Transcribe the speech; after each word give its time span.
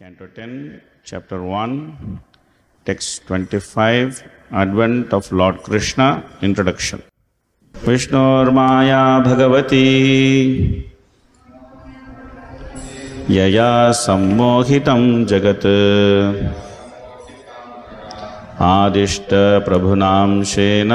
Canto 0.00 0.26
10, 0.34 0.80
Chapter 1.04 1.42
1, 1.42 2.20
Text 2.86 3.26
25, 3.26 4.22
Advent 4.50 5.12
of 5.12 5.30
Lord 5.30 5.62
Krishna, 5.62 6.24
Introduction. 6.40 7.02
विष्णोर्माया 7.74 9.02
भगवती 9.26 9.88
यया 13.36 13.68
सम्मोहितं 14.00 15.02
जगत् 15.32 15.66
आदिष्टप्रभुनांशेन 18.70 20.92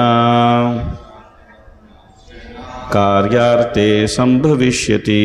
कार्यार्थे 2.96 3.88
सम्भविष्यति 4.18 5.22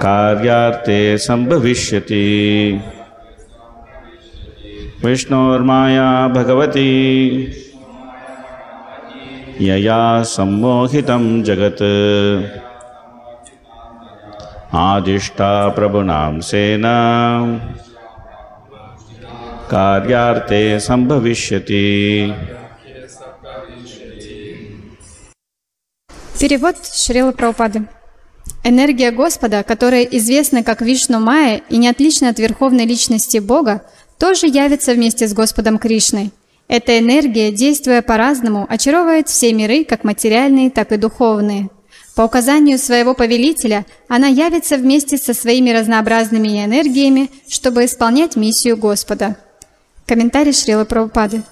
कार्यार्थे 0.00 1.18
सम्भविष्यति। 1.18 2.80
विष्णोर्माया 5.04 6.28
भगवती। 6.28 7.18
यया 9.60 10.22
सम्मोहितं 10.22 11.42
जगत्। 11.42 12.67
आदिष्टा 14.73 15.69
प्रभुनांसेन 15.77 16.85
कार्यार्थे 19.71 20.63
सम्भविष्यति 20.79 21.85
Перевод 26.39 26.75
Шрила 26.85 27.31
Прабхупады. 27.31 27.87
Энергия 28.65 29.11
Господа, 29.11 29.63
которая 29.63 30.03
известна 30.03 30.63
как 30.63 30.81
Вишну 30.81 31.19
Майя 31.19 31.61
и 31.69 31.77
не 31.77 31.87
отлична 31.87 32.29
от 32.29 32.39
верховной 32.39 32.85
личности 32.85 33.37
Бога, 33.37 33.83
тоже 34.19 34.47
явится 34.47 34.93
вместе 34.93 35.27
с 35.27 35.33
Господом 35.33 35.77
Кришной. 35.77 36.31
Эта 36.67 36.97
энергия, 36.99 37.51
действуя 37.51 38.01
по-разному, 38.01 38.65
очаровывает 38.69 39.29
все 39.29 39.53
миры, 39.53 39.83
как 39.85 40.03
материальные, 40.03 40.69
так 40.69 40.91
и 40.91 40.97
духовные. 40.97 41.69
по 42.18 42.22
указанию 42.22 42.78
своего 42.80 43.14
повелителя, 43.14 43.86
она 44.08 44.26
явится 44.26 44.76
вместе 44.76 45.18
со 45.18 45.34
своими 45.34 45.70
разнообразными 45.70 46.64
энергиями, 46.64 47.30
чтобы 47.48 47.84
исполнять 47.84 48.34
миссию 48.34 48.76
Господа. 48.76 49.36
Комментарий 50.04 50.52
Шрилы 50.52 50.84
Прабхупады. 50.84 51.44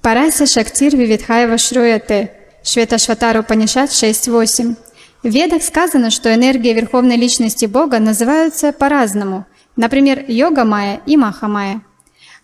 Парася 0.00 0.46
Шактир 0.46 0.94
Вивидхаева 0.94 1.58
Шруяте. 1.58 2.30
Шветашватару 2.62 3.42
Панишат 3.42 3.90
6.8. 3.90 4.76
В 5.24 5.28
Ведах 5.28 5.64
сказано, 5.64 6.10
что 6.10 6.32
энергия 6.32 6.74
Верховной 6.74 7.16
Личности 7.16 7.66
Бога 7.66 7.98
называются 7.98 8.72
по-разному, 8.72 9.46
например, 9.74 10.24
йога-майя 10.28 11.00
и 11.06 11.16
маха-майя. 11.16 11.82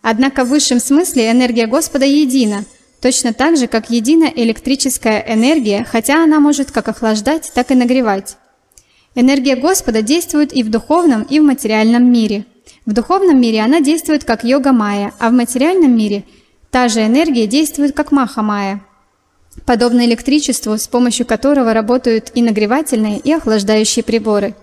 Однако 0.03 0.45
в 0.45 0.49
высшем 0.49 0.81
смысле 0.81 1.31
энергия 1.31 1.69
Господа 1.69 2.05
едина, 2.05 2.65
точно 3.01 3.33
так 3.33 3.57
же, 3.57 3.67
как 3.67 3.91
едина 3.91 4.25
электрическая 4.35 5.25
энергия, 5.29 5.87
хотя 5.91 6.23
она 6.23 6.41
может 6.41 6.71
как 6.71 6.89
охлаждать, 6.89 7.51
так 7.55 7.71
и 7.71 7.75
нагревать. 7.75 8.37
Энергия 9.15 9.57
Господа 9.57 10.03
действует 10.03 10.53
и 10.53 10.63
в 10.63 10.71
духовном, 10.71 11.23
и 11.23 11.41
в 11.41 11.45
материальном 11.45 12.11
мире. 12.11 12.45
В 12.87 12.93
духовном 12.93 13.41
мире 13.41 13.61
она 13.61 13.81
действует 13.81 14.25
как 14.25 14.45
йога-майя, 14.45 15.13
а 15.19 15.31
в 15.31 15.33
материальном 15.33 15.97
мире 15.97 16.25
та 16.71 16.89
же 16.89 17.05
энергия 17.05 17.47
действует 17.47 17.95
как 17.95 18.13
маха-майя 18.13 18.83
подобно 19.65 20.05
электричеству, 20.05 20.77
с 20.77 20.89
помощью 20.89 21.27
которого 21.27 21.73
работают 21.73 22.31
и 22.35 22.43
нагревательные, 22.43 23.19
и 23.19 23.33
охлаждающие 23.33 24.03
приборы. 24.03 24.55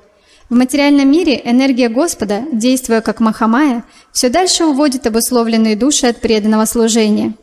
В 0.50 0.56
материальном 0.56 1.12
мире 1.12 1.42
энергия 1.44 1.90
Господа, 1.90 2.44
действуя 2.52 3.02
как 3.02 3.20
Махамая, 3.20 3.84
все 4.12 4.30
дальше 4.30 4.66
уводит 4.66 5.08
обусловленные 5.08 5.76
души 5.76 6.06
от 6.08 6.22
преданного 6.22 6.66
служения. 6.66 7.34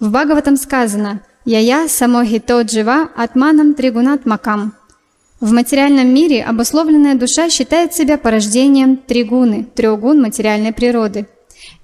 В 0.00 0.10
Бхагаватам 0.10 0.56
сказано 0.56 1.20
«Я-я 1.44 1.86
самохито 1.88 2.62
джива 2.62 3.08
атманам 3.16 3.74
тригунат 3.74 4.26
макам». 4.26 4.74
В 5.40 5.52
материальном 5.52 6.08
мире 6.12 6.42
обусловленная 6.42 7.14
душа 7.14 7.48
считает 7.48 7.94
себя 7.94 8.18
порождением 8.18 8.96
тригуны, 8.96 9.66
треугун 9.74 10.20
материальной 10.20 10.72
природы. 10.72 11.26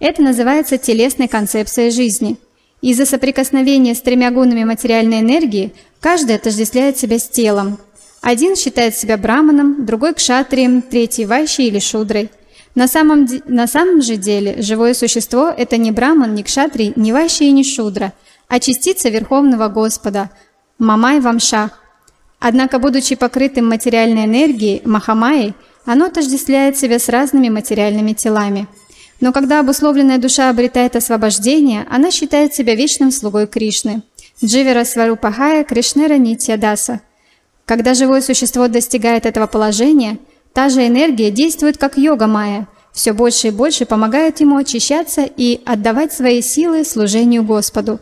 Это 0.00 0.22
называется 0.22 0.78
телесной 0.78 1.28
концепцией 1.28 1.91
жизни– 1.91 2.37
из-за 2.82 3.06
соприкосновения 3.06 3.94
с 3.94 4.00
тремя 4.00 4.31
гунами 4.31 4.65
материальной 4.65 5.21
энергии 5.21 5.72
каждый 6.00 6.37
отождествляет 6.37 6.99
себя 6.99 7.19
с 7.19 7.28
телом. 7.28 7.78
Один 8.21 8.55
считает 8.55 8.94
себя 8.94 9.16
браманом, 9.16 9.87
другой 9.87 10.15
кшатрием, 10.15 10.82
третий 10.82 11.25
вайшей 11.25 11.66
или 11.66 11.78
шудрой. 11.78 12.31
На 12.76 12.87
самом, 12.87 13.26
на 13.47 13.66
самом 13.66 14.03
же 14.03 14.16
деле 14.16 14.62
живое 14.62 14.94
существо– 14.94 15.53
это 15.56 15.76
не 15.76 15.91
браман, 15.91 16.34
не 16.34 16.44
кшатрий, 16.44 16.92
не 16.94 17.12
вайший 17.12 17.48
и 17.48 17.53
не 17.53 17.64
шудра, 17.64 18.12
а 18.47 18.60
частица 18.60 19.09
Верховного 19.09 19.66
Господа– 19.66 20.31
Мамай 20.78 21.19
Вамшах. 21.19 21.70
Однако, 22.38 22.78
будучи 22.78 23.16
покрытым 23.16 23.69
материальной 23.69 24.26
энергией, 24.26 24.82
Махамайей, 24.84 25.54
оно 25.84 26.04
отождествляет 26.04 26.76
себя 26.76 27.00
с 27.00 27.09
разными 27.09 27.48
материальными 27.48 28.12
телами– 28.12 28.69
но 29.20 29.32
когда 29.32 29.60
обусловленная 29.60 30.19
душа 30.19 30.50
обретает 30.50 30.97
освобождение, 30.97 31.87
она 31.91 32.10
считает 32.10 32.54
себя 32.54 32.75
вечным 32.75 33.10
слугой 33.10 33.47
Кришны. 33.47 34.03
Дживера 34.44 34.84
Сварупахая 34.84 35.64
Кришнера 35.64 36.19
Нитьядаса. 36.19 37.00
Когда 37.64 37.94
живое 37.94 38.20
существо 38.20 38.69
достигает 38.69 39.25
этого 39.25 39.47
положения, 39.47 40.19
та 40.56 40.71
же 40.71 40.87
энергия 40.87 41.31
действует 41.31 41.77
как 41.77 41.99
йога 41.99 42.27
майя, 42.27 42.67
все 42.91 43.12
больше 43.12 43.49
и 43.49 43.50
больше 43.50 43.84
помогает 43.84 44.41
ему 44.41 44.56
очищаться 44.56 45.21
и 45.21 45.61
отдавать 45.67 46.15
свои 46.15 46.41
силы 46.41 46.83
служению 46.87 47.43
Господу. 47.43 48.00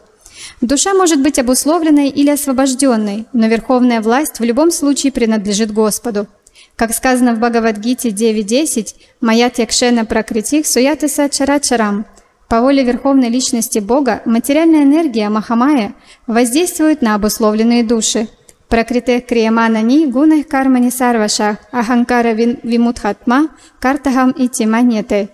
Душа 0.61 0.95
может 0.95 1.21
быть 1.21 1.41
обусловленной 1.41 2.11
или 2.11 2.31
освобожденной, 2.31 3.27
но 3.33 3.49
верховная 3.49 4.01
власть 4.01 4.39
в 4.39 4.45
любом 4.45 4.71
случае 4.71 5.11
принадлежит 5.11 5.73
Господу. 5.73 6.29
Как 6.77 6.95
сказано 6.95 7.35
в 7.35 7.41
Бхагавадгите 7.41 8.11
9.10, 8.11 8.95
«Моя 9.21 9.51
текшена 9.51 10.05
пракритих 10.05 10.65
суятыса 10.65 11.29
чарачарам». 11.29 12.07
По 12.49 12.61
воле 12.61 12.85
Верховной 12.85 13.31
Личности 13.31 13.81
Бога 13.81 14.23
материальная 14.27 14.85
энергия 14.85 15.29
Махамая 15.29 15.95
воздействует 16.29 17.03
на 17.03 17.17
обусловленные 17.17 17.83
души. 17.83 18.29
Пракрите 18.75 19.21
крияманани 19.21 20.07
гунах 20.07 20.49
кармани 20.49 20.91
сарваша 20.91 21.59
аханкара 21.71 22.33
вимутхатма 22.71 23.51
картахам 23.79 24.33
и 24.33 24.49
тиманете. 24.49 25.29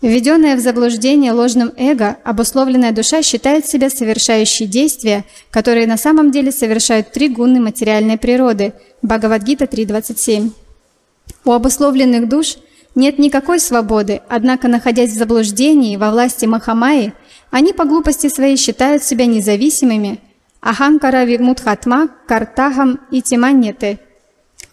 Введенная 0.00 0.56
в 0.56 0.58
заблуждение 0.58 1.30
ложным 1.30 1.70
эго, 1.76 2.16
обусловленная 2.24 2.90
душа 2.90 3.22
считает 3.22 3.66
себя 3.66 3.88
совершающей 3.88 4.66
действия, 4.66 5.24
которые 5.52 5.86
на 5.86 5.96
самом 5.96 6.32
деле 6.32 6.50
совершают 6.50 7.12
три 7.12 7.28
гунны 7.28 7.60
материальной 7.60 8.18
природы. 8.18 8.72
Бхагавадгита 9.00 9.66
3.27. 9.66 10.50
У 11.44 11.52
обусловленных 11.52 12.28
душ 12.28 12.56
нет 12.96 13.16
никакой 13.20 13.60
свободы, 13.60 14.22
однако, 14.28 14.66
находясь 14.66 15.12
в 15.12 15.18
заблуждении 15.18 15.96
во 15.96 16.10
власти 16.10 16.46
Махамаи, 16.46 17.12
они 17.52 17.72
по 17.72 17.84
глупости 17.84 18.28
своей 18.28 18.56
считают 18.56 19.04
себя 19.04 19.26
независимыми, 19.26 20.18
Аханкара 20.62 21.24
Вимудхатма, 21.24 22.08
Картахам 22.26 23.00
и 23.10 23.20
Тиманьете. 23.20 23.98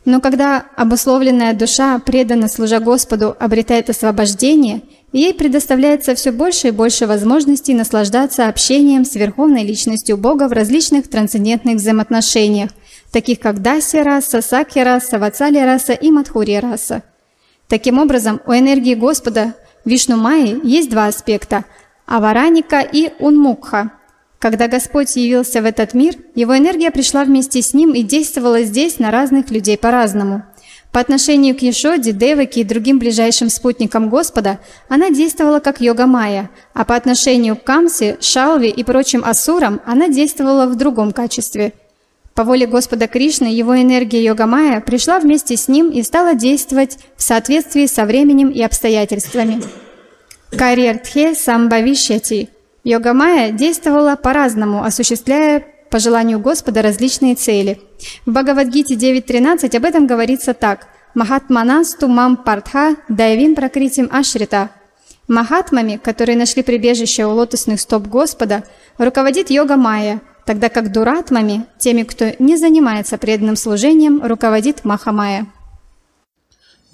Но 0.06 0.22
когда 0.22 0.66
обусловленная 0.78 1.54
душа, 1.54 2.00
преданно 2.00 2.48
служа 2.48 2.80
Господу, 2.80 3.36
обретает 3.38 3.90
освобождение, 3.90 4.84
ей 5.12 5.34
предоставляется 5.34 6.16
все 6.16 6.32
больше 6.32 6.70
и 6.70 6.72
больше 6.72 7.06
возможностей 7.06 7.74
наслаждаться 7.74 8.47
общением 8.47 9.03
с 9.03 9.16
Верховной 9.16 9.64
Личностью 9.64 10.16
Бога 10.16 10.47
в 10.47 10.53
различных 10.53 11.09
трансцендентных 11.09 11.76
взаимоотношениях, 11.76 12.70
таких 13.12 13.40
как 13.40 13.62
Дасья 13.62 14.03
раса, 14.03 14.42
Сакья 14.42 14.85
раса, 14.85 15.20
Вацалия 15.20 15.66
раса 15.66 15.94
и 15.94 16.12
Мадхурия 16.12 16.62
раса. 16.62 17.03
Таким 17.68 18.00
образом, 18.00 18.40
у 18.46 18.53
энергии 18.53 18.96
Господа 18.96 19.56
Вишну 19.85 20.18
Майи 20.18 20.59
есть 20.64 20.90
два 20.90 21.08
аспекта– 21.08 21.66
Авараника 22.09 22.80
и 22.80 23.12
Унмукха. 23.20 23.92
Когда 24.40 24.68
Господь 24.68 25.16
явился 25.18 25.62
в 25.62 25.66
этот 25.66 25.94
мир, 25.94 26.16
его 26.34 26.58
энергия 26.58 26.91
пришла 26.91 27.26
вместе 27.26 27.62
с 27.62 27.74
ним 27.74 27.94
и 27.94 28.03
действовала 28.03 28.62
здесь 28.64 28.97
на 28.97 29.12
разных 29.12 29.52
людей 29.52 29.78
по-разному. 29.78 30.44
По 30.91 31.02
отношению 31.02 31.56
к 31.56 31.62
Ешоде, 31.62 32.14
Деваке 32.14 32.62
и 32.62 32.64
другим 32.64 32.97
ближайшим 32.97 33.50
спутникам 33.50 34.09
Господа 34.09 34.59
она 34.88 35.09
действовала 35.09 35.59
как 35.59 35.82
йога 35.82 36.08
Майя, 36.08 36.50
а 36.74 36.86
по 36.86 36.96
отношению 36.96 37.58
к 37.58 37.64
Камсе, 37.64 38.18
Шалве 38.22 38.70
и 38.70 38.84
прочим 38.84 39.24
асурам 39.24 39.82
она 39.86 40.08
действовала 40.08 40.66
в 40.66 40.76
другом 40.76 41.12
качестве– 41.12 41.74
По 42.40 42.46
воле 42.46 42.68
Господа 42.68 43.09
Кришны 43.09 43.47
его 43.47 43.76
энергия 43.76 44.24
Йога-майя 44.24 44.80
пришла 44.80 45.20
вместе 45.20 45.58
с 45.58 45.68
ним 45.68 45.90
и 45.90 46.02
стала 46.03 46.35
действовать 46.35 46.97
в 47.18 47.22
соответствии 47.22 47.85
со 47.85 48.06
временем 48.06 48.47
и 48.47 48.62
обстоятельствами. 48.62 49.62
Карьертхе 50.50 51.35
самбавишьяти. 51.35 52.47
Йога-майя 52.84 53.52
действовала 53.52 54.16
по-разному, 54.16 54.84
осуществляя 54.84 55.66
по 55.90 55.99
желанию 55.99 56.40
Господа 56.40 56.81
различные 56.81 57.35
цели. 57.35 57.81
В 58.26 58.31
Бхагавадгите 58.31 58.96
9.13 58.96 59.76
об 59.76 59.85
этом 59.85 60.08
говорится 60.08 60.53
так. 60.53 60.87
Махатманасту 61.16 62.08
мам 62.08 62.37
партха 62.37 62.96
дайвим 63.09 63.55
пракритим 63.55 64.08
ашрита. 64.11 64.70
Махатмами, 65.28 65.99
которые 66.02 66.37
нашли 66.37 66.64
прибежище 66.64 67.26
у 67.26 67.31
лотосных 67.31 67.79
стоп 67.79 68.08
Господа, 68.08 68.64
руководит 68.97 69.49
йога 69.49 69.75
майя, 69.75 70.22
тогда 70.46 70.70
как 70.70 70.91
дуратмами, 70.91 71.66
теми, 71.78 72.03
кто 72.03 72.32
не 72.40 72.58
занимается 72.58 73.17
преданным 73.17 73.55
служением, 73.55 74.23
руководит 74.23 74.85
Махамая. 74.85 75.47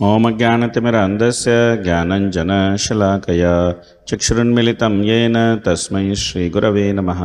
ॐ 0.03 0.37
ज्ञानतिमिरान्धस्य 0.37 1.51
ज्ञानञ्जनशलाकया 1.83 3.51
चक्षुरुन्मिलितं 4.07 4.95
येन 5.03 5.37
तस्मै 5.65 6.15
श्रीगुरवे 6.15 6.93
नमः। 6.93 7.21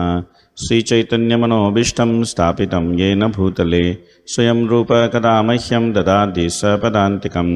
श्रीचैतन्यमनोभीष्टं 0.58 2.12
स्थापितं 2.24 2.86
येन 2.98 3.26
भूतले। 3.26 3.82
स्वयं 4.26 4.66
रूप 4.68 4.92
कदा 4.92 5.42
मह्यं 5.42 5.92
ददाति 5.92 6.50
सपदान्तिकं 6.50 7.50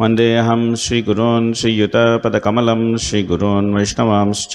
वन्देऽहं 0.00 0.74
श्रीगुरोन् 0.74 1.54
श्रीयुतपदकमलं 1.54 2.96
श्रीगुरोन् 2.96 3.74
वैष्णवांश्च। 3.74 4.54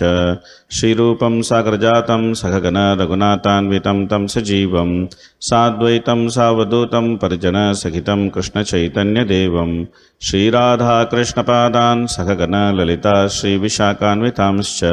श्रीरूपं 0.72 1.42
सागरजातं 1.42 2.34
सखगन 2.34 2.98
रघुनाथान्वितं 3.02 4.06
तं 4.06 4.28
सजीवं। 4.28 5.08
साद्वैतं 5.42 6.30
सावधूतं 6.30 7.18
परिजनसहितं 7.18 8.30
कृष्णचैतन्यदेवं। 8.30 9.86
श्रीराधाकृष्णपादान् 10.22 12.08
सखगन 12.08 12.76
ललिता 12.76 13.28
श्रीविशाखान्वितांश्च। 13.28 14.84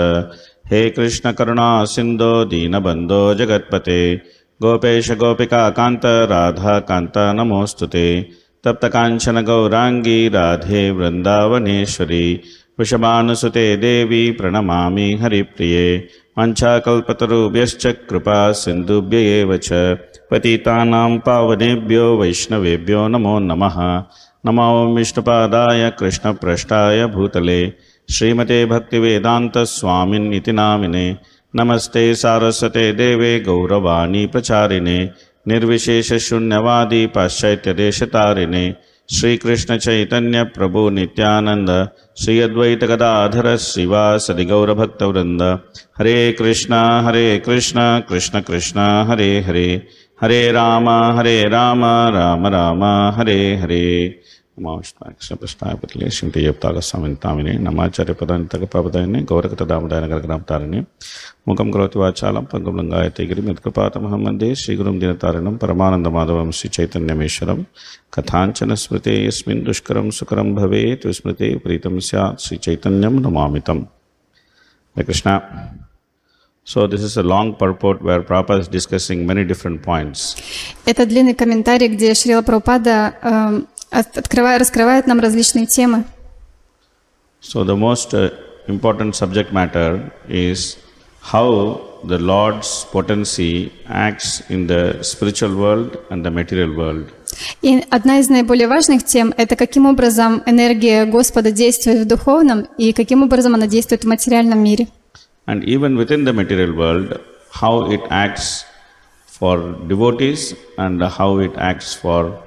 हे 0.73 0.91
कृष्णकरुणा 0.91 1.85
सिन्धो 1.85 2.45
दीनबन्धो 2.45 3.35
जगत्पते। 3.35 4.17
गोपेश 4.63 5.11
गोपिकान्त 5.11 6.01
राधाकान्त 6.05 7.13
नमोऽस्तु 7.19 7.87
ते 7.87 8.29
तप्तकाञ्चन 8.65 9.43
गौराङ्गी 9.43 10.29
राधे 10.29 10.91
वृन्दावनेश्वरी 10.91 12.41
वृषभानुसुते 12.79 13.77
देवी 13.77 14.31
प्रणमामि 14.31 15.19
हरिप्रिये 15.23 16.09
वञ्चाकल्पतरुभ्यश्च 16.39 17.87
कृपा 17.87 18.53
सिन्धुभ्य 18.53 19.17
एव 19.17 19.59
पावनेभ्यो 21.19 22.17
वैष्णवेभ्यो 22.17 23.09
नमो 23.09 23.39
नमः। 23.39 23.77
नमो 24.47 24.95
विष्णुपादाय 24.95 25.91
कृष्णपृष्ठाय 25.91 27.07
भूतले, 27.07 27.73
श्रीमते 28.11 28.67
भक्तिवेदान्तस्वामिन्निति 28.67 30.53
नामिने, 30.53 31.17
नमस्ते 31.57 32.15
सारस्वते 32.15 32.93
देवे 32.93 33.41
गौरवाणी 33.41 34.27
प्रचारिणे 34.27 35.11
निर्विशेषशून्यवादी 35.49 37.07
पाश्चात्यदेशतारिणे 37.07 38.65
श्रीकृष्णचैतन्यप्रभु 39.11 40.89
नित्यानन्द 40.91 41.71
श्री 42.23 42.41
अद्वैतगदाधर 42.41 43.57
श्रीवासदि 43.57 44.45
गौरभक्तवृन्द 44.45 45.43
हरे 45.99 46.17
कृष्ण 46.33 46.75
हरे 47.07 47.39
कृष्ण 47.47 47.81
कृष्ण 48.09 48.41
कृष्ण 48.41 48.81
हरे 49.09 49.31
हरे। 49.41 49.69
हरे 50.23 50.41
राम 50.53 50.89
हरे 50.89 51.49
राम 51.49 51.85
राम 52.17 52.47
राम 52.47 52.85
हरे 53.19 53.41
हरे 53.57 53.87
నమాష్టాక్షపృష్టాపతిలే 54.58 56.08
శ్రీమతి 56.16 56.42
చెప్తాగ 56.48 56.80
స్వామిని 56.88 57.54
నమాచార్య 57.68 58.16
పదాంతక 58.20 58.70
పదాన్ని 58.78 59.22
గౌరకత 59.32 59.64
దామదాయన 59.72 60.08
గరగ్రామతారిణి 60.14 60.80
ముఖం 61.50 61.70
కరోతి 61.76 61.98
వాచాలం 62.04 62.46
పంగం 62.52 62.78
గాయతగిరి 62.94 63.44
మిత్కపాతమహం 63.48 64.22
వందే 64.28 64.50
శ్రీగురుం 64.64 65.00
దినతారిణం 65.00 65.58
పరమానంద 65.64 66.12
మాధవం 66.18 66.52
శ్రీ 66.60 66.70
చైతన్యమేశ్వరం 66.78 67.60
కథాంచన 68.18 68.74
స్మృతే 68.84 69.16
యస్మిన్ 69.26 69.66
దుష్కరం 69.70 70.08
సుకరం 70.20 70.52
భవేత్ 70.60 71.06
విస్మృతే 71.12 71.50
ప్రీతం 71.66 71.98
స్యాత్ 72.10 72.46
శ్రీ 72.46 72.58
చైతన్యం 72.68 73.18
నమామితం 73.28 73.82
Hare 74.96 75.04
Krishna. 75.04 75.34
So 76.68 76.88
this 76.88 77.02
is 77.02 77.18
a 77.18 77.24
long 77.24 77.56
purport 77.56 78.02
where 78.02 78.22
Prabhupada 78.22 78.60
is 78.60 78.68
discussing 78.70 79.26
many 79.26 79.44
different 79.44 79.82
points. 79.82 80.20
Это 80.86 81.06
длинный 81.06 81.34
комментарий, 81.34 81.88
где 81.88 82.14
Шрила 82.14 82.44
Прабхупада 82.44 82.98
эм, 83.91 84.01
от- 84.01 84.19
открывая, 84.19 84.59
раскрывает 84.59 85.07
нам 85.07 85.21
различные 85.21 85.67
темы. 85.67 86.05
So 87.41 87.65
the 87.65 87.77
most 87.77 88.13
uh, 88.15 88.33
important 88.67 89.15
subject 89.15 89.53
matter 89.53 90.11
is 90.29 90.77
how 91.23 91.81
the 92.05 92.19
Lord's 92.19 92.85
potency 92.93 93.73
acts 93.89 94.43
in 94.49 94.67
the 94.67 95.03
spiritual 95.03 95.55
world 95.57 95.97
and 96.11 96.25
the 96.25 96.31
material 96.31 96.75
world. 96.77 97.09
И 97.63 97.85
одна 97.91 98.19
из 98.21 98.29
наиболее 98.29 98.67
важных 98.69 99.05
тем– 99.05 99.33
это 99.37 99.55
каким 99.55 99.87
образом 99.87 100.43
энергия 100.47 101.05
Господа 101.05 101.51
действует 101.53 102.01
в 102.01 102.05
духовном 102.07 102.67
и 102.79 102.93
каким 102.93 103.23
образом 103.23 103.55
она 103.55 103.67
действует 103.67 104.05
в 104.05 104.09
материальном 104.09 104.63
мире. 104.63 104.89
And 105.47 105.63
even 105.65 105.97
within 105.97 106.25
the 106.25 106.33
material 106.33 106.73
world, 106.75 107.21
how 107.53 107.91
it 107.91 108.03
acts 108.11 108.65
for 109.39 109.77
devotees 109.87 110.55
and 110.77 111.01
how 111.03 111.39
it 111.39 111.53
acts 111.57 111.95
for 111.95 112.39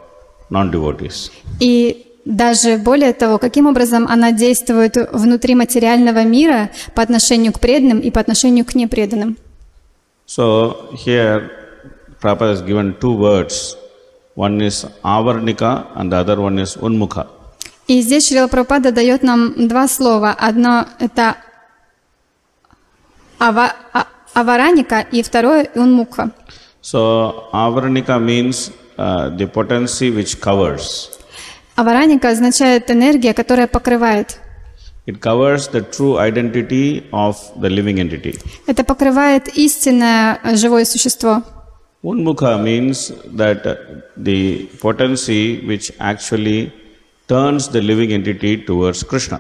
non-devotees. 0.51 1.31
И 1.59 2.06
даже 2.25 2.77
более 2.77 3.13
того, 3.13 3.39
каким 3.39 3.65
образом 3.65 4.07
она 4.07 4.31
действует 4.31 4.95
внутри 5.12 5.56
материального 5.56 6.24
мира 6.24 6.69
по 6.94 7.01
отношению 7.01 7.51
к 7.53 7.59
преданным 7.59 8.00
и 8.00 8.12
по 8.12 8.19
отношению 8.19 8.65
к 8.65 8.75
непреданным. 8.75 9.38
So 10.27 10.94
here 10.94 11.50
Prabhupada 12.21 12.51
has 12.51 12.62
given 12.62 12.94
two 13.00 13.18
words. 13.18 13.75
One 14.36 14.62
is 14.62 14.86
avarnika 15.03 15.88
and 15.95 16.12
the 16.12 16.18
other 16.24 16.39
one 16.39 16.59
is 16.59 16.77
unmukha. 16.77 17.27
И 17.88 18.01
здесь 18.01 18.30
Шрила 18.30 18.48
Прабхупада 18.48 18.92
дает 18.92 19.24
нам 19.24 19.68
два 19.68 19.88
слова. 19.88 20.31
Одно– 20.31 20.86
это 21.00 21.36
ава, 23.39 23.74
а- 23.92 24.07
авараника, 24.33 25.01
и 25.12 25.21
второе– 25.24 25.69
унмукха. 25.75 26.31
So 26.81 27.50
avarnika 27.51 28.18
means 28.19 28.71
the 29.38 29.48
potency 29.48 30.12
which 30.12 30.39
covers. 30.39 31.09
Авараника 31.75 32.30
означает 32.30 32.92
энергия, 32.92 33.33
которая 33.33 33.68
покрывает. 33.68 34.39
It 35.08 35.20
covers 35.20 35.67
the 35.70 35.81
true 35.81 36.17
identity 36.20 37.03
of 37.12 37.36
the 37.60 37.70
living 37.70 38.00
entity. 38.00 38.39
Это 38.67 38.84
покрывает 38.84 39.48
истинное 39.58 40.39
э, 40.43 40.55
живое 40.55 40.86
существо. 40.86 41.43
Unmukha 42.03 42.58
means 42.62 43.12
that 43.36 43.65
uh, 43.65 43.75
the 44.15 44.67
potency 44.79 45.62
which 45.65 45.91
actually 46.00 46.72
turns 47.27 47.70
the 47.70 47.81
living 47.81 48.12
entity 48.12 48.58
towards 48.58 49.03
Krishna. 49.03 49.39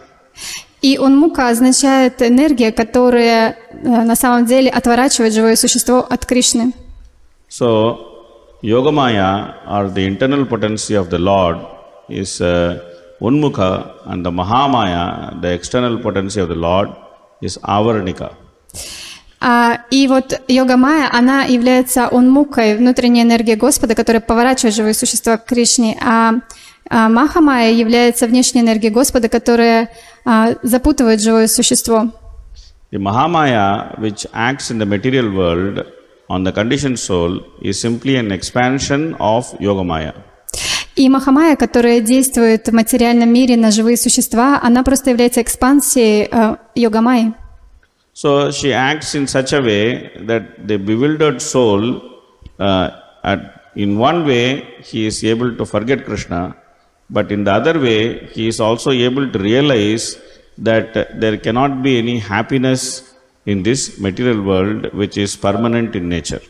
И 0.81 0.97
унмука 0.97 1.49
означает 1.49 2.23
энергия, 2.23 2.71
которая 2.71 3.55
э, 3.71 3.87
на 3.87 4.15
самом 4.15 4.47
деле 4.47 4.69
отворачивает 4.71 5.33
живое 5.33 5.55
существо 5.55 5.99
от 5.99 6.25
Кришны. 6.25 6.73
So, 7.49 8.10
Yogamaya 8.63 9.55
or 9.67 9.89
the 9.89 10.05
internal 10.05 10.45
potency 10.45 10.93
of 10.93 11.09
the 11.09 11.17
Lord 11.17 11.57
is 12.07 12.41
uh, 12.41 12.79
Unmukha 13.19 14.05
and 14.05 14.23
the 14.23 14.29
Mahamaya, 14.29 15.41
the 15.41 15.51
external 15.51 15.97
potency 15.97 16.39
of 16.39 16.49
the 16.49 16.55
Lord, 16.55 16.89
is 17.41 17.57
Avarnika. 17.63 18.33
А, 19.43 19.79
и 19.89 20.07
вот 20.07 20.39
йога 20.47 20.77
майя, 20.77 21.09
она 21.11 21.45
является 21.45 22.07
унмукой, 22.09 22.77
внутренней 22.77 23.23
энергией 23.23 23.55
Господа, 23.55 23.95
которая 23.95 24.21
поворачивает 24.21 24.75
живое 24.75 24.93
существо 24.93 25.35
к 25.37 25.45
Кришне. 25.45 25.97
А, 25.99 26.35
а 26.87 27.09
маха 27.09 27.41
майя 27.41 27.71
является 27.71 28.27
внешней 28.27 28.61
энергией 28.61 28.91
Господа, 28.91 29.29
которая 29.29 29.89
а, 30.23 30.53
запутывает 30.61 31.21
живое 31.21 31.47
существо. 31.47 32.11
The 32.91 32.99
Mahamaya, 32.99 33.97
which 33.97 34.27
acts 34.33 34.69
in 34.69 34.77
the 34.77 34.85
material 34.85 35.31
world 35.31 35.87
on 36.30 36.44
the 36.44 36.52
conditioned 36.52 36.98
soul, 36.98 37.40
is 37.60 37.80
simply 37.80 38.16
an 38.16 38.32
expansion 38.32 39.14
of 39.20 39.52
Yogamaya. 39.58 40.14
И 40.96 41.10
Махамая, 41.10 41.56
которая 41.56 42.00
действует 42.00 42.68
в 42.68 42.72
материальном 42.72 43.30
мире 43.30 43.58
на 43.58 43.70
живые 43.70 43.98
существа, 43.98 44.58
она 44.62 44.82
просто 44.82 45.10
является 45.10 45.42
экспансией 45.42 46.26
э, 46.30 46.56
йога-майи. 46.74 47.34
So 48.14 48.50
she 48.50 48.72
acts 48.72 49.14
in 49.14 49.26
such 49.26 49.52
a 49.52 49.60
way 49.60 50.10
that 50.24 50.66
the 50.66 50.78
bewildered 50.78 51.42
soul, 51.42 52.00
uh, 52.58 52.88
at, 53.22 53.72
in 53.74 53.98
one 53.98 54.24
way, 54.26 54.64
he 54.82 55.06
is 55.06 55.22
able 55.22 55.54
to 55.54 55.66
forget 55.66 56.06
Krishna, 56.06 56.56
but 57.10 57.30
in 57.30 57.44
the 57.44 57.52
other 57.52 57.78
way, 57.78 58.26
he 58.32 58.48
is 58.48 58.58
also 58.58 58.90
able 58.90 59.30
to 59.30 59.38
realize 59.38 60.16
that 60.56 60.96
uh, 60.96 61.04
there 61.14 61.36
cannot 61.36 61.82
be 61.82 61.98
any 61.98 62.18
happiness 62.18 63.09
in 63.45 63.63
this 63.63 63.99
material 63.99 64.41
world 64.41 64.93
which 64.93 65.17
is 65.17 65.35
permanent 65.35 65.95
in 65.95 66.09
nature. 66.09 66.41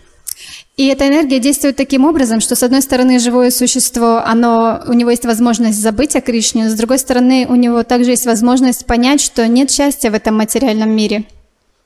И 0.78 0.88
эта 0.88 1.08
энергия 1.08 1.40
действует 1.40 1.76
таким 1.76 2.06
образом, 2.06 2.40
что 2.40 2.56
с 2.56 2.64
одной 2.64 2.82
стороны 2.82 3.20
живое 3.20 3.52
существо, 3.52 4.22
оно, 4.26 4.82
у 4.88 4.94
него 4.94 5.12
есть 5.12 5.26
возможность 5.26 5.80
забыть 5.80 6.16
о 6.16 6.22
Кришне, 6.22 6.70
с 6.70 6.74
другой 6.74 6.98
стороны 6.98 7.46
у 7.48 7.56
него 7.56 7.84
также 7.84 8.12
есть 8.12 8.26
возможность 8.26 8.86
понять, 8.88 9.22
что 9.22 9.48
нет 9.48 9.70
счастья 9.70 10.10
в 10.10 10.16
этом 10.16 10.36
материальном 10.36 10.90
мире. 10.90 11.26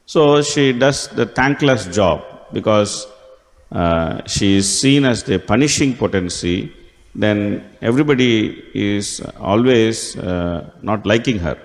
So 0.07 0.41
she 0.43 0.71
does 0.71 1.09
the 1.15 1.25
thankless 1.25 1.87
job 1.91 2.21
because 2.53 3.07
uh, 3.71 4.21
she 4.27 4.57
is 4.57 4.79
seen 4.79 5.03
as 5.03 5.23
the 5.23 5.39
punishing 5.39 5.95
potency, 5.95 6.71
then 7.15 7.63
everybody 7.81 8.63
is 8.73 9.21
always 9.39 10.15
uh, 10.15 10.63
not 10.83 11.05
liking 11.05 11.39
her. 11.39 11.57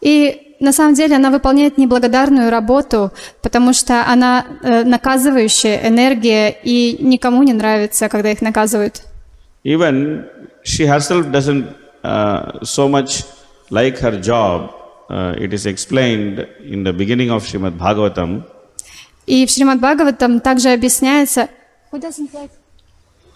И 0.00 0.47
на 0.60 0.72
самом 0.72 0.94
деле 0.94 1.16
она 1.16 1.30
выполняет 1.30 1.78
неблагодарную 1.78 2.50
работу, 2.50 3.12
потому 3.42 3.72
что 3.72 4.04
она 4.06 4.44
э, 4.62 4.84
наказывающая 4.84 5.86
энергия, 5.88 6.50
и 6.50 6.96
никому 7.00 7.42
не 7.42 7.52
нравится, 7.52 8.08
когда 8.08 8.30
их 8.32 8.42
наказывают. 8.42 9.02
Even 9.64 10.24
she 10.64 10.86
herself 10.86 11.30
doesn't 11.30 11.66
uh, 12.02 12.60
so 12.62 12.88
much 12.88 13.24
like 13.70 13.98
her 13.98 14.20
job. 14.20 14.70
Uh, 15.10 15.34
it 15.38 15.52
is 15.52 15.66
explained 15.66 16.46
in 16.62 16.84
the 16.84 16.92
beginning 16.92 17.30
of 17.30 17.44
Srimad 17.46 17.76
Bhagavatam. 17.78 18.42
И 19.26 19.44
в 19.46 19.50
Шримад 19.50 19.78
Бхагаватам 19.78 20.40
также 20.40 20.70
объясняется, 20.70 21.48
Who 21.92 22.00
doesn't 22.00 22.32
like? 22.32 22.50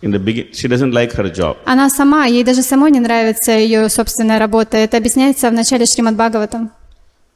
In 0.02 0.10
the 0.10 0.18
begin, 0.18 0.50
she 0.52 0.66
doesn't 0.68 0.92
like 0.92 1.12
her 1.14 1.30
job. 1.32 1.56
она 1.64 1.88
сама, 1.88 2.24
ей 2.26 2.44
даже 2.44 2.62
самой 2.62 2.90
не 2.90 3.00
нравится 3.00 3.52
ее 3.52 3.88
собственная 3.88 4.38
работа. 4.38 4.76
Это 4.76 4.96
объясняется 4.96 5.48
в 5.50 5.52
начале 5.52 5.86
Шримад 5.86 6.14
Бхагаватам. 6.14 6.72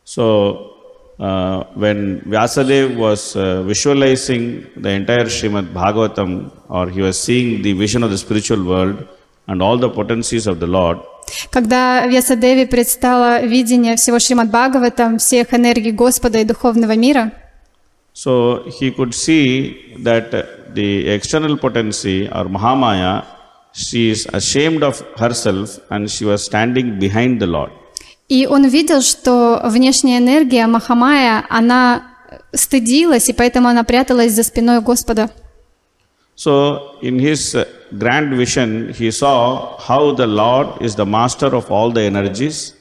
So, 0.06 0.74
uh, 1.20 1.64
when 1.76 2.22
Vyasadeva 2.22 2.96
was 2.98 3.36
uh, 3.36 3.64
visualizing 3.64 4.68
the 4.76 4.90
entire 4.90 5.26
Srimad 5.26 5.72
Bhagavatam, 5.74 6.52
or 6.70 6.90
he 6.90 7.02
was 7.02 7.22
seeing 7.22 7.62
the 7.62 7.74
vision 7.74 8.04
of 8.04 8.10
the 8.10 8.18
spiritual 8.18 8.64
world 8.64 9.08
and 9.48 9.62
all 9.62 9.78
the 9.78 9.90
potencies 9.90 10.48
of 10.48 10.60
the 10.60 10.68
Lord, 10.68 11.00
Когда 11.50 12.06
Вьясадеви 12.08 12.66
предстало 12.66 13.46
видение 13.46 13.96
всего 13.96 14.20
Шримад 14.20 14.50
Бхагаватам, 14.50 15.18
всех 15.18 15.54
энергий 15.54 15.92
Господа 15.92 16.40
и 16.40 16.44
духовного 16.44 16.96
мира, 16.96 17.32
so 18.14 18.64
he 18.68 18.92
could 18.92 19.14
see 19.14 19.96
that 20.00 20.34
uh, 20.34 20.44
the 20.74 21.08
external 21.08 21.58
potency 21.58 22.28
or 22.28 22.46
Mahamaya, 22.46 23.26
she 23.74 24.10
is 24.10 24.28
ashamed 24.34 24.84
of 24.84 25.00
herself 25.18 25.80
and 25.90 26.12
she 26.12 26.26
was 26.26 26.44
standing 26.44 27.00
behind 27.00 27.40
the 27.40 27.48
Lord. 27.48 27.72
И 28.29 28.47
он 28.47 28.67
видел, 28.67 29.03
что 29.03 29.61
внешняя 29.65 30.19
энергия 30.19 30.67
Махамая, 30.67 31.45
она 31.49 32.03
стыдилась, 32.53 33.29
и 33.29 33.33
поэтому 33.33 33.69
она 33.69 33.85
пряталась 33.85 34.33
за 34.33 34.43
спиной 34.43 34.81
Господа. 34.81 35.31
So, 36.37 36.99
in 37.01 37.19
his 37.19 37.55
uh, 37.55 37.67
grand 37.99 38.37
vision, 38.37 38.93
he 38.93 39.11
saw 39.11 39.79
how 39.79 40.13
the 40.15 40.27
Lord 40.27 40.83
is 40.83 40.95
the 40.95 41.07
master 41.07 41.55
of 41.55 41.71
all 41.71 41.91
the 41.93 42.03
energies. 42.03 42.75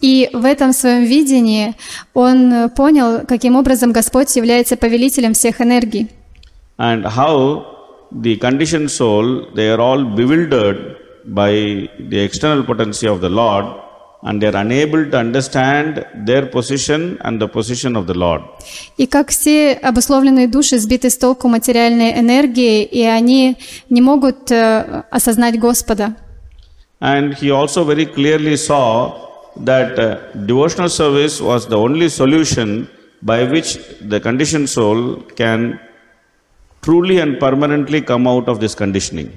И 0.00 0.30
в 0.32 0.46
этом 0.46 0.72
своем 0.72 1.04
видении 1.04 1.74
он 2.14 2.70
понял, 2.70 3.26
каким 3.26 3.56
образом 3.56 3.92
Господь 3.92 4.34
является 4.34 4.76
повелителем 4.76 5.34
всех 5.34 5.60
энергий. 5.60 6.08
and 6.88 7.04
how 7.20 7.32
the 8.26 8.34
conditioned 8.44 8.90
soul 8.90 9.26
they 9.58 9.68
are 9.72 9.80
all 9.86 10.02
bewildered 10.20 10.78
by 11.40 11.50
the 12.12 12.20
external 12.26 12.62
potency 12.70 13.06
of 13.14 13.20
the 13.24 13.32
lord 13.42 13.66
and 14.23 14.41
they 14.41 14.47
are 14.47 14.55
unable 14.61 15.03
to 15.11 15.17
understand 15.17 16.03
their 16.27 16.45
position 16.47 17.17
and 17.21 17.39
the 17.39 17.47
position 17.47 17.95
of 17.95 18.05
the 18.07 18.13
lord 18.13 18.41
И 18.97 19.05
как 19.07 19.29
все 19.29 19.73
обусловленные 19.73 20.47
души 20.47 20.77
сбиты 20.79 21.09
с 21.09 21.17
толку 21.17 21.47
материальной 21.47 22.11
энергии, 22.19 22.83
и 22.83 23.03
они 23.03 23.57
не 23.89 24.01
могут 24.01 24.51
э, 24.51 25.03
осознать 25.11 25.59
Господа. 25.59 26.15
and 27.01 27.33
he 27.35 27.51
also 27.51 27.83
very 27.83 28.05
clearly 28.05 28.55
saw 28.57 29.13
that 29.57 29.99
uh, 29.99 30.17
devotional 30.45 30.89
service 30.89 31.39
was 31.41 31.67
the 31.67 31.77
only 31.77 32.07
solution 32.09 32.87
by 33.21 33.43
which 33.43 33.77
the 34.01 34.19
conditioned 34.19 34.67
soul 34.69 35.17
can 35.35 35.79
truly 36.81 37.17
and 37.19 37.39
permanently 37.39 38.01
come 38.01 38.25
out 38.27 38.47
of 38.47 38.59
this 38.59 38.73
conditioning 38.75 39.29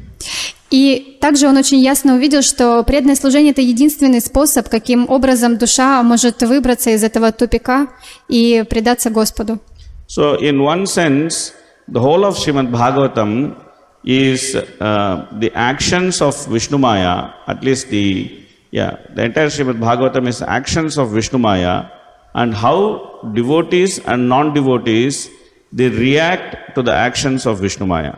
И 0.74 1.20
также 1.22 1.48
он 1.48 1.56
очень 1.58 1.78
ясно 1.82 2.16
увидел, 2.16 2.42
что 2.42 2.82
преданное 2.84 3.16
служение– 3.16 3.52
это 3.54 3.62
единственный 3.62 4.20
способ, 4.20 4.70
каким 4.70 5.08
образом 5.08 5.60
душа 5.60 6.02
может 6.02 6.42
выбраться 6.42 6.90
из 6.90 7.04
этого 7.04 7.32
тупика 7.32 7.90
и 8.28 8.66
предаться 8.68 9.12
Господу. 9.12 9.60
So, 10.08 10.36
in 10.42 10.60
one 10.62 10.88
sense, 10.88 11.54
the 11.88 12.02
whole 12.02 12.26
of 12.26 12.36
Srimad 12.40 12.72
Bhagavatam 12.72 13.56
is 14.04 14.56
uh, 14.56 15.28
the 15.40 15.52
actions 15.54 16.24
of 16.24 16.34
Vishnu 16.48 16.80
Maya, 16.80 17.30
at 17.46 17.64
least 17.64 17.90
the, 17.90 18.32
yeah, 18.72 18.98
the 19.14 19.26
entire 19.26 19.50
Srimad 19.50 19.78
Bhagavatam 19.78 20.28
is 20.28 20.42
actions 20.42 20.98
of 20.98 21.12
Vishnu 21.12 21.38
Maya 21.38 21.86
and 22.34 22.56
how 22.56 23.20
devotees 23.36 24.00
and 24.08 24.28
non 24.28 24.56
devotees 24.56 25.30
they 25.72 25.90
react 25.90 26.74
to 26.74 26.82
the 26.82 26.94
actions 26.94 27.46
of 27.46 27.60
Vishnu 27.60 27.86
Maya. 27.86 28.16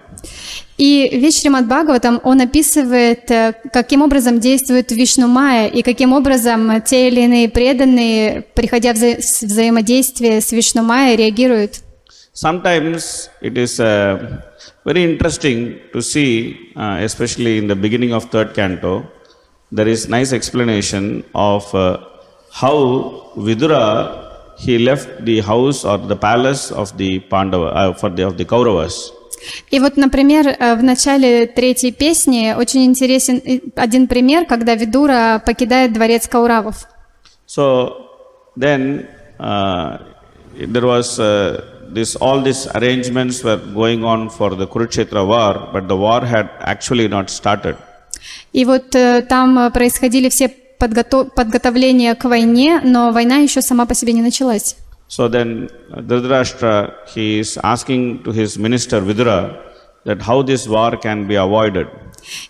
И 0.78 1.10
весь 1.14 1.42
Шримад 1.42 1.68
Бхагаватам, 1.68 2.20
он 2.24 2.42
описывает, 2.42 3.32
э, 3.32 3.54
каким 3.72 4.02
образом 4.02 4.40
действует 4.40 4.92
Вишну 4.92 5.28
Майя 5.28 5.68
и 5.68 5.82
каким 5.82 6.12
образом 6.12 6.82
те 6.82 7.08
или 7.08 7.22
иные 7.22 7.48
преданные, 7.48 8.44
приходя 8.56 8.94
в 8.94 8.98
вза- 8.98 9.18
взаимодействие 9.18 10.42
с 10.42 10.52
Вишну 10.52 10.84
Майей, 10.84 11.16
реагируют. 11.16 11.82
Sometimes 12.34 13.30
it 13.42 13.58
is 13.58 13.80
uh, 13.80 14.42
very 14.86 15.04
interesting 15.06 15.80
to 15.94 16.02
see, 16.02 16.72
uh, 16.76 17.00
especially 17.02 17.58
in 17.58 17.68
the 17.68 17.76
beginning 17.76 18.12
of 18.12 18.26
third 18.26 18.54
canto, 18.54 19.06
there 19.72 19.88
is 19.88 20.10
nice 20.10 20.34
explanation 20.34 21.24
of 21.34 21.74
uh, 21.74 21.98
how 22.52 23.32
Vidura 23.38 24.26
he 24.58 24.78
left 24.78 25.24
the 25.26 25.40
house 25.42 25.86
or 25.86 25.98
the 25.98 26.16
palace 26.16 26.72
of 26.72 26.98
the 26.98 27.20
Pandava 27.20 27.66
uh, 27.66 27.94
for 27.94 28.10
the 28.10 28.24
of 28.24 28.38
the 28.38 28.46
Kauravas. 28.46 29.12
И 29.70 29.80
вот, 29.80 29.98
например, 29.98 30.48
э, 30.48 30.76
в 30.76 30.84
начале 30.84 31.48
третьей 31.48 31.92
песни 31.92 32.54
очень 32.58 32.86
интересен 32.86 33.42
э, 33.46 33.60
один 33.76 34.08
пример, 34.08 34.46
когда 34.46 34.76
Видура 34.76 35.42
покидает 35.46 35.94
дворец 35.94 36.28
Кауравов. 36.28 36.88
So 37.48 38.08
then 38.58 39.08
uh, 39.40 40.00
there 40.58 40.86
was 40.86 41.20
uh, 41.20 41.64
this 41.94 42.16
all 42.16 42.42
these 42.42 42.68
arrangements 42.74 43.44
were 43.44 43.58
going 43.58 44.04
on 44.04 44.30
for 44.30 44.56
the 44.56 44.68
Kurukshetra 44.68 45.26
war, 45.26 45.70
but 45.72 45.88
the 45.88 45.96
war 45.96 46.22
had 46.26 46.50
actually 46.62 47.08
not 47.08 47.30
started. 47.30 47.76
И 48.54 48.66
вот 48.66 48.96
э, 48.96 49.22
там 49.22 49.72
происходили 49.72 50.30
все 50.30 50.52
подгото- 50.80 51.30
подготовления 51.36 52.16
к 52.16 52.26
войне, 52.26 52.82
но 52.84 53.12
война 53.12 53.38
еще 53.38 53.62
сама 53.62 53.86
по 53.86 53.94
себе 53.94 54.14
не 54.14 54.22
началась. 54.22 54.78
So 55.09 55.29
then 55.29 55.69
uh, 55.93 56.01
Dhritarashtra, 56.01 57.09
he 57.09 57.41
is 57.41 57.59
asking 57.65 58.23
to 58.23 58.31
his 58.31 58.57
minister 58.59 59.01
Vidura 59.01 59.59
that 60.05 60.23
how 60.23 60.43
this 60.43 60.69
war 60.69 60.97
can 60.97 61.27
be 61.27 61.35
avoided. 61.35 61.89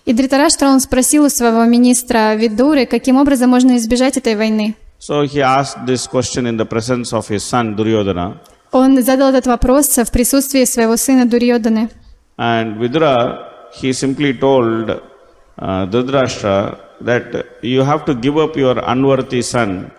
И 0.05 0.13
Дритараштра 0.13 0.67
он 0.69 0.81
спросил 0.81 1.25
у 1.25 1.29
своего 1.29 1.65
министра 1.65 2.35
Видуры, 2.35 2.87
каким 2.87 3.17
образом 3.17 3.51
можно 3.51 3.77
избежать 3.77 4.17
этой 4.17 4.37
войны. 4.37 4.75
So 4.99 5.25
he 5.25 5.41
asked 5.41 5.87
this 5.87 6.07
question 6.07 6.47
in 6.47 6.59
the 6.59 6.67
presence 6.67 7.13
of 7.15 7.27
his 7.29 7.43
son 7.43 7.75
Duryodhana. 7.77 8.37
Он 8.73 9.03
задал 9.03 9.31
этот 9.31 9.47
вопрос 9.47 9.97
в 9.97 10.13
присутствии 10.13 10.65
своего 10.65 10.97
сына 10.97 11.25
Дурьоданы. 11.25 11.89
And 12.37 12.77
Vidura, 12.79 13.47
he 13.73 13.93
simply 13.93 14.35
told 14.35 14.91
uh, 14.91 15.87
Dhritarashtra 15.87 16.79
that 17.01 17.47
you 17.63 17.83
have 17.83 18.05
to 18.05 18.15
give 18.15 18.37
up 18.37 18.55
your 18.57 18.79
unworthy 18.87 19.41
son 19.41 19.91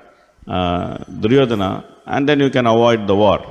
uh, 0.47 0.97
Duryodhana 1.09 1.83
and 2.05 2.27
then 2.27 2.39
you 2.39 2.49
can 2.49 2.65
avoid 2.67 3.07
the 3.07 3.15
war. 3.15 3.41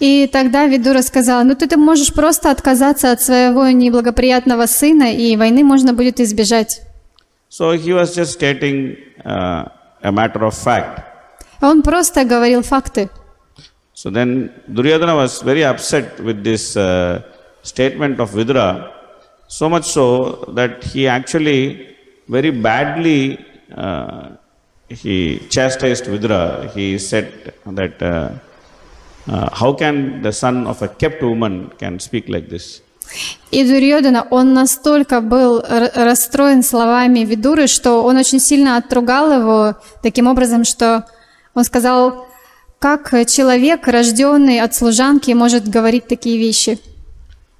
И 0.00 0.26
тогда 0.26 0.66
Видура 0.66 1.02
сказал, 1.02 1.44
ну 1.44 1.54
ты, 1.54 1.68
ты 1.68 1.76
можешь 1.76 2.12
просто 2.12 2.50
отказаться 2.50 3.12
от 3.12 3.22
своего 3.22 3.68
неблагоприятного 3.68 4.66
сына, 4.66 5.14
и 5.14 5.36
войны 5.36 5.62
можно 5.62 5.92
будет 5.92 6.20
избежать. 6.20 6.82
So 7.48 7.72
he 7.72 7.92
was 7.92 8.14
just 8.16 8.32
stating 8.32 8.96
uh, 9.24 9.68
a 10.02 10.10
matter 10.10 10.42
of 10.42 10.54
fact. 10.54 11.02
А 11.60 11.70
Он 11.70 11.82
просто 11.82 12.24
говорил 12.24 12.62
факты. 12.62 13.08
So 13.94 14.10
then 14.10 14.50
Duryodhana 14.66 15.14
was 15.14 15.42
very 15.42 15.62
upset 15.64 16.18
with 16.18 16.42
this 16.42 16.76
uh, 16.76 17.22
statement 17.62 18.18
of 18.18 18.30
Vidura, 18.32 18.90
so 19.46 19.68
much 19.68 19.84
so 19.84 20.44
that 20.54 20.82
he 20.82 21.06
actually 21.06 21.94
very 22.28 22.50
badly 22.50 23.38
uh, 23.76 24.30
he 24.89 25.39
chastised 25.49 26.05
Vidura. 26.05 26.71
He 26.73 26.97
said 26.97 27.53
that 27.65 28.01
uh, 28.01 28.29
uh, 29.27 29.49
how 29.53 29.73
can 29.73 30.21
the 30.21 30.31
son 30.31 30.67
of 30.67 30.81
a 30.81 30.87
kept 30.87 31.21
woman 31.21 31.71
can 31.77 31.99
speak 31.99 32.29
like 32.29 32.49
this? 32.49 32.81
И 33.51 33.63
Дурьодана, 33.63 34.27
он 34.29 34.53
настолько 34.53 35.21
был 35.21 35.63
расстроен 35.95 36.61
словами 36.61 37.19
Видуры, 37.19 37.67
что 37.67 38.03
он 38.03 38.17
очень 38.17 38.39
сильно 38.39 38.75
отругал 38.75 39.31
его 39.31 39.75
таким 40.03 40.27
образом, 40.27 40.65
что 40.65 41.05
он 41.53 41.63
сказал, 41.63 42.27
как 42.79 43.09
человек, 43.27 43.87
рожденный 43.87 44.59
от 44.59 44.75
служанки, 44.75 45.31
может 45.31 45.69
говорить 45.69 46.07
такие 46.07 46.37
вещи. 46.37 46.79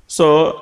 So, 0.09 0.55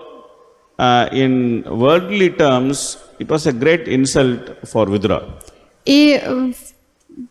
uh, 0.78 1.10
in 1.12 1.64
worldly 1.66 2.30
terms, 2.30 2.98
it 3.20 3.28
was 3.28 3.48
a 3.48 3.54
great 3.54 3.88
insult 3.88 4.40
for 4.72 4.86
Vidura. 4.86 5.24
И 5.86 6.20
э, 6.22 6.51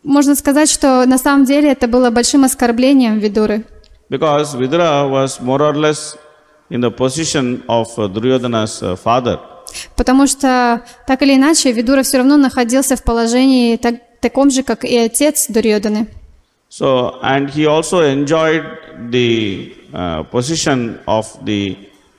можно 0.03 0.35
сказать, 0.35 0.69
что 0.69 1.05
на 1.05 1.17
самом 1.17 1.45
деле 1.45 1.71
это 1.71 1.87
было 1.87 2.09
большим 2.09 2.43
оскорблением 2.43 3.19
Видуры. 3.19 3.63
Because 4.09 4.55
Vidura 4.55 5.09
was 5.09 5.39
more 5.41 5.61
or 5.61 5.73
less 5.73 6.17
in 6.69 6.79
the 6.81 6.91
position 6.91 7.63
of 7.67 7.87
uh, 7.97 8.07
Duryodhana's 8.07 8.81
uh, 8.81 8.95
father. 8.95 9.39
Потому 9.95 10.27
что, 10.27 10.81
так 11.07 11.21
или 11.21 11.35
иначе, 11.35 11.71
Видура 11.71 12.03
все 12.03 12.17
равно 12.17 12.37
находился 12.37 12.95
в 12.95 13.03
положении 13.03 13.75
так- 13.77 14.01
таком 14.21 14.49
же, 14.49 14.63
как 14.63 14.85
и 14.85 14.97
отец 14.97 15.47
Дурьоданы. 15.49 16.07
So, 16.69 17.21
and 17.21 17.49
he 17.49 17.65
also 17.65 18.01
enjoyed 18.01 18.63
the 19.09 19.73
uh, 19.93 20.23
position 20.23 20.99
of 21.07 21.25
the 21.43 21.77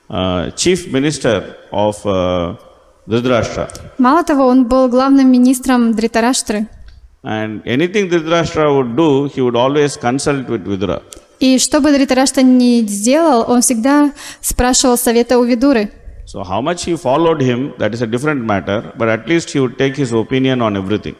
uh, 0.08 0.50
chief 0.52 0.90
minister 0.90 1.56
of 1.72 2.04
uh, 2.06 2.56
Dhritarashtra. 3.06 3.68
Мало 3.98 4.24
того, 4.24 4.46
он 4.46 4.64
был 4.64 4.88
главным 4.88 5.30
министром 5.30 5.92
Дритараштры. 5.94 6.66
And 7.22 7.62
anything 7.64 8.08
Dhritarashtra 8.08 8.70
would 8.72 8.94
do, 8.96 9.26
he 9.34 9.40
would 9.40 9.56
always 9.56 9.96
consult 9.96 10.48
with 10.48 10.64
Vidura. 10.64 11.02
И 11.38 11.58
что 11.58 11.80
бы 11.80 11.92
Дритарашта 11.92 12.42
ни 12.42 12.82
сделал, 12.86 13.44
он 13.48 13.60
всегда 13.60 14.12
спрашивал 14.40 14.96
совета 14.96 15.38
у 15.38 15.44
Видуры. 15.44 15.90
So, 16.26 16.42
how 16.42 16.60
much 16.60 16.84
he 16.86 16.96
followed 16.96 17.40
him, 17.40 17.72
that 17.78 17.92
is 17.94 18.02
a 18.02 18.06
different 18.06 18.44
matter, 18.44 18.92
but 18.98 19.08
at 19.08 19.28
least 19.28 19.50
he 19.50 19.60
would 19.60 19.76
take 19.78 19.96
his 19.96 20.12
opinion 20.12 20.60
on 20.60 20.76
everything. 20.76 21.14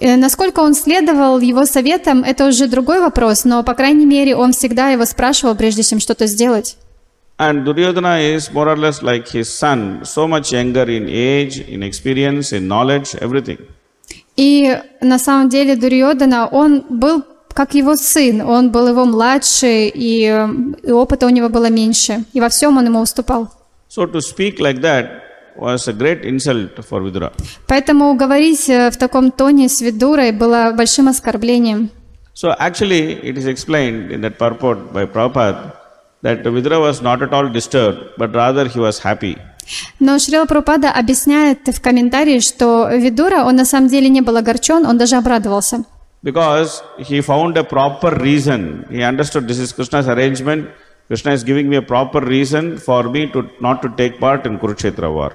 Э, 0.00 0.16
Насколько 0.16 0.60
он 0.60 0.74
следовал 0.74 1.40
его 1.40 1.64
советам, 1.64 2.22
это 2.22 2.46
уже 2.46 2.68
другой 2.68 3.00
вопрос, 3.00 3.44
но, 3.44 3.62
по 3.62 3.74
крайней 3.74 4.06
мере, 4.06 4.36
он 4.36 4.52
всегда 4.52 4.90
его 4.90 5.04
спрашивал, 5.06 5.54
прежде 5.54 5.82
чем 5.82 5.98
что-то 5.98 6.26
сделать. 6.26 6.76
And 7.40 7.64
Duryodhana 7.64 8.18
is 8.18 8.50
more 8.52 8.68
or 8.68 8.76
less 8.76 9.00
like 9.00 9.28
his 9.28 9.48
son, 9.52 10.04
so 10.04 10.26
much 10.26 10.52
younger 10.52 10.82
in 10.90 11.08
age, 11.08 11.60
in 11.60 11.84
experience, 11.84 12.52
in 12.52 12.66
knowledge, 12.66 13.14
everything. 13.22 13.58
И 14.36 14.76
на 15.00 15.18
самом 15.18 15.48
деле 15.48 15.76
Дурьодана, 15.76 16.48
он 16.50 16.84
был 16.88 17.22
как 17.54 17.74
его 17.74 17.96
сын, 17.96 18.40
он 18.40 18.70
был 18.70 18.88
его 18.88 19.04
младше, 19.04 19.86
и, 19.86 20.24
э, 20.24 20.48
и 20.82 20.92
опыта 20.92 21.26
у 21.26 21.30
него 21.30 21.48
было 21.48 21.70
меньше, 21.70 22.24
и 22.32 22.40
во 22.40 22.48
всем 22.48 22.76
он 22.76 22.86
ему 22.86 23.00
уступал. 23.00 23.48
So, 23.88 24.06
to 24.06 24.20
speak 24.20 24.58
like 24.58 24.80
that 24.80 25.22
was 25.56 25.88
a 25.88 25.92
great 25.92 26.24
insult 26.24 26.78
for 26.88 27.00
Vidura. 27.02 27.32
Поэтому 27.68 28.14
говорить 28.14 28.68
э, 28.68 28.90
в 28.90 28.96
таком 28.96 29.30
тоне 29.30 29.68
с 29.68 29.80
Видурой 29.80 30.32
было 30.32 30.72
большим 30.76 31.08
оскорблением. 31.08 31.90
So, 32.34 32.54
actually, 32.58 33.20
it 33.22 33.36
is 33.36 33.46
explained 33.46 34.12
in 34.12 34.20
that 34.22 34.38
purport 34.38 34.92
by 34.92 35.06
Prabhupada 35.06 35.77
that 36.22 36.42
Vidura 36.42 36.80
was 36.80 37.00
not 37.00 37.22
at 37.22 37.32
all 37.32 37.48
disturbed, 37.48 37.98
but 38.16 38.34
rather 38.34 38.66
he 38.66 38.80
was 38.80 38.98
happy. 38.98 39.36
Но 40.00 40.18
Шрила 40.18 40.46
Прабхупада 40.46 40.90
объясняет 40.90 41.68
в 41.68 41.80
комментарии, 41.80 42.40
что 42.40 42.88
Видура, 42.88 43.44
он 43.44 43.56
на 43.56 43.64
самом 43.64 43.88
деле 43.88 44.08
не 44.08 44.22
был 44.22 44.36
огорчен, 44.36 44.86
он 44.86 44.96
даже 44.96 45.16
обрадовался. 45.16 45.84
Because 46.22 46.82
he 46.98 47.20
found 47.20 47.56
a 47.56 47.64
proper 47.64 48.10
reason. 48.18 48.86
He 48.90 49.02
understood 49.02 49.46
this 49.46 49.58
is 49.58 49.72
Krishna's 49.72 50.08
arrangement. 50.08 50.68
Krishna 51.06 51.32
is 51.32 51.44
giving 51.44 51.68
me 51.68 51.76
a 51.76 51.82
proper 51.82 52.20
reason 52.20 52.78
for 52.78 53.04
me 53.04 53.30
to 53.32 53.48
not 53.60 53.82
to 53.82 53.88
take 53.90 54.18
part 54.18 54.46
in 54.46 54.58
Kurukshetra 54.58 55.12
war. 55.12 55.32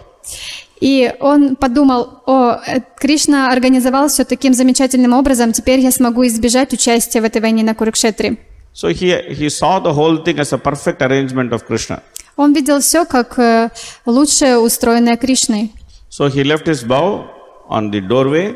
И 0.82 1.13
он 1.22 1.56
подумал, 1.56 2.22
о, 2.25 2.58
э, 2.68 2.82
Кришна 2.98 3.54
организовал 3.54 4.10
все 4.10 4.25
таким 4.25 4.54
замечательным 4.54 5.13
образом, 5.13 5.54
теперь 5.54 5.80
я 5.80 5.92
смогу 5.92 6.25
избежать 6.28 6.74
участия 6.74 7.22
в 7.22 7.24
этой 7.24 7.42
войне 7.42 7.63
на 7.63 7.74
Курукшетре. 7.74 8.38
So 8.74 8.88
he, 8.89 9.15
he 9.34 9.50
saw 9.50 9.80
the 9.80 9.94
whole 9.94 10.18
thing 10.18 10.39
as 10.39 10.51
a 10.51 10.58
perfect 10.58 11.01
arrangement 11.01 11.53
of 11.53 11.65
Krishna. 11.65 12.01
Он 12.36 12.53
видел 12.53 12.80
все 12.80 13.06
как 13.06 13.38
э, 13.38 13.70
лучшее 14.06 14.58
устроенное 14.58 15.18
Кришной. 15.18 15.72
So 16.10 16.27
he 16.27 16.44
left 16.44 16.65
his 16.65 16.84
bow 16.84 17.25
on 17.70 17.92
the 17.92 18.01
doorway 18.01 18.56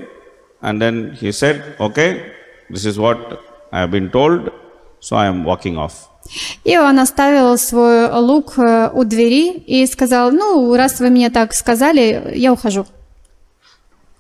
and 0.62 0.82
then 0.82 1.16
he 1.20 1.32
said, 1.32 1.76
Okay, 1.80 2.34
this 2.70 2.86
is 2.86 2.98
what 2.98 3.20
I 3.72 3.82
have 3.82 3.92
been 3.92 4.10
told, 4.10 4.52
so 5.00 5.16
I 5.16 5.28
am 5.28 5.44
walking 5.44 5.78
off. 5.78 6.08
И 6.64 6.78
он 6.78 7.00
оставил 7.00 7.58
свой 7.58 8.10
лук 8.12 8.58
э, 8.58 8.90
у 8.94 9.04
двери 9.04 9.52
и 9.52 9.86
сказал, 9.86 10.32
ну, 10.32 10.76
раз 10.76 11.00
вы 11.00 11.10
мне 11.10 11.30
так 11.30 11.54
сказали, 11.54 12.34
я 12.36 12.52
ухожу. 12.52 12.86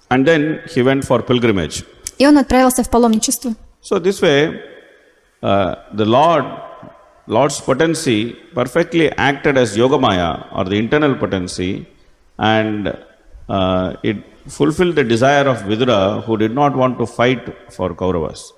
And 0.09 0.25
then 0.25 0.61
he 0.73 0.83
went 0.83 1.05
for 1.05 1.25
pilgrimage. 1.25 1.83
И 2.17 2.25
он 2.25 2.37
отправился 2.37 2.83
в 2.83 2.89
паломничество. 2.89 3.55
So 3.81 3.99
this 3.99 4.21
way, 4.21 4.53
uh, 5.42 5.74
the 5.92 6.04
Lord, 6.04 6.44
Lord's 7.26 7.60
potency 7.60 8.36
perfectly 8.54 9.10
acted 9.12 9.56
as 9.56 9.76
Yogamaya 9.76 10.46
or 10.52 10.64
the 10.64 10.76
internal 10.76 11.14
potency, 11.14 11.86
and 12.38 12.96
uh, 13.48 13.96
it 14.02 14.16
fulfilled 14.48 14.96
the 14.96 15.04
desire 15.04 15.46
of 15.48 15.58
Vidura, 15.62 16.22
who 16.24 16.36
did 16.36 16.52
not 16.54 16.74
want 16.76 16.98
to 16.98 17.06
fight 17.06 17.42
for 17.70 17.94
Kauravas. 17.94 18.52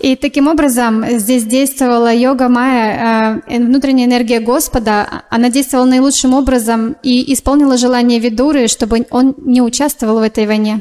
И 0.00 0.16
таким 0.16 0.48
образом 0.48 1.04
здесь 1.18 1.44
действовала 1.44 2.12
йога 2.12 2.48
Майя, 2.48 3.40
э, 3.46 3.58
внутренняя 3.58 4.08
энергия 4.08 4.40
Господа. 4.40 5.22
Она 5.30 5.50
действовала 5.50 5.86
наилучшим 5.86 6.34
образом 6.34 6.96
и 7.04 7.32
исполнила 7.32 7.76
желание 7.76 8.18
Видуры, 8.18 8.66
чтобы 8.66 9.06
он 9.10 9.34
не 9.38 9.62
участвовал 9.62 10.18
в 10.18 10.22
этой 10.22 10.46
войне. 10.46 10.80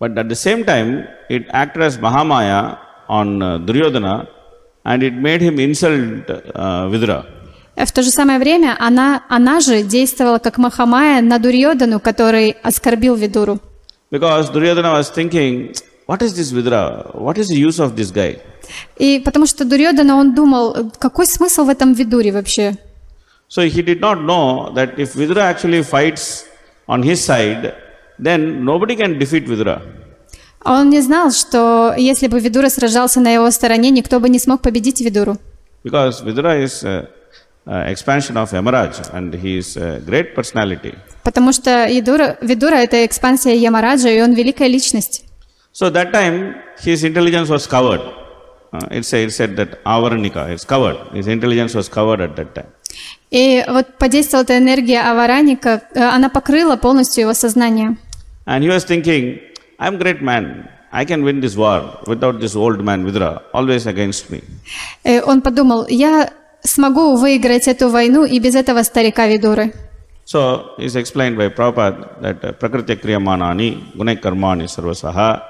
But 0.00 0.14
at 0.16 0.28
the 0.28 0.34
same 0.34 0.64
time, 0.64 1.06
it 1.28 1.46
acted 1.52 1.82
as 1.82 1.98
Mahamaya 1.98 2.78
on 3.08 3.42
uh, 3.42 3.58
Duryodhana, 3.58 4.26
and 4.84 5.02
it 5.02 5.14
made 5.14 5.40
him 5.40 5.58
insult 5.58 6.28
uh, 6.30 6.88
Vidura. 6.90 7.26
В 7.76 7.92
то 7.92 8.02
же 8.02 8.10
самое 8.10 8.38
время 8.38 8.76
она, 8.78 9.24
она 9.28 9.60
же 9.60 9.82
действовала 9.82 10.38
как 10.38 10.58
Махамая 10.58 11.22
на 11.22 11.38
Дурьодану, 11.38 11.98
который 11.98 12.56
оскорбил 12.62 13.14
Видуру. 13.14 13.58
Because 14.10 14.50
Duryodhana 14.52 14.92
was 14.92 15.10
thinking, 15.10 15.72
what 16.06 16.20
is 16.20 16.34
this 16.34 16.52
Vidura? 16.52 17.14
What 17.14 17.38
is 17.38 17.48
the 17.48 17.56
use 17.56 17.78
of 17.78 17.94
this 17.94 18.10
guy? 18.10 18.38
И 18.98 19.20
потому 19.24 19.46
что 19.46 19.64
Дурьодана, 19.64 20.16
он 20.16 20.34
думал, 20.34 20.92
какой 20.98 21.26
смысл 21.26 21.64
в 21.64 21.68
этом 21.70 21.94
Видуре 21.94 22.32
вообще? 22.32 22.76
So 23.48 23.62
he 23.62 23.82
did 23.82 24.00
not 24.00 24.20
know 24.20 24.72
that 24.74 24.98
if 24.98 25.14
Vidura 25.14 25.42
actually 25.50 25.82
fights 25.82 26.44
on 26.86 27.02
his 27.02 27.24
side, 27.24 27.74
then 28.18 28.64
nobody 28.64 28.94
can 28.94 29.18
defeat 29.18 29.46
Vidura. 29.46 29.82
А 30.65 30.79
Он 30.79 30.89
не 30.89 30.99
знал, 31.01 31.31
что 31.31 31.93
если 31.95 32.25
бы 32.27 32.39
Видура 32.39 32.69
сражался 32.69 33.19
на 33.19 33.31
его 33.31 33.51
стороне, 33.51 33.91
никто 33.91 34.19
бы 34.19 34.29
не 34.29 34.39
смог 34.39 34.61
победить 34.61 34.99
Видуру. 34.99 35.37
Because 35.83 36.23
Vidura 36.23 36.59
is 36.59 36.83
uh, 36.83 37.05
uh, 37.67 37.85
expansion 37.87 38.35
of 38.35 38.51
Yamaraj 38.51 39.13
and 39.13 39.31
he 39.35 39.59
is 39.59 39.77
a 39.77 39.99
great 39.99 40.33
personality. 40.33 40.95
Потому 41.23 41.53
что 41.53 41.85
Видура, 41.87 42.37
Видура– 42.41 42.75
это 42.77 43.05
экспансия 43.05 43.53
Ямараджа, 43.53 44.09
и 44.09 44.19
он 44.19 44.33
великая 44.33 44.67
личность. 44.67 45.25
So 45.71 45.91
that 45.91 46.11
time 46.11 46.55
his 46.83 47.03
intelligence 47.03 47.47
was 47.47 47.67
covered. 47.67 48.01
Uh, 48.73 48.87
it, 48.89 49.05
said, 49.05 49.27
it 49.27 49.33
said 49.33 49.55
that 49.57 49.83
Avaranika 49.83 50.51
is 50.51 50.65
covered. 50.65 50.97
His 51.13 51.27
intelligence 51.27 51.75
was 51.75 51.87
covered 51.87 52.21
at 52.21 52.35
that 52.37 52.55
time. 52.55 52.71
И 53.29 53.63
вот 53.67 53.99
подействовала 53.99 54.43
эта 54.45 54.57
энергия 54.57 55.01
Авараника, 55.01 55.83
э, 55.93 56.01
она 56.01 56.29
покрыла 56.29 56.75
полностью 56.75 57.21
его 57.21 57.33
сознание. 57.33 57.97
And 58.47 58.63
he 58.63 58.67
was 58.67 58.83
thinking, 58.83 59.39
I'm 59.79 59.97
great 59.97 60.21
man. 60.21 60.69
I 60.91 61.03
can 61.03 61.23
win 61.23 61.41
this 61.41 61.55
war 61.57 61.99
without 62.07 62.39
this 62.39 62.55
old 62.55 62.83
man 62.83 63.05
Vidura 63.05 63.41
always 63.53 63.85
against 63.85 64.29
me. 64.29 64.41
Э, 65.03 65.21
Он 65.21 65.41
подумал, 65.41 65.85
я 65.87 66.29
смогу 66.63 67.15
выиграть 67.17 67.67
эту 67.67 67.89
войну 67.89 68.25
и 68.25 68.39
без 68.39 68.55
этого 68.55 68.83
старика 68.83 69.27
Видуры. 69.27 69.73
So 70.25 70.75
it's 70.79 70.95
explained 70.95 71.37
by 71.37 71.49
Prabhupada 71.49 72.21
that 72.21 72.43
uh, 72.43 72.51
Prakritya 72.53 72.95
Kriyamanani 72.95 73.93
Gunai 73.95 74.19
Karmani 74.19 74.63
Sarvasaha 74.63 75.41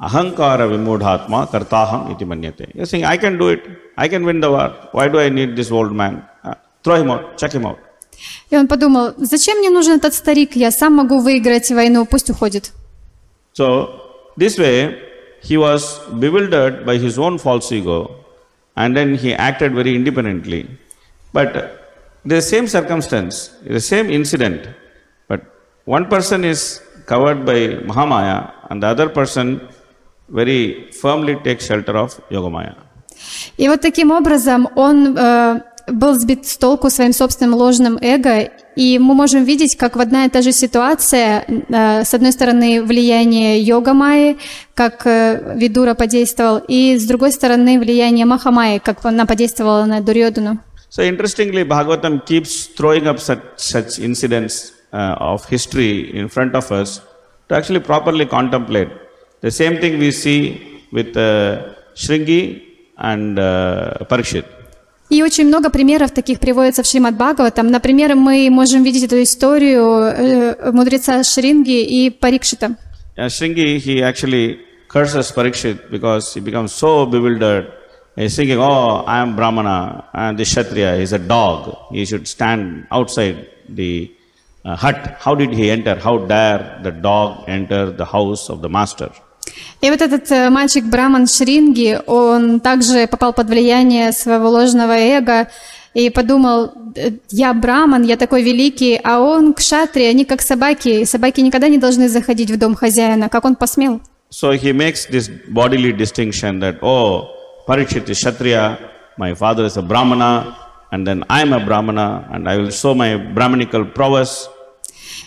Ahankara 0.00 0.68
Vimudhatma 0.68 1.50
Kartaham 1.50 2.10
iti 2.12 2.24
manyate. 2.24 2.74
You're 2.74 2.86
saying, 2.86 3.04
I 3.04 3.16
can 3.16 3.38
do 3.38 3.48
it. 3.48 3.62
I 3.96 4.08
can 4.08 4.24
win 4.24 4.40
the 4.40 4.50
war. 4.50 4.74
Why 4.92 5.08
do 5.08 5.18
I 5.20 5.28
need 5.28 5.56
this 5.56 5.70
old 5.70 5.92
man? 5.92 6.26
Uh, 6.42 6.54
throw 6.82 6.96
him 6.96 7.10
out. 7.10 7.38
Check 7.38 7.52
him 7.52 7.66
out. 7.66 7.78
И 8.50 8.56
он 8.56 8.66
подумал, 8.68 9.14
зачем 9.16 9.58
мне 9.58 9.70
нужен 9.70 9.96
этот 9.96 10.12
старик, 10.12 10.54
я 10.54 10.70
сам 10.70 10.96
могу 10.96 11.20
выиграть 11.20 11.70
войну, 11.70 12.04
пусть 12.04 12.28
уходит. 12.28 12.72
So 13.59 14.01
this 14.37 14.57
way, 14.57 15.01
he 15.41 15.57
was 15.57 15.99
bewildered 16.23 16.85
by 16.85 16.97
his 16.97 17.17
own 17.17 17.37
false 17.37 17.71
ego 17.71 17.97
and 18.75 18.95
then 18.97 19.15
he 19.15 19.33
acted 19.33 19.73
very 19.73 19.95
independently. 19.95 20.67
But 21.31 21.55
uh, 21.55 21.67
the 22.25 22.41
same 22.41 22.67
circumstance, 22.67 23.49
the 23.63 23.79
same 23.79 24.09
incident, 24.09 24.67
but 25.27 25.41
one 25.85 26.07
person 26.07 26.43
is 26.43 26.81
covered 27.05 27.45
by 27.45 27.59
Mahamaya 27.89 28.51
and 28.69 28.81
the 28.81 28.87
other 28.87 29.09
person 29.09 29.67
very 30.29 30.91
firmly 30.91 31.35
takes 31.35 31.67
shelter 31.67 31.97
of 31.97 32.19
Yogamaya. 32.29 32.75
И 33.57 33.67
вот 33.69 33.81
таким 33.81 34.11
образом 34.11 34.67
он 34.75 35.17
э, 35.17 35.61
был 35.87 36.19
сбит 36.19 36.45
с 36.45 36.57
толку 36.57 36.89
своим 36.89 37.13
собственным 37.13 37.53
ложным 37.53 37.97
эго, 38.01 38.49
и 38.76 38.98
мы 38.98 39.14
можем 39.14 39.44
видеть, 39.44 39.76
как 39.76 39.96
в 39.96 40.00
одна 40.00 40.26
и 40.26 40.28
та 40.28 40.42
же 40.42 40.52
ситуация, 40.52 41.44
э, 41.48 42.04
с 42.04 42.14
одной 42.14 42.32
стороны, 42.32 42.82
влияние 42.82 43.60
йога 43.60 43.94
Майи, 43.94 44.36
как 44.74 45.06
э, 45.06 45.54
Видура 45.56 45.94
подействовал, 45.94 46.60
и 46.68 46.96
с 46.96 47.06
другой 47.06 47.32
стороны, 47.32 47.78
влияние 47.78 48.26
Маха 48.26 48.50
Майи, 48.50 48.78
как 48.78 49.04
она 49.04 49.26
подействовала 49.26 49.84
на 49.84 50.00
Дурьодуну. 50.00 50.58
So 50.90 51.04
interestingly, 51.04 51.62
Bhagavatam 51.64 52.26
keeps 52.26 52.66
throwing 52.66 53.06
up 53.06 53.20
such, 53.20 53.40
such 53.56 54.00
incidents 54.00 54.72
uh, 54.92 55.14
of 55.20 55.48
history 55.48 56.10
in 56.18 56.28
front 56.28 56.54
of 56.56 56.70
us 56.72 57.00
to 57.48 57.54
actually 57.54 57.80
properly 57.80 58.26
contemplate. 58.26 58.88
The 59.40 59.50
same 59.50 59.80
thing 59.80 59.98
we 59.98 60.10
see 60.10 60.82
with 60.92 61.16
uh, 61.16 61.74
Shringi 61.94 62.62
and 62.98 63.38
uh, 63.38 63.94
Parikshit. 64.10 64.59
И 65.10 65.22
очень 65.24 65.46
много 65.48 65.70
примеров 65.70 66.12
таких 66.12 66.38
приводится 66.38 66.84
в 66.84 66.86
Шримад 66.86 67.16
Бхагаватам. 67.16 67.66
Например, 67.66 68.14
мы 68.14 68.48
можем 68.48 68.84
видеть 68.84 69.02
эту 69.02 69.20
историю 69.20 69.82
э, 69.82 70.70
мудреца 70.72 71.24
Шринги 71.24 71.82
и 71.82 72.10
Парикшита. 72.10 72.76
Uh, 73.18 73.26
Shringi, 73.26 73.78
he 73.78 74.02
actually 74.02 74.60
curses 74.88 75.32
Parikshit 75.32 75.90
because 75.90 76.32
he 76.32 76.40
becomes 76.40 76.72
so 76.72 77.06
bewildered. 77.06 77.72
He's 78.14 78.36
thinking, 78.36 78.58
oh, 78.58 79.04
I 79.04 79.18
am 79.18 79.34
Brahmana 79.34 80.04
and 80.14 80.38
the 80.38 80.44
Kshatriya, 80.44 80.96
he's 80.96 81.12
a 81.12 81.18
dog. 81.18 81.76
He 81.90 82.04
should 82.06 82.28
stand 82.28 82.86
outside 82.92 83.48
the 83.68 84.14
uh, 84.64 84.76
hut. 84.76 85.16
How 85.18 85.34
did 85.34 85.52
he 85.52 85.70
enter? 85.70 85.96
How 85.96 86.18
dare 86.18 86.78
the 86.82 86.92
dog 86.92 87.44
enter 87.48 87.90
the 87.90 88.04
house 88.04 88.48
of 88.48 88.62
the 88.62 88.68
master? 88.68 89.10
И 89.80 89.90
вот 89.90 90.00
этот 90.02 90.30
э, 90.30 90.50
мальчик 90.50 90.84
Браман 90.84 91.26
Шринги, 91.26 91.98
он 92.06 92.60
также 92.60 93.06
попал 93.06 93.32
под 93.32 93.48
влияние 93.48 94.12
своего 94.12 94.50
ложного 94.50 94.92
эго 94.92 95.48
и 95.94 96.10
подумал, 96.10 96.72
«Э, 96.94 97.10
я 97.30 97.54
браман, 97.54 98.02
я 98.02 98.16
такой 98.16 98.42
великий, 98.42 99.00
а 99.02 99.20
он 99.20 99.54
кшатри, 99.54 100.04
они 100.04 100.24
как 100.24 100.42
собаки, 100.42 101.04
собаки 101.04 101.40
никогда 101.40 101.68
не 101.68 101.78
должны 101.78 102.08
заходить 102.08 102.50
в 102.50 102.58
дом 102.58 102.74
хозяина, 102.74 103.28
как 103.28 103.44
он 103.44 103.56
посмел. 103.56 104.00
So 104.30 104.52
he 104.52 104.72
makes 104.72 105.06
this 105.06 105.28
bodily 105.48 105.92
distinction 105.92 106.60
that, 106.60 106.78
oh, 106.82 107.28
Parikshit 107.66 108.08
is 108.08 108.18
Kshatriya, 108.18 108.78
my 109.16 109.34
father 109.34 109.64
is 109.64 109.76
a 109.76 109.82
Brahmana, 109.82 110.56
and 110.92 111.06
then 111.06 111.24
I 111.28 111.42
am 111.42 111.52
a 111.52 111.64
Brahmana, 111.64 112.28
and 112.32 112.48
I 112.48 112.56
will 112.58 112.70
show 112.70 112.94
my 112.94 113.16
Brahmanical 113.16 113.84
prowess. 113.84 114.48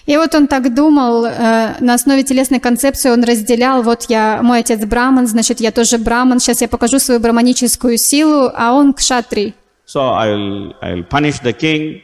И 0.06 0.18
вот 0.18 0.36
он 0.36 0.48
так 0.48 0.74
думал, 0.74 1.26
э, 1.26 1.76
на 1.80 1.94
основе 1.94 2.24
телесной 2.24 2.60
концепции 2.60 3.10
он 3.10 3.24
разделял, 3.24 3.84
вот 3.84 4.06
я, 4.10 4.42
мой 4.42 4.60
отец 4.60 4.80
браман, 4.86 5.28
значит, 5.28 5.62
я 5.62 5.72
тоже 5.72 5.98
браман, 5.98 6.40
сейчас 6.40 6.62
я 6.62 6.68
покажу 6.68 7.00
свою 7.00 7.20
браманическую 7.20 7.98
силу, 7.98 8.52
а 8.54 8.74
он 8.74 8.94
кшатри. 8.94 9.54
So 9.86 10.14
I 10.14 10.30
will, 10.30 10.76
I 10.82 10.94
will 10.94 11.08
punish 11.08 11.40
the 11.40 11.54
king, 11.54 12.02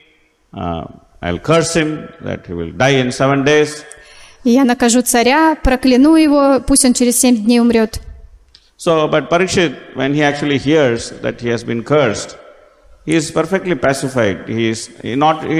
uh, 0.53 0.85
I 1.21 1.31
will 1.31 1.39
curse 1.39 1.73
him 1.73 2.07
that 2.21 2.45
he 2.47 2.53
will 2.53 2.71
die 2.71 3.01
in 3.01 3.11
seven 3.11 3.43
days. 3.43 3.83
И 4.43 4.51
я 4.51 4.63
накажу 4.63 5.01
царя, 5.01 5.55
прокляну 5.55 6.15
его, 6.15 6.61
пусть 6.65 6.85
он 6.85 6.93
через 6.93 7.19
семь 7.19 7.35
дней 7.35 7.59
умрет. 7.59 7.99
So, 8.77 9.09
but 9.09 9.29
Parikshit, 9.29 9.75
when 9.95 10.13
he 10.13 10.23
actually 10.23 10.57
hears 10.57 11.11
that 11.21 11.41
he 11.41 11.49
has 11.49 11.65
been 11.65 11.83
cursed, 11.83 12.37
he 13.09 13.15
is 13.15 13.31
perfectly 13.31 13.75
pacified. 13.87 14.37
He 14.57 14.69
is 14.73 14.79
not 15.23 15.43
he, 15.43 15.59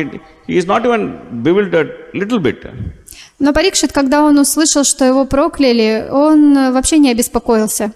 he 0.50 0.56
is 0.62 0.66
not 0.72 0.86
even 0.88 1.02
bewildered 1.48 1.90
little 2.22 2.40
bit. 2.48 2.60
Но 3.40 3.54
Парикшит, 3.54 3.92
когда 3.92 4.24
он 4.24 4.38
услышал, 4.38 4.84
что 4.84 5.06
его 5.06 5.26
прокляли, 5.26 6.08
он 6.12 6.56
э, 6.58 6.72
вообще 6.72 7.00
не 7.00 7.10
обеспокоился. 7.10 7.92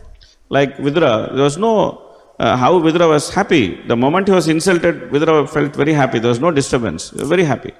Like 0.50 0.78
Vidura, 0.80 1.30
there 1.36 1.44
was 1.44 1.58
no 1.58 2.02
uh, 2.40 2.58
how 2.58 2.80
Vidura 2.80 3.08
was 3.08 3.30
happy. 3.30 3.78
The 3.88 3.96
moment 3.96 4.28
he 4.28 4.34
was 4.34 4.48
insulted, 4.48 5.12
Vidura 5.12 5.48
felt 5.48 5.76
very 5.76 5.94
happy. 5.94 6.20
There 6.20 6.30
was 6.30 6.40
no 6.40 6.52
disturbance. 6.52 7.12
Very 7.12 7.44
happy. 7.44 7.74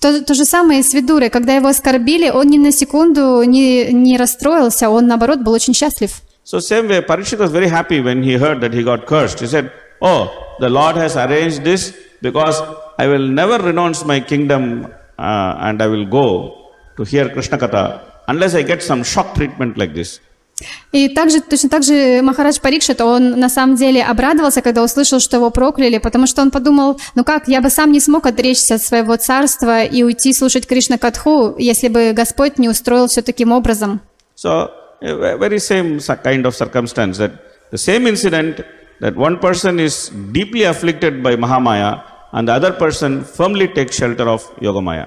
То, 0.00 0.24
то 0.24 0.34
же 0.34 0.44
самое 0.44 0.82
с 0.82 0.92
Видурой. 0.92 1.30
Когда 1.30 1.54
его 1.54 1.68
оскорбили, 1.68 2.30
он 2.30 2.48
ни 2.48 2.58
на 2.58 2.72
секунду 2.72 3.44
не, 3.44 3.92
не 3.92 4.16
расстроился, 4.16 4.90
он, 4.90 5.06
наоборот, 5.06 5.40
был 5.40 5.52
очень 5.52 5.74
счастлив. 5.74 6.10
So 6.44 6.58
same 6.58 6.88
way, 6.88 7.00
Parikshit 7.00 7.38
was 7.38 7.52
very 7.52 7.68
happy 7.68 8.00
when 8.00 8.24
he 8.24 8.32
heard 8.32 8.60
that 8.62 8.72
he 8.74 8.82
got 8.82 9.06
cursed. 9.06 9.38
He 9.38 9.46
said, 9.46 9.70
"Oh, 10.10 10.22
the 10.58 10.70
Lord 10.78 10.96
has 10.96 11.14
arranged 11.24 11.60
this 11.70 11.82
because 12.26 12.58
I 13.02 13.06
will 13.06 13.28
never 13.40 13.56
renounce 13.70 14.04
my 14.12 14.18
kingdom 14.20 14.62
uh, 15.18 15.66
and 15.66 15.76
I 15.84 15.88
will 15.92 16.08
go 16.20 16.26
to 16.96 17.02
hear 17.12 17.24
Krishna 17.34 17.56
Katha 17.62 17.84
unless 18.32 18.54
I 18.60 18.62
get 18.72 18.82
some 18.90 19.02
shock 19.12 19.28
treatment 19.38 19.78
like 19.82 19.94
this." 19.94 20.20
И 20.92 21.08
также, 21.08 21.40
точно 21.40 21.68
так 21.68 21.82
же 21.82 22.20
Махарадж 22.22 22.60
Парикшит, 22.60 23.00
он 23.00 23.40
на 23.40 23.48
самом 23.48 23.76
деле 23.76 24.02
обрадовался, 24.02 24.60
когда 24.60 24.82
услышал, 24.82 25.20
что 25.20 25.36
его 25.36 25.50
прокляли, 25.50 25.98
потому 25.98 26.26
что 26.26 26.42
он 26.42 26.50
подумал, 26.50 27.00
ну 27.14 27.24
как, 27.24 27.48
я 27.48 27.60
бы 27.60 27.70
сам 27.70 27.92
не 27.92 28.00
смог 28.00 28.26
отречься 28.26 28.74
от 28.74 28.82
своего 28.82 29.16
царства 29.16 29.82
и 29.82 30.02
уйти 30.02 30.32
слушать 30.32 30.66
Кришна 30.66 30.98
Катху, 30.98 31.54
если 31.58 31.88
бы 31.88 32.12
Господь 32.12 32.58
не 32.58 32.68
устроил 32.68 33.08
все 33.08 33.22
таким 33.22 33.52
образом. 33.52 34.00
So, 34.36 34.70
very 35.00 35.58
same 35.58 35.98
kind 36.22 36.44
of 36.44 36.54
circumstance 36.54 37.18
that 37.18 37.32
the 37.72 37.78
same 37.78 38.06
incident 38.06 38.64
that 39.02 39.14
one 39.16 39.36
person 39.38 39.80
is 39.80 39.94
deeply 40.38 40.62
afflicted 40.72 41.22
by 41.22 41.34
Mahamaya 41.36 41.90
and 42.32 42.48
the 42.48 42.52
other 42.52 42.72
person 42.72 43.24
firmly 43.24 43.66
takes 43.68 43.96
shelter 43.96 44.28
of 44.28 44.42
Yogamaya. 44.60 45.06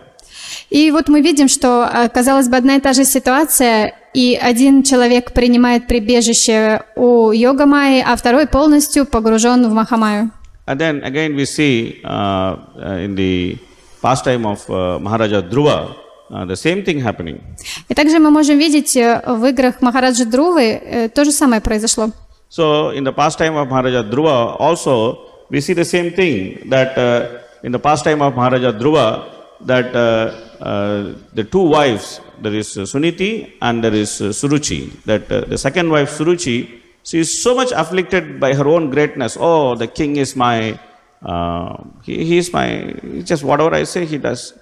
И 0.69 0.91
вот 0.91 1.07
мы 1.07 1.21
видим, 1.21 1.47
что, 1.47 1.83
а, 1.83 2.09
казалось 2.09 2.47
бы, 2.47 2.57
одна 2.57 2.75
и 2.75 2.79
та 2.79 2.93
же 2.93 3.05
ситуация, 3.05 3.95
и 4.13 4.37
один 4.39 4.83
человек 4.83 5.33
принимает 5.33 5.87
прибежище 5.87 6.81
у 6.95 7.31
йога 7.31 7.65
Майи, 7.65 8.03
а 8.05 8.15
второй 8.15 8.47
полностью 8.47 9.05
погружен 9.05 9.67
в 9.69 9.73
Махамаю. 9.73 10.31
And 10.67 10.77
then 10.79 11.03
again 11.03 11.35
we 11.35 11.45
see 11.45 12.01
uh, 12.03 12.57
uh, 12.75 13.05
in 13.05 13.15
the 13.15 13.57
pastime 14.01 14.45
of 14.45 14.67
uh, 14.69 14.99
Maharaja 14.99 15.41
Dhruva 15.41 15.95
uh, 16.29 16.45
the 16.45 16.55
same 16.55 16.83
thing 16.83 17.01
happening. 17.01 17.41
И 17.87 17.93
также 17.93 18.19
мы 18.19 18.31
можем 18.31 18.57
видеть 18.57 18.95
э, 18.97 19.21
в 19.27 19.45
играх 19.45 19.81
Махараджи 19.81 20.25
Друвы 20.25 20.63
э, 20.63 21.09
то 21.09 21.23
же 21.23 21.31
самое 21.31 21.61
произошло. 21.61 22.09
So 22.49 22.89
in 22.89 23.03
the 23.03 23.13
pastime 23.13 23.55
of 23.55 23.67
Maharaja 23.69 24.03
Dhruva 24.03 24.59
also 24.59 25.19
we 25.49 25.61
see 25.61 25.73
the 25.73 25.85
same 25.85 26.11
thing 26.11 26.69
that 26.69 26.97
uh, 26.97 27.41
in 27.63 27.71
the 27.71 27.79
pastime 27.79 28.21
of 28.21 28.35
Maharaja 28.35 28.71
Dhruva 28.71 29.31
that 29.61 29.95
uh, 29.95 30.63
uh, 30.63 31.13
the 31.33 31.43
two 31.43 31.61
wives 31.61 32.21
there 32.41 32.53
is 32.53 32.67
Suniti 32.67 33.53
and 33.61 33.83
there 33.83 33.93
is 33.93 34.09
Suruchi 34.09 34.91
that 35.03 35.31
uh, 35.31 35.41
the 35.41 35.57
second 35.57 35.89
wife 35.89 36.09
Suruchi 36.17 36.81
she 37.03 37.19
is 37.19 37.41
so 37.43 37.55
much 37.55 37.71
afflicted 37.71 38.39
by 38.39 38.55
her 38.55 38.67
own 38.67 38.89
greatness. 38.89 39.37
Oh 39.39 39.75
the 39.75 39.87
king 39.87 40.15
is 40.17 40.35
my 40.35 40.79
uh, 41.21 41.83
he, 42.03 42.25
he 42.25 42.37
is 42.37 42.51
my 42.51 42.93
just 43.23 43.43
whatever 43.43 43.73
I 43.73 43.83
say 43.83 44.05
he 44.05 44.17
does 44.17 44.53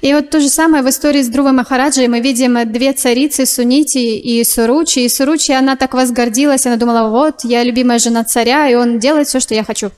И 0.00 0.14
вот 0.14 0.30
то 0.30 0.40
же 0.40 0.48
самое 0.48 0.82
в 0.82 0.88
истории 0.88 1.22
с 1.22 1.28
Друвой 1.28 1.52
Махараджей 1.52 2.08
мы 2.08 2.20
видим 2.20 2.56
э, 2.56 2.64
две 2.64 2.92
царицы, 2.92 3.44
Сунити 3.44 4.18
и 4.18 4.42
Суручи. 4.44 5.00
И 5.00 5.08
Суручи, 5.08 5.52
она 5.52 5.76
так 5.76 5.94
возгордилась, 5.94 6.66
она 6.66 6.76
думала, 6.76 7.08
вот, 7.10 7.44
я 7.44 7.62
любимая 7.64 7.98
жена 7.98 8.24
царя, 8.24 8.68
и 8.68 8.74
он 8.74 8.98
делает 8.98 9.28
все, 9.28 9.40
что 9.40 9.54
я 9.54 9.64
хочу. 9.64 9.90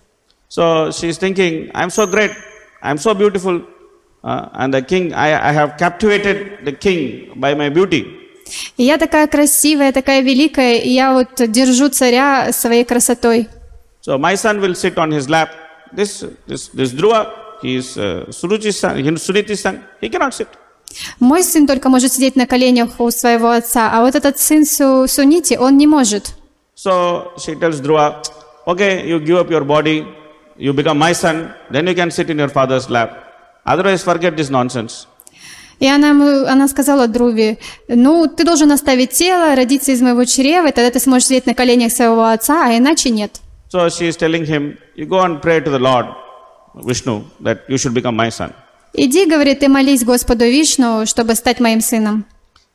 So 0.49 0.91
she 0.91 1.09
is 1.09 1.19
thinking, 1.19 1.71
I'm 1.73 1.89
so 1.89 2.07
great, 2.07 2.33
I'm 2.83 2.99
so 2.99 3.15
beautiful, 3.15 3.63
uh, 4.23 4.49
and 4.55 4.75
the 4.75 4.83
king, 4.83 5.15
I, 5.15 5.51
I 5.51 5.53
have 5.53 5.79
captivated 5.79 6.65
the 6.65 6.73
king 6.73 7.33
by 7.37 7.55
my 7.55 7.71
beauty. 7.71 8.05
И 8.77 8.85
я 8.85 8.99
такая 8.99 9.29
красивая, 9.29 9.93
такая 9.93 10.21
великая, 10.21 10.79
и 10.79 10.91
я 10.91 11.13
вот 11.15 11.29
держу 11.51 11.89
царя 11.89 12.53
своей 12.53 12.85
красотой. 12.85 13.49
So 14.07 14.19
my 14.19 14.35
son 14.35 14.61
will 14.61 14.75
sit 14.75 14.99
on 14.99 15.11
his 15.11 15.29
lap. 15.29 15.49
This, 15.95 16.25
this, 16.47 16.69
this 16.69 16.93
Dhruva, 16.93 17.29
uh, 17.63 18.27
he 20.01 20.09
cannot 20.09 20.35
sit. 20.35 20.49
Мой 21.21 21.43
сын 21.43 21.67
только 21.67 21.89
может 21.89 22.13
сидеть 22.13 22.37
на 22.37 22.47
коленях 22.47 23.01
у 23.01 23.11
своего 23.11 23.51
отца, 23.51 23.91
а 23.93 24.03
вот 24.03 24.15
этот 24.15 24.39
сын 24.39 24.67
Су- 24.67 25.07
Сунити, 25.09 25.57
он 25.57 25.77
не 25.79 25.87
может. 25.87 26.35
So 26.77 27.33
she 27.39 27.55
tells 27.59 27.81
Dhruva, 27.81 28.23
okay, 28.67 29.07
you 29.07 29.19
give 29.21 29.39
up 29.39 29.51
your 29.51 29.65
body, 29.65 30.05
you 30.59 30.73
become 30.73 30.99
my 30.99 31.13
son, 31.13 31.55
then 31.71 31.87
you 31.87 31.95
can 31.95 32.11
sit 32.11 32.29
in 32.29 32.39
your 32.39 32.49
father's 32.51 32.91
lap. 32.91 33.11
Otherwise, 33.65 34.03
forget 34.03 34.37
this 34.37 34.51
nonsense. 34.51 35.07
И 35.79 35.89
она, 35.89 36.11
она 36.11 36.69
сказала 36.69 37.09
Друве, 37.09 37.59
ну, 37.89 38.29
ты 38.29 38.45
должен 38.45 38.71
оставить 38.71 39.11
тело, 39.11 39.57
родиться 39.57 39.91
из 39.93 40.01
моего 40.01 40.25
чрева, 40.25 40.69
и 40.69 40.73
тогда 40.73 40.91
ты 40.91 41.01
сможешь 41.01 41.27
сидеть 41.29 41.47
на 41.47 41.55
коленях 41.55 41.91
своего 41.91 42.27
отца, 42.27 42.67
а 42.67 42.77
иначе 42.77 43.11
нет. 43.11 43.41
So 43.73 43.89
she 43.89 44.07
is 44.09 44.17
telling 44.17 44.45
him, 44.45 44.77
you 44.95 45.07
go 45.07 45.21
and 45.25 45.41
pray 45.41 45.61
to 45.61 45.71
the 45.71 45.79
Lord, 45.81 46.07
Vishnu, 46.76 47.24
that 47.42 47.64
you 47.68 47.78
should 47.78 47.94
become 47.94 48.16
my 48.16 48.30
son. 48.30 48.54
Иди, 48.94 49.26
говорит, 49.26 49.60
ты 49.60 49.68
молись 49.68 50.04
Господу 50.04 50.46
Вишну, 50.46 51.06
чтобы 51.06 51.36
стать 51.36 51.60
моим 51.60 51.82
сыном. 51.82 52.26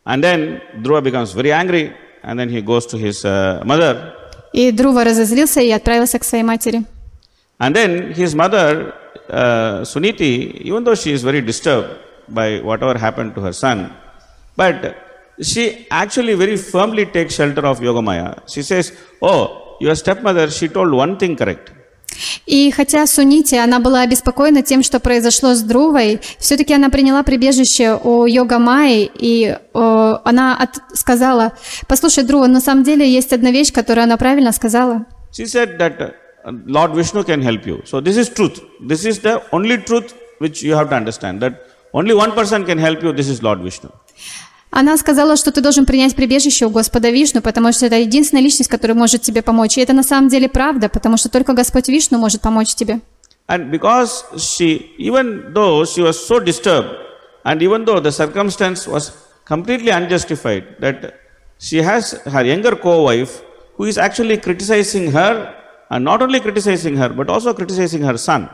And 0.04 0.22
then 0.22 0.60
Dhruva 0.82 1.02
becomes 1.02 1.32
very 1.32 1.52
angry, 1.52 1.92
and 2.22 2.38
then 2.38 2.48
he 2.48 2.60
goes 2.60 2.86
to 2.86 2.98
his 2.98 3.24
uh, 3.24 3.62
mother. 3.64 4.14
И 4.52 4.70
Друва 4.70 5.04
разозлился 5.04 5.60
и 5.60 5.70
отправился 5.70 6.18
к 6.18 6.24
своей 6.24 6.44
матери. 6.44 6.84
And 7.58 7.74
then 7.74 8.12
his 8.12 8.34
mother, 8.34 8.92
uh, 9.30 9.82
Suniti, 9.82 10.60
even 10.62 10.84
though 10.84 10.94
she 10.96 11.12
is 11.12 11.22
very 11.22 11.40
disturbed 11.40 11.90
by 12.28 12.60
whatever 12.60 12.98
happened 12.98 13.34
to 13.36 13.40
her 13.40 13.52
son, 13.52 13.92
but 14.56 14.96
she 15.40 15.86
actually 15.90 16.34
very 16.34 16.56
firmly 16.56 17.06
takes 17.06 17.34
shelter 17.34 17.64
of 17.66 17.80
Yogamaya. 17.80 18.42
She 18.52 18.62
says, 18.62 18.92
Oh, 19.20 19.76
your 19.80 19.94
stepmother, 19.94 20.50
she 20.50 20.68
told 20.68 20.92
one 20.92 21.16
thing 21.16 21.36
correct. 21.36 21.72
И 22.45 22.71
хотя 22.71 23.05
Сунити, 23.05 23.55
она 23.55 23.79
была 23.79 24.01
обеспокоена 24.01 24.63
тем, 24.63 24.81
что 24.83 24.99
произошло 24.99 25.53
с 25.53 25.61
Друвой, 25.61 26.19
все-таки 26.39 26.73
она 26.73 26.89
приняла 26.89 27.21
прибежище 27.23 27.95
у 28.03 28.25
йога 28.25 28.57
Майи, 28.59 29.11
и 29.13 29.55
о, 29.73 30.19
она 30.23 30.57
от- 30.57 30.97
сказала, 30.97 31.51
послушай, 31.87 32.23
Друва, 32.23 32.47
на 32.47 32.61
самом 32.61 32.83
деле 32.83 33.07
есть 33.07 33.33
одна 33.33 33.51
вещь, 33.51 33.71
которую 33.71 34.03
она 34.05 34.17
правильно 34.17 34.51
сказала. 34.51 35.05
She 35.31 35.45
said 35.45 35.77
that 35.77 35.99
uh, 35.99 36.11
Lord 36.65 36.93
Vishnu 36.95 37.23
can 37.23 37.41
help 37.41 37.65
you. 37.67 37.83
So 37.85 38.01
this 38.01 38.17
is 38.17 38.29
truth. 38.33 38.61
This 38.81 39.05
is 39.05 39.19
the 39.19 39.41
only 39.51 39.77
truth 39.77 40.15
which 40.39 40.63
you 40.63 40.73
have 40.75 40.89
to 40.89 40.95
understand 40.95 41.41
that 41.41 41.53
only 41.93 42.13
one 42.15 42.31
person 42.31 42.65
can 42.65 42.77
help 42.79 43.03
you. 43.03 43.11
This 43.13 43.27
is 43.29 43.43
Lord 43.43 43.59
Vishnu. 43.59 43.89
Она 44.69 44.97
сказала, 44.97 45.37
что 45.37 45.51
ты 45.51 45.61
должен 45.61 45.85
принять 45.85 46.15
прибежище 46.15 46.65
у 46.65 46.69
Господа 46.69 47.09
Вишну, 47.09 47.41
потому 47.41 47.71
что 47.71 47.85
это 47.85 47.95
единственная 47.95 48.43
личность, 48.43 48.69
которая 48.69 48.97
может 48.97 49.21
тебе 49.21 49.41
помочь. 49.41 49.77
И 49.77 49.81
это 49.81 49.93
на 49.93 50.03
самом 50.03 50.27
деле 50.29 50.49
правда, 50.49 50.89
потому 50.89 51.17
что 51.17 51.29
только 51.29 51.53
Господь 51.53 51.87
Вишну 51.87 52.17
может 52.17 52.41
помочь 52.41 52.75
тебе. 52.75 52.99
And 53.47 53.71
because 53.71 54.25
she, 54.35 54.91
even 54.97 55.53
though 55.53 55.85
she 55.85 56.01
was 56.01 56.15
so 56.19 56.39
disturbed, 56.39 56.89
and 57.45 57.61
even 57.61 57.85
though 57.85 58.01
the 58.01 58.11
circumstance 58.11 58.85
was 58.87 59.13
completely 59.45 59.89
unjustified, 59.89 60.65
that 60.79 61.13
she 61.57 61.81
has 61.81 62.11
her 62.25 62.43
younger 62.43 62.75
co-wife 62.75 63.41
who 63.77 63.85
is 63.85 63.97
actually 63.97 64.37
criticizing 64.37 65.11
her, 65.11 65.53
and 65.89 66.03
not 66.03 66.21
only 66.21 66.41
criticizing 66.41 66.97
her, 66.97 67.07
but 67.09 67.29
also 67.29 67.53
criticizing 67.53 68.01
her 68.01 68.17
son. 68.17 68.49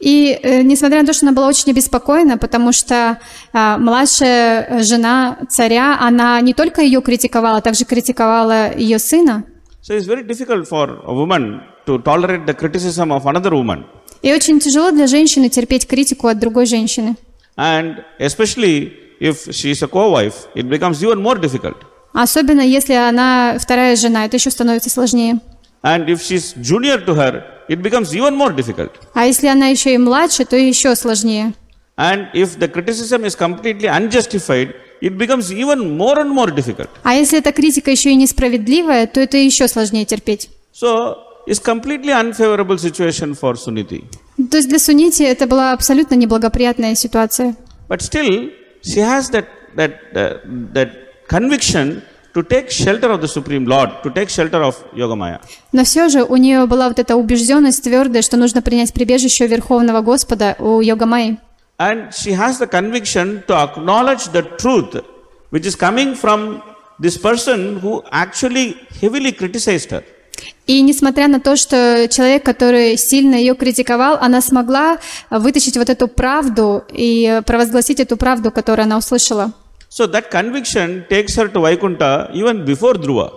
И 0.00 0.38
э, 0.42 0.62
несмотря 0.62 1.00
на 1.00 1.06
то, 1.06 1.12
что 1.12 1.26
она 1.26 1.34
была 1.34 1.48
очень 1.48 1.70
обеспокоена, 1.72 2.38
потому 2.38 2.72
что 2.72 3.18
а, 3.52 3.78
младшая 3.78 4.66
э, 4.68 4.82
жена 4.82 5.38
царя, 5.48 5.98
она 6.00 6.40
не 6.40 6.54
только 6.54 6.82
ее 6.82 7.02
критиковала, 7.02 7.58
а 7.58 7.60
также 7.60 7.84
критиковала 7.84 8.76
ее 8.76 8.98
сына. 8.98 9.44
So 9.82 9.96
it's 9.96 10.06
very 10.06 10.22
difficult 10.22 10.68
for 10.68 11.02
a 11.06 11.12
woman 11.12 11.62
to 11.86 11.98
tolerate 12.02 12.46
the 12.46 12.54
criticism 12.54 13.10
of 13.10 13.24
another 13.24 13.52
woman. 13.52 13.84
И 14.22 14.32
очень 14.32 14.60
тяжело 14.60 14.90
для 14.90 15.06
женщины 15.06 15.48
терпеть 15.48 15.86
критику 15.86 16.28
от 16.28 16.38
другой 16.38 16.66
женщины. 16.66 17.16
And 17.56 18.04
especially 18.18 18.92
if 19.20 19.48
she 19.50 19.72
is 19.72 19.82
a 19.82 19.88
co-wife, 19.88 20.48
it 20.54 20.68
becomes 20.68 21.02
even 21.02 21.20
more 21.20 21.40
difficult. 21.40 21.76
Особенно 22.12 22.62
если 22.62 22.94
она 22.94 23.58
вторая 23.60 23.96
жена, 23.96 24.24
это 24.24 24.36
еще 24.36 24.50
становится 24.50 24.90
сложнее. 24.90 25.40
And 25.82 26.06
if 26.08 26.20
she's 26.20 26.54
junior 26.56 27.04
to 27.04 27.14
her, 27.14 27.44
it 27.68 27.82
becomes 27.82 28.14
even 28.14 28.34
more 28.34 28.54
difficult. 28.54 28.90
А 29.14 29.26
если 29.26 29.46
она 29.48 29.68
еще 29.68 29.94
и 29.94 29.98
младше, 29.98 30.44
то 30.44 30.56
еще 30.56 30.94
сложнее. 30.94 31.54
And 31.96 32.28
if 32.32 32.58
the 32.58 32.68
criticism 32.68 33.24
is 33.24 33.34
completely 33.36 33.88
unjustified, 33.88 34.74
it 35.00 35.16
becomes 35.18 35.52
even 35.52 35.96
more 35.96 36.18
and 36.18 36.30
more 36.30 36.50
difficult. 36.54 36.88
А 37.02 37.14
если 37.14 37.38
эта 37.38 37.52
критика 37.52 37.90
еще 37.90 38.10
и 38.10 38.16
несправедливая, 38.16 39.06
то 39.06 39.20
это 39.20 39.36
еще 39.36 39.68
сложнее 39.68 40.04
терпеть. 40.04 40.50
So 40.72 41.16
it's 41.46 41.60
completely 41.60 42.12
unfavorable 42.12 42.78
situation 42.78 43.34
for 43.34 43.54
Suniti. 43.54 44.04
То 44.50 44.56
есть 44.56 44.68
для 44.68 44.78
Сунити 44.78 45.22
это 45.24 45.46
была 45.46 45.72
абсолютно 45.72 46.14
неблагоприятная 46.14 46.94
ситуация. 46.94 47.56
But 47.88 48.00
still, 48.00 48.50
she 48.82 49.00
has 49.00 49.30
that 49.30 49.46
that 49.76 49.92
uh, 50.14 50.38
that 50.72 50.90
conviction 51.28 52.02
to 52.38 52.44
take 52.44 52.70
shelter 52.70 53.10
of 53.10 53.20
the 53.20 53.30
Supreme 53.36 53.64
Lord, 53.66 53.90
to 54.04 54.10
take 54.10 54.28
shelter 54.30 54.62
of 54.62 54.76
Yogamaya. 54.94 55.40
Но 55.72 55.82
все 55.84 56.08
же 56.08 56.22
у 56.22 56.36
нее 56.36 56.66
была 56.66 56.88
вот 56.88 56.98
эта 56.98 57.16
убежденность 57.16 57.82
твердая, 57.82 58.22
что 58.22 58.36
нужно 58.36 58.62
принять 58.62 58.92
прибежище 58.92 59.46
Верховного 59.46 60.00
Господа, 60.02 60.54
у 60.60 60.80
Йогамайи. 60.80 61.38
And 61.78 62.12
she 62.12 62.32
has 62.32 62.58
the 62.60 62.68
conviction 62.68 63.44
to 63.46 63.54
acknowledge 63.66 64.28
the 64.32 64.42
truth 64.56 65.02
which 65.50 65.66
is 65.66 65.76
coming 65.76 66.14
from 66.14 66.62
this 67.00 67.16
person 67.16 67.80
who 67.80 68.02
actually 68.10 68.76
heavily 69.00 69.32
criticized 69.32 69.90
her. 69.90 70.04
И 70.68 70.82
несмотря 70.82 71.26
на 71.26 71.40
то, 71.40 71.56
что 71.56 72.06
человек, 72.08 72.44
который 72.44 72.96
сильно 72.96 73.34
ее 73.34 73.54
критиковал, 73.56 74.18
она 74.20 74.40
смогла 74.40 74.98
вытащить 75.30 75.76
вот 75.76 75.88
эту 75.88 76.06
правду 76.06 76.84
и 76.92 77.42
провозгласить 77.46 77.98
эту 77.98 78.16
правду, 78.16 78.52
которую 78.52 78.84
она 78.84 78.98
услышала. 78.98 79.52
So 79.89 80.07
that 80.07 80.31
conviction 80.31 81.05
takes 81.07 81.35
her 81.35 81.47
to 81.47 81.59
Vaikuntha 81.61 82.29
even 82.33 82.65
before 82.65 82.95
Dhruva. 82.95 83.31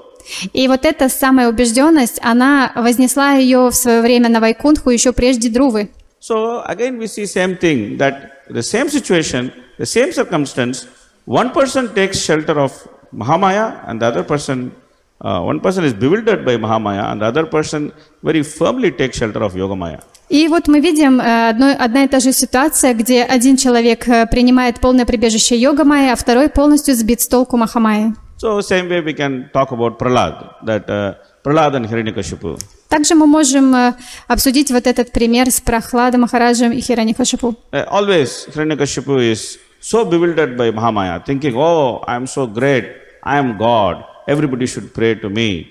И 0.52 0.66
вот 0.66 0.84
эта 0.84 1.08
самая 1.08 1.48
убежденность, 1.48 2.18
она 2.22 2.72
вознесла 2.74 3.34
ее 3.34 3.68
в 3.70 3.74
свое 3.74 4.02
время 4.02 4.28
на 4.28 4.40
Вайкунтху 4.40 4.90
еще 4.90 5.12
прежде 5.12 5.48
Друвы. 5.50 5.90
So 6.20 6.64
again 6.66 6.98
we 6.98 7.06
see 7.06 7.26
same 7.26 7.56
thing 7.56 7.98
that 7.98 8.42
the 8.48 8.62
same 8.62 8.88
situation, 8.88 9.52
the 9.78 9.86
same 9.86 10.12
circumstance, 10.12 10.88
one 11.26 11.50
person 11.52 11.94
takes 11.94 12.18
shelter 12.18 12.58
of 12.58 12.72
Mahamaya 13.12 13.84
and 13.86 14.00
the 14.00 14.06
other 14.06 14.24
person, 14.24 14.72
uh, 15.20 15.40
one 15.42 15.60
person 15.60 15.84
is 15.84 15.94
bewildered 15.94 16.44
by 16.44 16.56
Mahamaya 16.56 17.12
and 17.12 17.20
the 17.20 17.26
other 17.26 17.46
person 17.46 17.92
very 18.22 18.42
firmly 18.42 18.90
takes 18.90 19.18
shelter 19.18 19.42
of 19.42 19.54
Yogamaya. 19.54 20.02
И 20.31 20.47
вот 20.47 20.69
мы 20.69 20.79
видим 20.79 21.19
э, 21.19 21.49
одно, 21.49 21.75
одна 21.77 22.05
и 22.05 22.07
та 22.07 22.21
же 22.21 22.31
ситуация, 22.31 22.93
где 22.93 23.23
один 23.23 23.57
человек 23.57 24.07
э, 24.07 24.25
принимает 24.27 24.79
полное 24.79 25.05
прибежище 25.05 25.57
йога 25.57 25.83
майя, 25.83 26.13
а 26.13 26.15
второй 26.15 26.47
полностью 26.47 26.95
сбит 26.95 27.19
с 27.19 27.27
толку 27.27 27.57
Махамайи. 27.57 28.13
So 28.41 28.61
same 28.61 28.87
way 28.87 29.01
we 29.03 29.13
can 29.13 29.49
talk 29.51 29.71
about 29.71 29.99
Prahlad, 29.99 30.55
that 30.65 30.87
uh, 30.87 31.15
Prahlad 31.43 31.75
and 31.75 31.85
Hiranyakashipu. 31.85 32.57
Также 32.87 33.15
мы 33.15 33.27
можем 33.27 33.75
э, 33.75 33.93
обсудить 34.29 34.71
вот 34.71 34.87
этот 34.87 35.11
пример 35.11 35.51
с 35.51 35.59
Прохладом 35.59 36.21
Махараджем 36.21 36.71
и 36.71 36.79
Хиранихашипу. 36.79 37.53
Uh, 37.73 37.85
always 37.89 38.47
Hiranyakashipu 38.55 39.33
is 39.33 39.59
so 39.81 40.05
bewildered 40.05 40.55
by 40.55 40.71
Mahamaya, 40.71 41.25
thinking, 41.25 41.55
oh, 41.57 42.05
I 42.07 42.15
am 42.15 42.25
so 42.25 42.47
great, 42.47 42.85
I 43.21 43.37
am 43.37 43.57
God, 43.57 44.05
everybody 44.29 44.65
should 44.65 44.93
pray 44.93 45.15
to 45.15 45.29
me. 45.29 45.65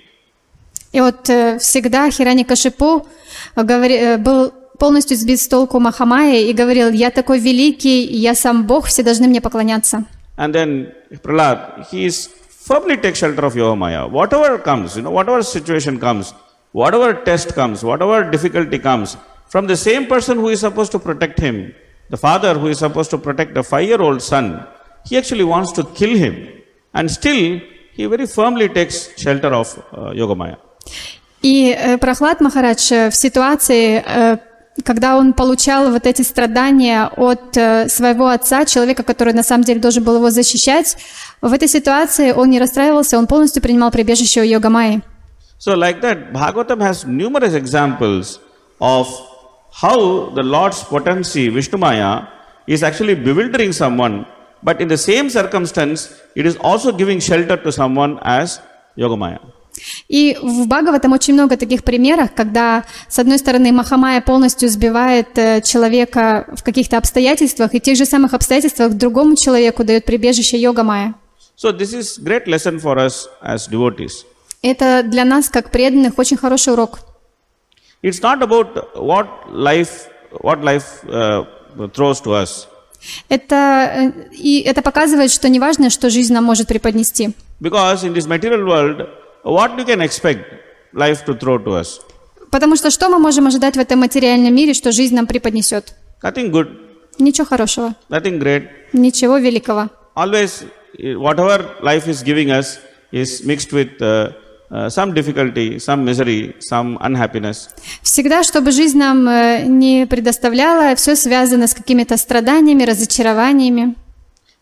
И 0.93 1.01
вот 1.01 1.31
э, 1.31 1.59
всегда 1.59 2.11
Хираникашипу 2.11 3.07
э, 3.07 3.20
был 3.57 4.53
полностью 4.79 5.17
сбит 5.17 5.41
с 5.41 5.47
толку 5.47 5.79
Махамайи 5.79 6.49
и 6.49 6.53
говорил, 6.53 6.91
я 6.91 7.11
такой 7.11 7.39
великий, 7.39 8.05
я 8.05 8.35
сам 8.35 8.67
Бог, 8.67 8.87
все 8.87 9.03
должны 9.03 9.29
мне 9.29 9.41
поклоняться. 9.41 10.05
And 10.37 10.55
then 10.55 10.95
Prahlad, 11.23 11.87
he 11.91 12.07
is 12.07 12.31
firmly 12.67 12.97
takes 12.97 13.19
shelter 13.19 13.45
of 13.45 13.55
Yogamaya. 13.55 14.09
Whatever 14.11 14.59
comes, 14.59 14.97
you 14.97 15.03
know, 15.03 15.11
whatever 15.11 15.43
situation 15.43 16.01
comes, 16.01 16.33
whatever 16.73 17.13
test 17.13 17.55
comes, 17.55 17.85
whatever 17.85 18.31
difficulty 18.31 18.79
comes, 18.79 19.17
from 19.49 19.67
the 19.67 19.77
same 19.77 20.07
person 20.07 20.39
who 20.39 20.49
is 20.49 20.61
supposed 20.61 20.93
to 20.93 20.99
protect 20.99 21.39
him, 21.39 21.75
the 22.09 22.17
father 22.17 22.55
who 22.55 22.69
is 22.69 22.79
supposed 22.79 23.11
to 23.11 23.19
protect 23.19 23.53
the 23.55 23.63
five-year-old 23.63 24.23
son, 24.23 24.67
he 25.05 25.19
actually 25.19 25.45
wants 25.45 25.73
to 25.73 25.85
kill 25.85 26.17
him. 26.17 26.49
And 26.95 27.11
still, 27.11 27.61
he 27.93 28.07
very 28.07 28.27
firmly 28.27 28.69
takes 28.69 29.15
shelter 29.19 29.53
of 29.53 29.77
uh, 29.93 30.13
Yogamaya. 30.13 30.57
И 31.43 31.75
э, 31.77 31.97
Прохлад 31.99 32.41
Махарадж 32.41 32.93
э, 32.93 33.11
в 33.11 33.17
ситуации, 33.17 34.05
э, 34.07 34.37
когда 34.85 35.17
он 35.17 35.33
получал 35.33 35.91
вот 35.91 36.07
эти 36.07 36.23
страдания 36.23 37.11
от 37.17 37.55
своего 37.91 38.29
отца, 38.29 38.65
человека, 38.65 39.03
который 39.03 39.35
на 39.35 39.43
самом 39.43 39.65
деле 39.65 39.81
должен 39.81 40.05
был 40.05 40.17
его 40.17 40.31
защищать, 40.31 40.97
в 41.43 41.53
этой 41.53 41.69
ситуации 41.69 42.33
он 42.33 42.51
не 42.51 42.61
расстраивался, 42.61 43.19
он 43.19 43.27
полностью 43.27 43.63
принимал 43.63 43.91
прибежище 43.91 44.41
у 44.41 44.45
Йогамайи. 44.45 45.03
So, 45.59 45.75
like 45.77 46.01
that, 46.01 46.33
Bhagavatam 46.33 46.81
has 46.81 47.05
numerous 47.05 47.53
examples 47.53 48.41
of 48.81 49.07
how 49.83 50.31
the 50.35 50.43
Lord's 50.43 50.83
potency, 50.83 51.51
Vishnumaya, 51.51 52.29
is 52.67 52.83
actually 52.83 53.15
bewildering 53.15 53.73
someone, 53.73 54.25
but 54.63 54.81
in 54.81 54.89
the 54.89 54.97
same 54.97 55.29
circumstance, 55.29 56.09
it 56.35 56.47
is 56.47 56.57
also 56.57 56.93
giving 56.93 57.21
shelter 57.21 57.59
to 57.59 57.71
someone 57.71 58.19
as 58.23 58.61
Yogamaya. 58.97 59.41
И 60.09 60.37
в 60.41 60.67
Бхагаватам 60.67 61.13
очень 61.13 61.35
много 61.35 61.57
таких 61.57 61.85
примеров, 61.85 62.31
когда, 62.35 62.85
с 63.09 63.19
одной 63.19 63.39
стороны, 63.39 63.73
Махамая 63.73 64.21
полностью 64.21 64.69
сбивает 64.69 65.37
э, 65.39 65.61
человека 65.63 66.47
в 66.57 66.63
каких-то 66.63 66.99
обстоятельствах, 66.99 67.75
и 67.75 67.81
в 67.81 67.83
тех 67.83 67.97
же 67.97 68.05
самых 68.05 68.35
обстоятельствах 68.35 68.93
другому 68.95 69.37
человеку 69.37 69.85
дает 69.85 70.05
прибежище 70.05 70.59
Йогамая. 70.59 71.15
So, 71.57 71.77
this 71.77 71.93
is 71.95 72.19
great 72.19 72.47
lesson 72.47 72.81
for 72.81 72.97
us 72.97 73.29
as 73.43 73.69
devotees. 73.71 74.25
Это 74.63 75.03
для 75.03 75.25
нас, 75.25 75.49
как 75.49 75.71
преданных, 75.71 76.19
очень 76.19 76.37
хороший 76.37 76.73
урок. 76.73 77.01
It's 78.03 78.21
not 78.23 78.41
about 78.43 78.95
what 78.97 79.27
life, 79.53 80.09
what 80.33 80.63
life 80.63 81.05
uh, 81.05 81.45
throws 81.93 82.21
to 82.23 82.33
us, 82.33 82.67
Это, 83.29 83.55
э, 83.95 84.13
и 84.33 84.61
это 84.61 84.83
показывает, 84.83 85.31
что 85.31 85.49
неважно, 85.49 85.89
что 85.91 86.11
жизнь 86.11 86.35
нам 86.35 86.45
может 86.45 86.67
преподнести. 86.69 87.31
because 87.61 88.05
in 88.05 88.15
this 88.15 88.27
material 88.27 88.65
world, 88.65 89.07
what 89.45 89.77
you 89.79 89.85
can 89.85 90.01
expect 90.01 90.41
life 90.93 91.25
to 91.27 91.35
throw 91.39 91.59
to 91.59 91.81
us? 91.81 92.01
Потому 92.51 92.75
что 92.77 92.91
что 92.91 93.09
мы 93.09 93.19
можем 93.19 93.47
ожидать 93.47 93.77
в 93.77 93.79
этом 93.81 94.01
материальном 94.01 94.55
мире, 94.55 94.75
что 94.75 94.91
жизнь 94.93 95.15
нам 95.15 95.27
преподнесет? 95.27 95.95
Nothing 96.23 96.51
good, 96.51 96.69
Ничего 97.19 97.47
хорошего, 97.47 97.95
nothing 98.09 98.39
great. 98.39 98.69
ничего 98.93 99.39
великого. 99.39 99.89
always 100.17 100.65
whatever 100.99 101.65
life 101.83 102.07
is 102.09 102.23
giving 102.25 102.51
us 102.51 102.79
is 103.13 103.45
mixed 103.45 103.73
with 103.73 103.91
uh, 104.03 104.33
uh, 104.71 104.89
some 104.89 105.15
difficulty 105.15 105.79
some 105.79 106.05
misery 106.05 106.55
some 106.61 106.99
unhappiness 107.01 107.69
Всегда, 108.03 108.43
чтобы 108.43 108.71
жизнь 108.73 108.99
нам 108.99 109.29
э, 109.29 109.65
не 109.67 110.07
предоставляла, 110.07 110.95
все 110.97 111.15
связано 111.15 111.67
с 111.69 111.75
какими-то 111.75 112.17
страданиями, 112.17 112.83
разочарованиями. 112.85 113.95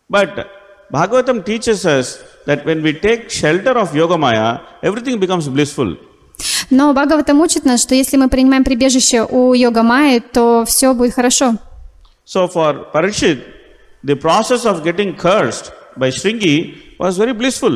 but 0.09 0.47
bhagavatam 0.91 1.43
teaches 1.43 1.85
us 1.85 2.19
that 2.49 2.59
when 2.67 2.79
we 2.85 2.91
take 3.07 3.21
shelter 3.39 3.75
of 3.83 3.87
yogamaya 4.01 4.47
everything 4.89 5.17
becomes 5.25 5.47
blissful 5.57 5.89
Но 6.69 6.93
Бхагаватам 6.93 7.41
учит 7.41 7.65
нас, 7.65 7.81
что 7.81 7.95
если 7.95 8.15
мы 8.15 8.29
принимаем 8.29 8.63
прибежище 8.63 9.23
у 9.25 9.53
йога 9.53 9.83
Майи, 9.83 10.19
то 10.19 10.63
все 10.65 10.93
будет 10.93 11.13
хорошо. 11.13 11.55
so 12.25 12.47
for 12.47 12.71
parikshit 12.93 13.39
the 14.09 14.15
process 14.15 14.63
of 14.71 14.83
getting 14.87 15.11
cursed 15.25 15.65
by 15.97 16.09
shringi 16.09 16.57
was 16.99 17.17
very 17.17 17.33
blissful 17.33 17.75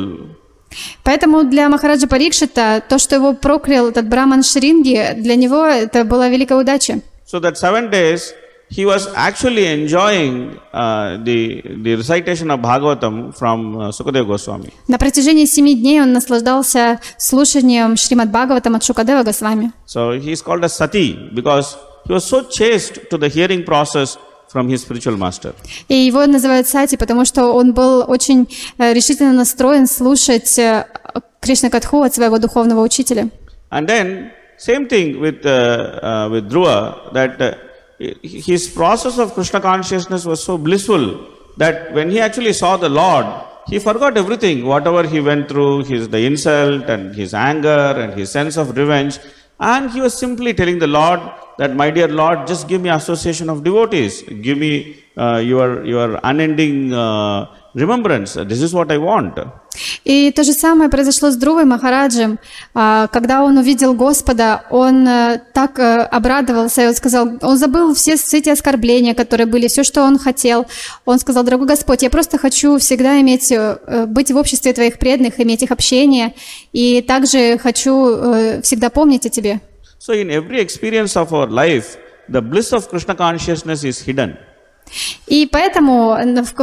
Поэтому 1.04 1.44
для 1.44 1.70
Махараджа 1.70 2.08
Парикшита 2.08 2.82
то, 2.90 2.98
что 2.98 3.16
его 3.16 3.34
проклял 3.34 3.90
этот 3.90 4.08
браман 4.08 4.42
Шринги, 4.42 5.14
для 5.18 5.36
него 5.36 5.64
это 5.66 6.04
была 6.04 6.30
великая 6.30 6.58
удача. 6.60 7.02
So 7.32 7.40
that 7.42 7.58
seven 7.58 7.92
days 7.92 8.34
he 8.76 8.86
was 8.86 9.08
actually 9.14 9.66
enjoying 9.68 10.60
uh, 10.74 11.18
the, 11.18 11.62
the 11.86 11.96
recitation 11.96 12.50
of 12.50 12.60
Bhagavatam 12.60 13.38
from 13.38 13.78
uh, 13.78 13.92
Sukadeva 13.92 14.26
Goswami. 14.26 14.72
На 14.88 14.98
протяжении 14.98 15.46
семи 15.46 15.76
дней 15.76 16.02
он 16.02 16.12
наслаждался 16.14 17.00
слушанием 17.18 17.96
Шримад 17.96 18.30
Бхагаватам 18.30 18.76
от 18.76 18.84
Шукадева 18.84 19.24
Госвами. 19.24 19.72
So 19.86 20.20
he 20.20 20.32
is 20.32 20.42
called 20.42 20.64
as 20.64 20.74
Sati 20.74 21.30
because 21.34 21.78
he 22.08 22.14
was 22.14 22.26
so 22.26 22.44
chaste 22.44 23.10
to 23.12 23.18
the 23.18 23.30
hearing 23.30 23.64
process 23.64 24.18
from 24.50 24.68
his 24.70 24.82
spiritual 24.82 25.18
master. 25.18 25.54
И 25.88 25.96
его 25.96 26.26
называют 26.26 26.68
Сати, 26.68 26.98
потому 26.98 27.26
что 27.26 27.54
он 27.54 27.74
был 27.74 28.04
очень 28.08 28.48
э, 28.80 28.94
решительно 28.94 29.34
настроен 29.34 29.86
слушать 29.88 30.58
э, 30.58 30.86
Кришна 31.42 31.70
Катху 31.70 32.02
от 32.02 32.16
своего 32.16 32.40
духовного 32.40 32.82
учителя. 32.82 33.30
And 33.70 33.88
then 33.88 34.32
same 34.58 34.88
thing 34.88 35.20
with 35.20 35.46
uh, 35.46 36.00
uh, 36.02 36.30
with 36.32 36.50
Dhruva 36.50 37.12
that 37.14 37.40
uh, 37.40 37.56
his 38.22 38.70
process 38.70 39.18
of 39.18 39.34
Krishna 39.34 39.60
consciousness 39.62 40.26
was 40.26 40.44
so 40.44 40.58
blissful 40.58 41.06
that 41.58 41.94
when 41.94 42.10
he 42.10 42.20
actually 42.20 42.54
saw 42.54 42.78
the 42.78 42.90
Lord, 42.90 43.26
he 43.68 43.80
forgot 43.80 44.18
everything, 44.18 44.66
whatever 44.66 45.08
he 45.08 45.20
went 45.20 45.48
through, 45.50 45.84
his 45.86 46.10
the 46.10 46.26
insult 46.30 46.90
and 46.90 47.16
his 47.16 47.34
anger 47.34 47.94
and 48.02 48.14
his 48.14 48.32
sense 48.32 48.58
of 48.58 48.76
revenge, 48.76 49.20
and 49.60 49.92
he 49.92 50.02
was 50.02 50.14
simply 50.18 50.54
telling 50.54 50.80
the 50.80 50.88
Lord 50.88 51.22
that, 51.58 51.76
my 51.76 51.90
dear 51.92 52.08
Lord, 52.08 52.48
just 52.48 52.68
give 52.68 52.82
me 52.82 52.90
association 52.90 53.50
of 53.50 53.64
devotees, 53.64 54.22
give 54.48 54.58
me 54.58 54.74
uh, 55.16 55.38
your 55.52 55.86
your 55.86 56.20
unending 56.24 56.94
uh, 56.94 57.46
remembrance. 57.74 58.34
This 58.34 58.62
is 58.62 58.74
what 58.74 58.92
I 58.92 58.98
want. 58.98 59.40
И 60.04 60.32
то 60.32 60.44
же 60.44 60.54
самое 60.54 60.90
произошло 60.90 61.32
с 61.32 61.36
Друвой 61.36 61.66
Махараджем. 61.66 62.40
А, 62.74 63.08
Когда 63.08 63.44
он 63.44 63.58
увидел 63.58 63.94
Господа, 63.94 64.66
он 64.70 65.08
э, 65.08 65.42
так 65.54 65.80
э, 65.80 66.02
обрадовался, 66.02 66.84
и 66.84 66.88
он 66.88 66.94
сказал, 66.94 67.30
он 67.42 67.58
забыл 67.58 67.94
все, 67.94 68.14
эти 68.14 68.50
оскорбления, 68.50 69.14
которые 69.14 69.48
были, 69.48 69.68
все, 69.68 69.84
что 69.84 70.04
он 70.04 70.20
хотел. 70.20 70.66
Он 71.06 71.20
сказал, 71.20 71.44
дорогой 71.44 71.68
Господь, 71.68 72.04
я 72.04 72.10
просто 72.10 72.38
хочу 72.38 72.78
всегда 72.78 73.20
иметь, 73.22 73.52
э, 73.52 74.06
быть 74.08 74.32
в 74.32 74.38
обществе 74.38 74.74
Твоих 74.74 75.00
преданных, 75.00 75.40
иметь 75.40 75.64
их 75.64 75.72
общение, 75.72 76.34
и 76.72 77.02
также 77.02 77.58
хочу 77.58 78.62
всегда 78.62 78.90
помнить 78.90 79.26
о 79.26 79.30
Тебе. 79.30 79.60
So, 80.00 80.14
in 80.14 80.30
every 80.30 80.60
experience 80.60 81.16
of 81.16 81.32
our 81.32 81.50
life, 81.50 81.98
the 82.30 82.42
bliss 82.42 82.74
of 82.74 82.90
Krishna 82.90 83.16
consciousness 83.16 83.84
is 83.84 84.06
hidden. 84.06 84.36
И 85.28 85.48
поэтому 85.52 86.18
в 86.44 86.54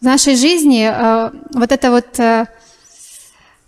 в 0.00 0.04
нашей 0.04 0.36
жизни 0.36 0.88
э, 0.90 1.30
вот 1.52 1.72
это 1.72 1.90
вот 1.90 2.18
э, 2.18 2.46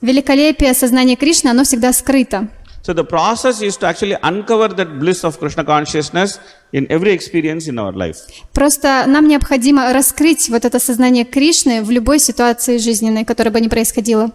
великолепие 0.00 0.72
сознания 0.74 1.16
Кришны, 1.16 1.50
оно 1.50 1.64
всегда 1.64 1.92
скрыто. 1.92 2.48
So, 2.84 2.94
the 2.94 3.04
process 3.04 3.62
is 3.62 3.76
to 3.78 3.86
actually 3.86 4.16
uncover 4.22 4.68
that 4.74 4.98
bliss 4.98 5.22
of 5.22 5.38
Krishna 5.38 5.64
consciousness 5.64 6.40
in 6.72 6.88
every 6.88 7.12
experience 7.12 7.68
in 7.68 7.78
our 7.78 7.92
life. 7.92 8.16
Просто 8.52 9.04
нам 9.06 9.28
необходимо 9.28 9.92
раскрыть 9.92 10.48
вот 10.48 10.64
это 10.64 10.80
сознание 10.80 11.24
Кришны 11.24 11.82
в 11.82 11.90
любой 11.90 12.18
ситуации 12.18 12.78
жизненной, 12.78 13.24
которая 13.24 13.52
бы 13.52 13.60
ни 13.60 13.68
происходила. 13.68 14.32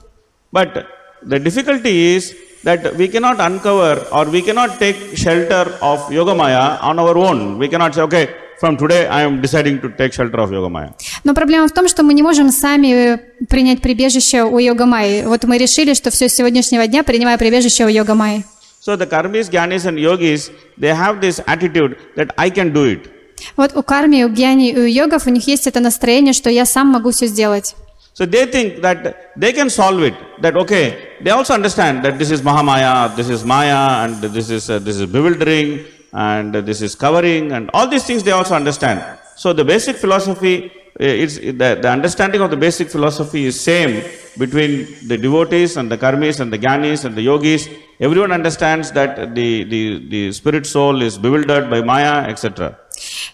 But 0.53 0.85
the 1.25 1.39
difficulty 1.43 2.15
is 2.15 2.33
that 2.63 2.95
we 2.95 3.07
cannot 3.07 3.39
uncover 3.39 4.05
or 4.11 4.25
we 4.25 4.41
cannot 4.41 4.79
take 4.79 5.15
shelter 5.15 5.77
of 5.81 5.99
Yogamaya 6.09 6.81
on 6.81 6.99
our 6.99 7.17
own. 7.17 7.57
We 7.57 7.67
cannot 7.67 7.95
say, 7.95 8.01
okay, 8.01 8.29
from 8.59 8.77
today 8.77 9.07
I 9.07 9.21
am 9.21 9.41
deciding 9.41 9.79
to 9.81 9.89
take 9.89 10.13
shelter 10.13 10.39
of 10.39 10.51
Yogamaya. 10.51 10.93
Но 11.23 11.33
проблема 11.33 11.67
в 11.67 11.71
том, 11.71 11.87
что 11.87 12.03
мы 12.03 12.13
не 12.13 12.23
можем 12.23 12.51
сами 12.51 13.19
принять 13.49 13.81
прибежище 13.81 14.43
у 14.43 14.57
Йога-майи. 14.57 15.25
Вот 15.25 15.43
мы 15.43 15.57
решили, 15.57 15.93
что 15.93 16.09
все 16.11 16.29
с 16.29 16.35
сегодняшнего 16.35 16.87
дня 16.87 17.03
принимаю 17.03 17.37
прибежище 17.37 17.85
у 17.85 17.89
Йога-майи. 17.89 18.43
So, 18.79 18.95
the 18.95 19.05
karmis, 19.05 19.49
gyanis, 19.49 19.85
and 19.85 19.99
yogis, 19.99 20.49
they 20.77 20.93
have 20.95 21.19
this 21.19 21.41
attitude 21.45 21.97
that 22.15 22.33
I 22.37 22.49
can 22.49 22.71
do 22.71 22.85
it. 22.85 23.09
Вот 23.55 23.75
у 23.75 23.83
карми, 23.83 24.23
у 24.23 24.29
гьяни 24.29 24.71
и 24.71 24.77
у 24.77 24.85
йогов 24.85 25.27
у 25.27 25.29
них 25.29 25.47
есть 25.47 25.67
это 25.67 25.79
настроение, 25.79 26.33
что 26.33 26.49
я 26.49 26.65
сам 26.65 26.87
могу 26.87 27.11
все 27.11 27.27
сделать. 27.27 27.75
So 28.17 28.25
they 28.25 28.47
think 28.47 28.81
that 28.81 28.99
they 29.41 29.53
can 29.53 29.69
solve 29.69 30.01
it. 30.01 30.15
That 30.41 30.55
okay, 30.57 30.85
they 31.21 31.29
also 31.29 31.53
understand 31.53 32.03
that 32.03 32.17
this 32.17 32.31
is 32.31 32.41
Mahamaya, 32.41 33.15
this 33.15 33.29
is 33.29 33.45
Maya, 33.45 33.81
and 34.03 34.15
this 34.37 34.49
is 34.49 34.71
uh, 34.71 34.79
this 34.79 34.97
is 35.01 35.05
bewildering, 35.05 35.85
and 36.13 36.55
this 36.69 36.81
is 36.81 36.95
covering, 36.95 37.51
and 37.51 37.69
all 37.75 37.87
these 37.87 38.05
things 38.05 38.23
they 38.23 38.31
also 38.31 38.55
understand. 38.55 39.03
So 39.35 39.53
the 39.53 39.63
basic 39.63 39.97
philosophy, 39.97 40.71
is, 40.99 41.35
the, 41.35 41.77
the 41.83 41.89
understanding 41.97 42.41
of 42.41 42.49
the 42.49 42.57
basic 42.57 42.89
philosophy 42.89 43.45
is 43.45 43.59
same 43.59 44.03
between 44.39 44.87
the 45.07 45.15
devotees 45.15 45.77
and 45.77 45.91
the 45.91 45.97
karmis 46.05 46.39
and 46.39 46.51
the 46.51 46.57
gyanis 46.57 47.05
and 47.05 47.13
the 47.13 47.21
yogis. 47.21 47.69
Everyone 47.99 48.31
understands 48.31 48.91
that 48.93 49.35
the 49.35 49.63
the, 49.63 50.09
the 50.09 50.31
spirit 50.31 50.65
soul 50.65 51.03
is 51.03 51.19
bewildered 51.19 51.69
by 51.69 51.81
Maya, 51.81 52.15
etc. 52.31 52.79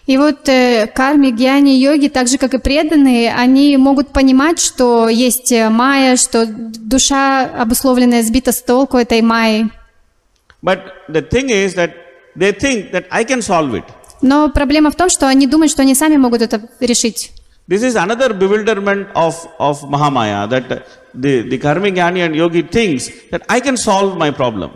И 0.06 0.16
вот 0.18 0.48
э, 0.48 0.86
карми, 0.86 1.30
гьяни, 1.30 1.70
йоги, 1.70 2.08
так 2.08 2.28
же 2.28 2.38
как 2.38 2.54
и 2.54 2.58
преданные, 2.58 3.34
они 3.34 3.76
могут 3.76 4.08
понимать, 4.08 4.60
что 4.60 5.08
есть 5.08 5.52
э, 5.52 5.68
майя, 5.70 6.16
что 6.16 6.46
душа 6.46 7.44
обусловленная 7.44 8.22
сбита 8.22 8.52
с 8.52 8.62
толку 8.62 8.98
этой 8.98 9.22
майи. 9.22 9.70
But 10.62 10.80
the 11.08 11.28
thing 11.28 11.50
is 11.50 11.74
that 11.74 11.92
they 12.36 12.52
think 12.52 12.92
that 12.92 13.06
I 13.10 13.24
can 13.24 13.40
solve 13.40 13.74
it. 13.74 13.84
Но 14.22 14.48
проблема 14.48 14.90
в 14.90 14.96
том, 14.96 15.10
что 15.10 15.28
они 15.28 15.46
думают, 15.46 15.70
что 15.70 15.82
они 15.82 15.94
сами 15.94 16.16
могут 16.16 16.40
это 16.40 16.68
решить. 16.80 17.32
This 17.66 17.82
is 17.82 17.96
another 17.96 18.34
bewilderment 18.34 19.08
of, 19.14 19.34
of 19.58 19.80
Mahamaya 19.84 20.46
that 20.50 20.86
the, 21.14 21.40
the 21.48 21.56
karmic 21.56 21.94
jnani 21.94 22.18
and 22.18 22.36
yogi 22.36 22.60
thinks 22.60 23.08
that 23.30 23.40
I 23.48 23.60
can 23.60 23.78
solve 23.78 24.18
my 24.18 24.30
problem. 24.30 24.70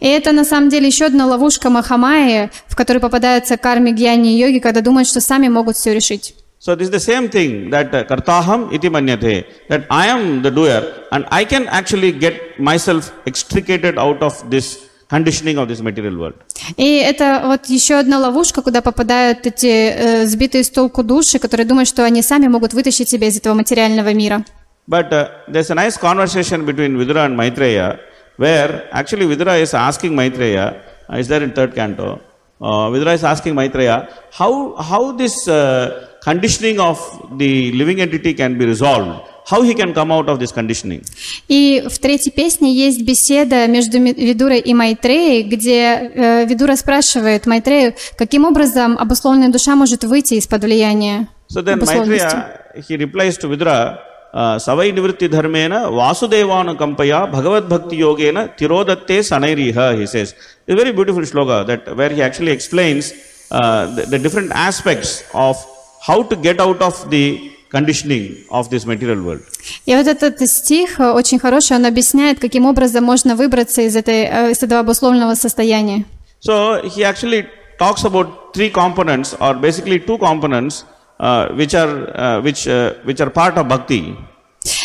И 0.00 0.08
это 0.08 0.32
на 0.32 0.44
самом 0.44 0.68
деле 0.68 0.88
еще 0.88 1.04
одна 1.04 1.26
ловушка 1.26 1.70
Махамайи, 1.70 2.50
в 2.66 2.74
которой 2.74 2.98
попадаются 2.98 3.56
карми, 3.56 3.92
гьяни 3.92 4.34
и 4.34 4.38
йоги, 4.40 4.58
когда 4.58 4.80
думают, 4.80 5.06
что 5.06 5.20
сами 5.20 5.46
могут 5.46 5.76
все 5.76 5.94
решить. 5.94 6.34
So 6.58 6.74
this 6.74 6.88
is 6.88 6.90
the 6.90 6.98
same 6.98 7.28
thing 7.28 7.70
that 7.70 7.94
uh, 7.94 8.02
kartaham 8.04 8.72
iti 8.72 8.88
manyate, 8.88 9.44
that 9.68 9.86
I 9.88 10.08
am 10.08 10.42
the 10.42 10.50
doer 10.50 10.82
and 11.12 11.26
I 11.30 11.44
can 11.44 11.68
actually 11.68 12.10
get 12.10 12.58
myself 12.58 13.12
extricated 13.26 13.96
out 13.96 14.20
of 14.22 14.50
this 14.50 14.88
conditioning 15.10 15.58
of 15.58 15.68
this 15.68 15.80
material 15.80 16.16
world. 16.16 16.34
И 16.76 16.96
это 16.98 17.42
вот 17.44 17.66
еще 17.66 17.94
одна 17.94 18.18
ловушка, 18.18 18.62
куда 18.62 18.80
попадают 18.80 19.46
эти 19.46 19.66
э, 19.66 20.26
сбитые 20.26 20.64
с 20.64 20.70
толку 20.70 21.02
души, 21.02 21.38
которые 21.38 21.66
думают, 21.66 21.88
что 21.88 22.04
они 22.04 22.22
сами 22.22 22.48
могут 22.48 22.72
вытащить 22.72 23.08
себя 23.08 23.28
из 23.28 23.36
этого 23.36 23.54
материального 23.54 24.12
мира. 24.12 24.44
But 24.86 25.12
uh, 25.12 25.30
there's 25.48 25.70
a 25.70 25.74
nice 25.74 25.96
conversation 25.96 26.66
between 26.66 26.96
Vidura 26.98 27.24
and 27.24 27.36
Maitreya, 27.36 27.98
where 28.36 28.86
actually 28.92 29.26
Vidura 29.26 29.58
is 29.60 29.72
asking 29.72 30.14
Maitreya, 30.14 30.76
uh, 31.10 31.16
is 31.16 31.28
there 31.28 31.42
in 31.42 31.52
third 31.52 31.74
canto, 31.74 32.20
uh, 32.60 32.90
Vidura 32.90 33.14
is 33.14 33.24
asking 33.24 33.54
Maitreya, 33.54 34.08
how, 34.30 34.74
how 34.76 35.12
this 35.12 35.48
uh, 35.48 36.08
conditioning 36.22 36.80
of 36.80 36.98
the 37.38 37.72
living 37.72 38.00
entity 38.00 38.34
can 38.34 38.58
be 38.58 38.66
resolved, 38.66 39.26
how 39.50 39.62
he 39.62 39.74
can 39.74 39.92
come 39.92 40.10
out 40.12 40.28
of 40.28 40.38
this 40.38 40.52
conditioning. 40.52 41.02
И 41.48 41.84
в 41.88 41.98
третьей 41.98 42.32
песне 42.32 42.72
есть 42.74 43.02
беседа 43.02 43.66
между 43.66 43.98
Видурой 43.98 44.60
и 44.60 44.74
Майтреей, 44.74 45.42
где 45.42 46.10
э, 46.14 46.46
Видура 46.46 46.76
спрашивает 46.76 47.46
Майтрею, 47.46 47.94
каким 48.16 48.44
образом 48.44 48.96
обусловленная 48.98 49.50
душа 49.50 49.76
может 49.76 50.04
выйти 50.04 50.34
из-под 50.34 50.64
влияния 50.64 51.28
So 51.48 51.62
then. 51.62 51.78
Maitreya, 51.78 52.84
he 52.88 52.96
replies 52.96 53.36
to 53.38 53.48
Vidura, 53.48 54.00
uh, 54.32 54.56
savai 54.56 54.92
nivritti 54.92 55.28
dharmena 55.28 55.80
vasudevanu 56.00 56.76
kampaya 56.76 57.30
bhagavad 57.30 57.68
bhakti 57.68 57.98
yogena 57.98 58.48
tirodatte 58.56 59.18
sanairiha, 59.30 59.98
he 59.98 60.06
says. 60.06 60.34
It's 60.66 60.74
a 60.74 60.76
very 60.76 60.92
beautiful 60.92 61.22
shloka 61.22 61.66
that 61.66 61.96
where 61.96 62.10
he 62.10 62.22
actually 62.22 62.50
explains 62.50 63.12
uh, 63.50 63.86
the, 63.94 64.02
the 64.06 64.18
different 64.18 64.52
aspects 64.52 65.22
of 65.34 65.56
how 66.00 66.22
to 66.22 66.36
get 66.36 66.60
out 66.60 66.80
of 66.82 67.08
the 67.10 67.53
conditioning 67.76 68.24
of 68.50 68.70
this 68.72 68.84
material 68.86 69.20
world. 69.26 69.42
И 69.86 69.94
вот 69.94 70.06
этот 70.06 70.40
стих 70.48 71.00
э, 71.00 71.10
очень 71.10 71.38
хороший, 71.38 71.76
он 71.76 71.84
объясняет, 71.86 72.38
каким 72.38 72.66
образом 72.66 73.02
можно 73.04 73.34
выбраться 73.34 73.82
из, 73.82 73.96
этой, 73.96 74.20
э, 74.24 74.52
из 74.52 74.62
этого 74.62 74.80
обусловленного 74.80 75.34
состояния. 75.34 76.04
So 76.40 76.82
he 76.84 77.02
actually 77.02 77.46
talks 77.78 78.04
about 78.04 78.54
three 78.54 78.70
components, 78.70 79.34
or 79.40 79.54
basically 79.54 79.98
two 79.98 80.18
components, 80.18 80.84
uh, 81.18 81.48
which 81.58 81.74
are 81.74 81.92
uh, 82.14 82.40
which 82.46 82.68
uh, 82.68 82.94
which 83.08 83.20
are 83.20 83.30
part 83.30 83.56
of 83.58 83.66
bhakti. 83.68 84.16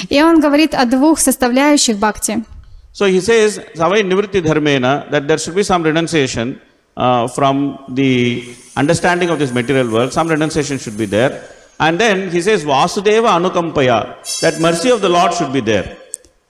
И 0.09 0.21
он 0.21 0.39
говорит 0.39 0.73
о 0.73 0.85
двух 0.85 1.19
составляющих 1.19 1.97
бхакти. 1.97 2.43
So 2.91 3.05
he 3.05 3.21
says, 3.21 3.59
Savai 3.75 4.01
Nivritti 4.01 4.41
Dharmena, 4.41 5.09
that 5.11 5.27
there 5.27 5.37
should 5.37 5.55
be 5.55 5.63
some 5.63 5.83
renunciation 5.83 6.59
uh, 6.97 7.27
from 7.27 7.77
the 7.89 8.43
understanding 8.75 9.29
of 9.29 9.37
this 9.37 9.51
material 9.53 9.89
world, 9.89 10.11
some 10.11 10.27
renunciation 10.27 10.79
should 10.79 10.97
be 10.97 11.05
there. 11.05 11.43
And 11.78 11.98
then 11.98 12.30
he 12.30 12.40
says, 12.40 12.64
Vasudeva 12.64 13.30
Anukampaya, 13.38 14.40
that 14.40 14.60
mercy 14.60 14.90
of 14.90 15.00
the 15.00 15.08
Lord 15.08 15.34
should 15.34 15.52
be 15.52 15.60
there. 15.60 15.96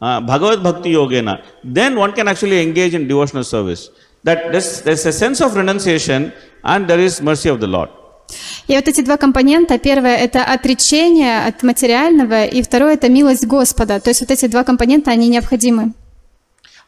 Uh, 0.00 0.20
Bhagavad 0.20 0.62
Bhakti 0.62 0.92
Yogena. 0.92 1.42
Then 1.62 1.96
one 1.96 2.12
can 2.12 2.28
actually 2.28 2.60
engage 2.62 2.94
in 2.94 3.08
devotional 3.08 3.44
service. 3.44 3.90
That 4.22 4.52
there's, 4.52 4.82
there's 4.82 5.06
a 5.06 5.12
sense 5.12 5.40
of 5.40 5.56
renunciation 5.56 6.32
and 6.62 6.88
there 6.88 6.98
is 6.98 7.22
mercy 7.22 7.48
of 7.48 7.60
the 7.60 7.66
Lord. 7.66 7.90
И 8.66 8.74
вот 8.74 8.88
эти 8.88 9.02
два 9.02 9.16
компонента, 9.16 9.78
первое 9.78 10.16
это 10.16 10.42
отречение 10.42 11.46
от 11.46 11.62
материального, 11.62 12.46
и 12.46 12.62
второе 12.62 12.94
это 12.94 13.08
милость 13.08 13.46
Господа. 13.46 14.00
То 14.00 14.10
есть 14.10 14.20
вот 14.22 14.30
эти 14.30 14.46
два 14.46 14.64
компонента, 14.64 15.10
они 15.10 15.28
необходимы. 15.28 15.92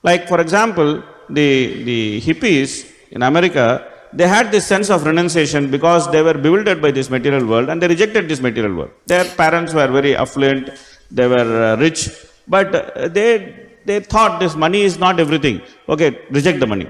Like, 0.02 0.28
for 0.28 0.40
example, 0.40 1.02
the, 1.28 1.84
the 1.84 2.20
hippies 2.20 2.86
in 3.10 3.22
America, 3.22 3.82
they 4.13 4.27
had 4.27 4.51
this 4.51 4.65
sense 4.65 4.89
of 4.89 5.05
renunciation 5.05 5.69
because 5.71 6.09
they 6.11 6.21
were 6.21 6.33
bewildered 6.33 6.81
by 6.81 6.91
this 6.91 7.09
material 7.09 7.45
world 7.45 7.69
and 7.69 7.81
they 7.81 7.87
rejected 7.87 8.27
this 8.27 8.41
material 8.41 8.73
world. 8.75 8.91
Their 9.07 9.25
parents 9.25 9.73
were 9.73 9.87
very 9.87 10.15
affluent, 10.15 10.69
they 11.09 11.27
were 11.27 11.73
uh, 11.73 11.77
rich, 11.77 12.09
but 12.47 12.73
uh, 12.75 13.07
they, 13.07 13.67
they 13.85 13.99
thought 14.01 14.39
this 14.39 14.55
money 14.55 14.81
is 14.81 14.97
not 14.99 15.19
everything. 15.19 15.61
Okay, 15.87 16.19
reject 16.29 16.59
the 16.59 16.67
money. 16.67 16.87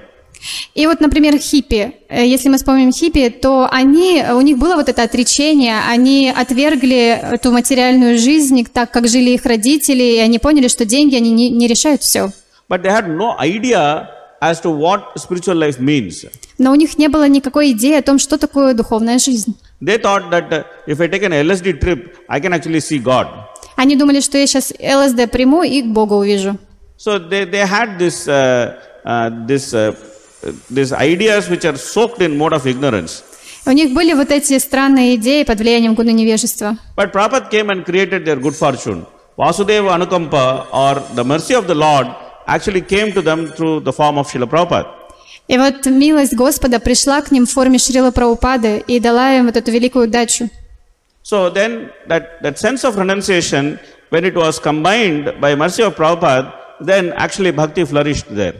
И 0.74 0.86
вот, 0.86 1.00
например, 1.00 1.38
хиппи. 1.38 1.94
Э, 2.08 2.26
Если 2.26 2.48
мы 2.48 2.56
вспомним 2.56 2.90
хиппи, 2.90 3.30
то 3.30 3.68
они, 3.70 4.24
у 4.32 4.40
них 4.40 4.58
было 4.58 4.74
вот 4.74 4.88
это 4.88 5.04
отречение, 5.04 5.78
они 5.88 6.32
отвергли 6.36 7.16
эту 7.34 7.52
материальную 7.52 8.18
жизнь, 8.18 8.66
так 8.72 8.90
как 8.90 9.06
жили 9.06 9.30
их 9.30 9.46
родители, 9.46 10.02
и 10.02 10.18
они 10.18 10.40
поняли, 10.40 10.66
что 10.66 10.84
деньги, 10.84 11.14
они 11.14 11.30
не, 11.30 11.48
не 11.50 11.68
решают 11.68 12.02
все. 12.02 12.32
But 12.68 12.82
they 12.82 12.90
had 12.90 13.06
no 13.08 13.36
idea 13.38 14.08
as 14.42 14.60
to 14.60 14.70
what 14.70 15.00
spiritual 15.24 15.56
life 15.56 15.78
means. 15.78 16.26
Но 16.58 16.72
у 16.72 16.74
них 16.74 16.98
не 16.98 17.08
было 17.08 17.28
никакой 17.28 17.70
идеи 17.72 17.96
о 17.98 18.02
том, 18.02 18.18
что 18.18 18.36
такое 18.38 18.74
духовная 18.74 19.18
жизнь. 19.18 19.54
They 19.80 19.98
thought 19.98 20.30
that 20.30 20.52
uh, 20.52 20.64
if 20.86 21.00
I 21.00 21.08
take 21.08 21.22
an 21.22 21.32
LSD 21.32 21.80
trip, 21.80 22.16
I 22.28 22.40
can 22.40 22.52
actually 22.52 22.80
see 22.80 22.98
God. 22.98 23.28
Они 23.76 23.96
думали, 23.96 24.20
что 24.20 24.36
я 24.38 24.46
сейчас 24.46 24.72
ЛСД 24.72 25.30
приму 25.30 25.62
и 25.62 25.82
к 25.82 25.86
Богу 25.86 26.16
увижу. 26.16 26.58
So 26.98 27.18
they, 27.18 27.44
they 27.44 27.66
had 27.66 27.98
this, 27.98 28.28
uh, 28.28 28.78
uh, 29.04 29.30
this, 29.46 29.72
uh, 29.72 29.94
these 30.70 30.92
ideas 30.92 31.48
which 31.48 31.64
are 31.64 31.76
soaked 31.76 32.20
in 32.20 32.36
mode 32.36 32.52
of 32.52 32.66
ignorance. 32.66 33.22
У 33.64 33.70
них 33.70 33.94
были 33.94 34.12
вот 34.14 34.32
эти 34.32 34.58
странные 34.58 35.14
идеи 35.14 35.44
под 35.44 35.60
влиянием 35.60 35.94
гуна 35.94 36.10
невежества. 36.10 36.76
But 36.96 37.12
Prabhupada 37.12 37.48
came 37.48 37.70
and 37.70 37.84
created 37.84 38.24
their 38.24 38.36
good 38.36 38.56
fortune. 38.56 39.06
Vasudeva 39.38 39.96
Anukampa 39.96 40.66
or 40.72 41.00
the 41.14 41.24
mercy 41.24 41.54
of 41.54 41.66
the 41.66 41.74
Lord 41.74 42.08
actually 42.46 42.82
came 42.82 43.12
to 43.12 43.22
them 43.22 43.48
through 43.52 43.80
the 43.80 43.92
form 43.92 44.18
of 44.18 44.26
Srila 44.26 44.48
Prabhupada. 44.48 44.86
И 45.48 45.58
вот 45.58 45.84
милость 45.86 46.34
Господа 46.34 46.78
пришла 46.78 47.20
к 47.20 47.30
ним 47.30 47.46
в 47.46 47.50
форме 47.50 47.78
Шрила 47.78 48.10
Праупады 48.10 48.82
и 48.86 49.00
дала 49.00 49.36
им 49.36 49.46
вот 49.46 49.56
эту 49.56 49.70
великую 49.70 50.06
удачу. 50.06 50.48
So 51.24 51.50
then 51.50 51.90
that, 52.08 52.40
that 52.42 52.58
sense 52.58 52.84
of 52.84 52.96
renunciation, 52.96 53.78
when 54.10 54.24
it 54.24 54.34
was 54.34 54.58
combined 54.58 55.40
by 55.40 55.54
mercy 55.54 55.82
of 55.82 55.94
Prabhupada, 55.96 56.52
then 56.80 57.12
actually 57.12 57.52
bhakti 57.52 57.84
flourished 57.84 58.26
there. 58.30 58.54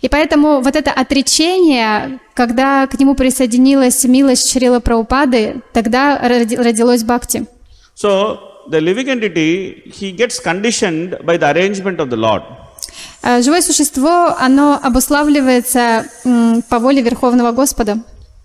И 0.00 0.08
поэтому 0.08 0.60
вот 0.60 0.74
это 0.74 0.90
отречение, 0.90 2.18
когда 2.34 2.86
к 2.86 2.98
нему 2.98 3.14
присоединилась 3.14 4.04
милость 4.04 4.50
Шрила 4.52 4.80
Праупады, 4.80 5.62
тогда 5.72 6.18
роди- 6.18 6.56
родилось 6.56 7.04
Бхакти. 7.04 7.46
So 7.94 8.38
the 8.70 8.80
living 8.80 9.08
entity, 9.08 9.82
he 9.86 10.12
gets 10.12 10.40
conditioned 10.40 11.24
by 11.24 11.36
the 11.36 11.52
arrangement 11.52 11.98
of 12.00 12.10
the 12.10 12.16
Lord. 12.16 12.42
А 13.22 13.40
Живое 13.40 13.62
существо, 13.62 14.34
оно 14.38 14.78
обуславливается 14.82 16.06
по 16.68 16.78
воле 16.80 17.02
Верховного 17.02 17.52
Господа. 17.52 17.98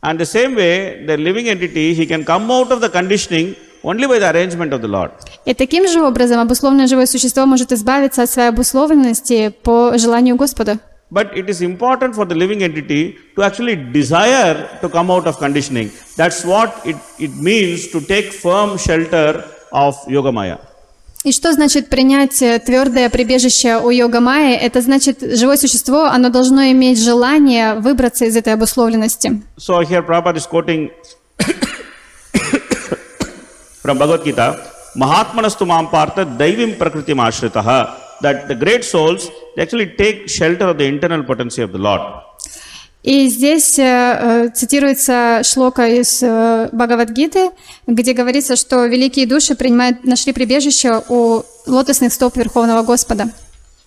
And 0.03 0.19
the 0.19 0.25
same 0.25 0.55
way, 0.55 1.05
the 1.07 1.17
living 1.17 1.47
entity, 1.49 1.93
he 1.93 2.05
can 2.05 2.23
come 2.23 2.51
out 2.51 2.71
of 2.71 2.80
the 2.82 2.89
conditioning 2.89 3.55
only 3.84 4.05
by 4.07 4.19
the 4.19 4.30
arrangement 4.32 4.71
of 4.73 4.82
the 4.82 4.88
Lord. 4.88 5.11
И 5.45 5.53
таким 5.55 5.88
же 5.88 6.01
образом 6.03 6.39
обусловленное 6.39 6.86
живое 6.88 7.07
существо 7.07 7.47
может 7.47 7.71
избавиться 7.71 8.21
от 8.21 8.30
своей 8.30 8.49
обусловленности 8.49 9.49
по 9.63 9.97
желанию 9.97 10.36
Господа. 10.36 10.78
But 11.09 11.34
it 11.36 11.49
is 11.49 11.61
important 11.61 12.13
for 12.15 12.25
the 12.25 12.36
living 12.36 12.61
entity 12.61 13.17
to 13.36 13.41
actually 13.41 13.75
desire 13.91 14.67
to 14.82 14.89
come 14.89 15.09
out 15.09 15.25
of 15.25 15.39
conditioning. 15.39 15.89
That's 16.17 16.45
what 16.45 16.69
it, 16.86 16.97
it 17.17 17.32
means 17.36 17.88
to 17.93 18.01
take 18.01 18.32
firm 18.34 18.78
shelter 18.78 19.43
of 19.71 19.95
Yogamaya. 20.07 20.59
И 21.28 21.34
что 21.34 21.51
значит 21.51 21.89
принять 21.89 22.41
э, 22.41 22.57
твердое 22.57 23.09
прибежище 23.09 23.80
у 23.80 23.89
йога 23.89 24.21
Майи? 24.21 24.55
Это 24.55 24.80
значит, 24.80 25.19
живое 25.19 25.57
существо, 25.57 26.05
оно 26.05 26.30
должно 26.30 26.71
иметь 26.71 27.03
желание 27.03 27.73
выбраться 27.73 28.23
из 28.23 28.38
этой 28.38 28.53
обусловленности. 28.53 29.41
So 29.57 29.82
here 29.82 30.01
Prabhupada 30.07 30.38
is 30.38 30.47
quoting 30.47 30.89
from 33.84 33.97
Bhagavad 33.97 34.23
Gita, 34.23 34.57
Mahatmanastu 34.95 35.65
Mampartha 35.65 36.23
Daivim 36.38 36.78
Prakritim 36.78 37.19
Ashritaha, 37.19 37.89
that 38.21 38.47
the 38.47 38.55
great 38.55 38.86
souls 38.86 39.30
actually 39.59 39.88
take 39.97 40.30
shelter 40.30 40.69
of 40.69 40.78
the 40.78 40.86
internal 40.86 41.25
potency 41.25 41.61
of 41.61 41.73
the 41.73 41.78
Lord. 41.78 42.23
И 43.03 43.29
здесь 43.29 43.77
э, 43.79 43.83
э, 43.83 44.49
цитируется 44.49 45.41
шлока 45.43 45.87
из 45.87 46.21
э, 46.21 46.69
Бхагавадгиты, 46.71 47.51
где 47.85 48.13
говорится, 48.13 48.55
что 48.55 48.85
великие 48.85 49.27
души 49.27 49.55
принимают, 49.55 50.03
нашли 50.03 50.33
прибежище 50.33 51.01
у 51.07 51.43
лотосных 51.67 52.11
стоп 52.11 52.35
Верховного 52.35 52.83
Господа. 52.83 53.29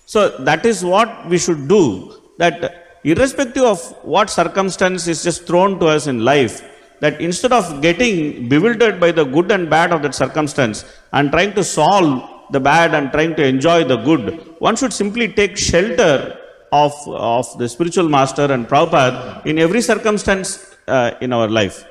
So 0.07 0.43
that 0.43 0.65
is 0.65 0.83
what 0.83 1.29
we 1.29 1.37
should 1.37 1.67
do. 1.67 2.13
That 2.37 2.71
irrespective 3.03 3.63
of 3.63 3.79
what 4.03 4.29
circumstance 4.29 5.07
is 5.07 5.23
just 5.23 5.45
thrown 5.45 5.79
to 5.79 5.87
us 5.87 6.07
in 6.07 6.25
life, 6.25 6.63
that 7.01 7.21
instead 7.21 7.51
of 7.51 7.81
getting 7.81 8.49
bewildered 8.49 8.99
by 8.99 9.11
the 9.11 9.23
good 9.23 9.51
and 9.51 9.69
bad 9.69 9.91
of 9.91 10.01
that 10.01 10.15
circumstance 10.15 10.85
and 11.13 11.31
trying 11.31 11.53
to 11.53 11.63
solve 11.63 12.23
the 12.51 12.59
bad 12.59 12.93
and 12.93 13.11
trying 13.11 13.35
to 13.35 13.45
enjoy 13.45 13.83
the 13.83 13.97
good, 13.97 14.39
one 14.59 14.75
should 14.75 14.93
simply 14.93 15.27
take 15.27 15.57
shelter 15.57 16.37
of, 16.71 16.93
of 17.07 17.57
the 17.57 17.67
spiritual 17.67 18.09
master 18.09 18.51
and 18.51 18.67
Prabhupada 18.67 19.41
in 19.45 19.57
every 19.59 19.81
circumstance 19.81 20.59
uh, 20.87 21.11
in 21.21 21.33
our 21.33 21.49
life. 21.49 21.85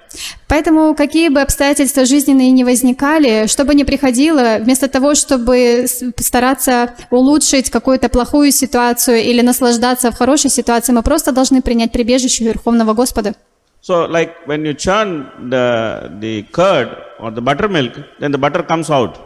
Поэтому, 0.49 0.95
какие 0.95 1.29
бы 1.29 1.41
обстоятельства 1.41 2.05
жизненные 2.05 2.51
ни 2.51 2.65
возникали, 2.65 3.47
что 3.47 3.65
бы 3.65 3.75
ни 3.75 3.85
приходило, 3.85 4.59
вместо 4.59 4.89
того, 4.89 5.15
чтобы 5.15 5.87
стараться 6.19 6.95
улучшить 7.11 7.71
какую-то 7.71 8.09
плохую 8.09 8.51
ситуацию 8.51 9.23
или 9.23 9.43
наслаждаться 9.43 10.11
в 10.11 10.17
хорошей 10.17 10.51
ситуации, 10.51 10.93
мы 10.93 11.03
просто 11.03 11.31
должны 11.31 11.63
принять 11.63 11.93
прибежище 11.93 12.45
Верховного 12.45 12.95
Господа. 12.95 13.35
So, 13.83 14.07
like 14.07 14.47
when 14.47 14.65
you 14.65 14.75
churn 14.75 15.31
the, 15.49 16.11
the 16.21 16.43
curd 16.53 16.89
or 17.19 17.31
the 17.31 17.41
buttermilk, 17.41 17.95
then 18.19 18.31
the 18.33 18.39
butter 18.39 18.67
comes 18.67 18.91
out. 18.91 19.17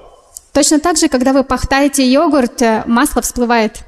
Точно 0.53 0.79
так 0.79 0.97
же, 0.97 1.09
когда 1.09 1.33
вы 1.33 1.43
пахтаете 1.43 2.07
йогурт, 2.07 2.63
э, 2.63 2.85
масло 2.87 3.23
всплывает. 3.23 3.81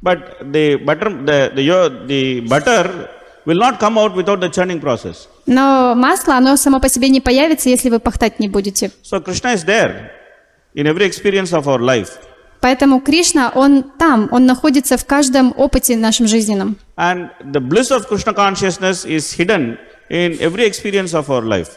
But 0.00 0.52
the 0.52 0.76
butter, 0.76 1.10
the, 1.10 1.50
the, 1.54 2.06
the 2.06 2.40
butter 2.48 3.08
will 3.44 3.58
not 3.58 3.80
come 3.80 3.98
out 3.98 4.14
without 4.14 4.40
the 4.40 4.48
churning 4.48 4.80
process. 4.80 5.26
Но 5.46 5.94
масло, 5.96 6.36
оно 6.36 6.56
само 6.56 6.78
по 6.80 6.88
себе 6.88 7.08
не 7.08 7.20
появится, 7.20 7.68
если 7.68 7.90
вы 7.90 7.98
пахтать 7.98 8.38
не 8.38 8.48
будете. 8.48 8.90
So 9.02 9.20
Krishna 9.20 9.54
is 9.54 9.64
there 9.64 10.10
in 10.74 10.86
every 10.86 11.04
experience 11.06 11.52
of 11.52 11.66
our 11.66 11.80
life. 11.80 12.10
Поэтому 12.60 13.00
Кришна, 13.00 13.50
он 13.54 13.84
там, 13.98 14.28
он 14.32 14.44
находится 14.46 14.96
в 14.96 15.04
каждом 15.06 15.54
опыте 15.56 15.96
нашем 15.96 16.26
жизненном. 16.26 16.76
And 16.96 17.30
the 17.44 17.60
bliss 17.60 17.90
of 17.90 18.08
Krishna 18.08 18.34
consciousness 18.34 19.04
is 19.04 19.32
hidden 19.32 19.78
in 20.10 20.38
every 20.40 20.64
experience 20.66 21.12
of 21.14 21.28
our 21.28 21.42
life. 21.44 21.68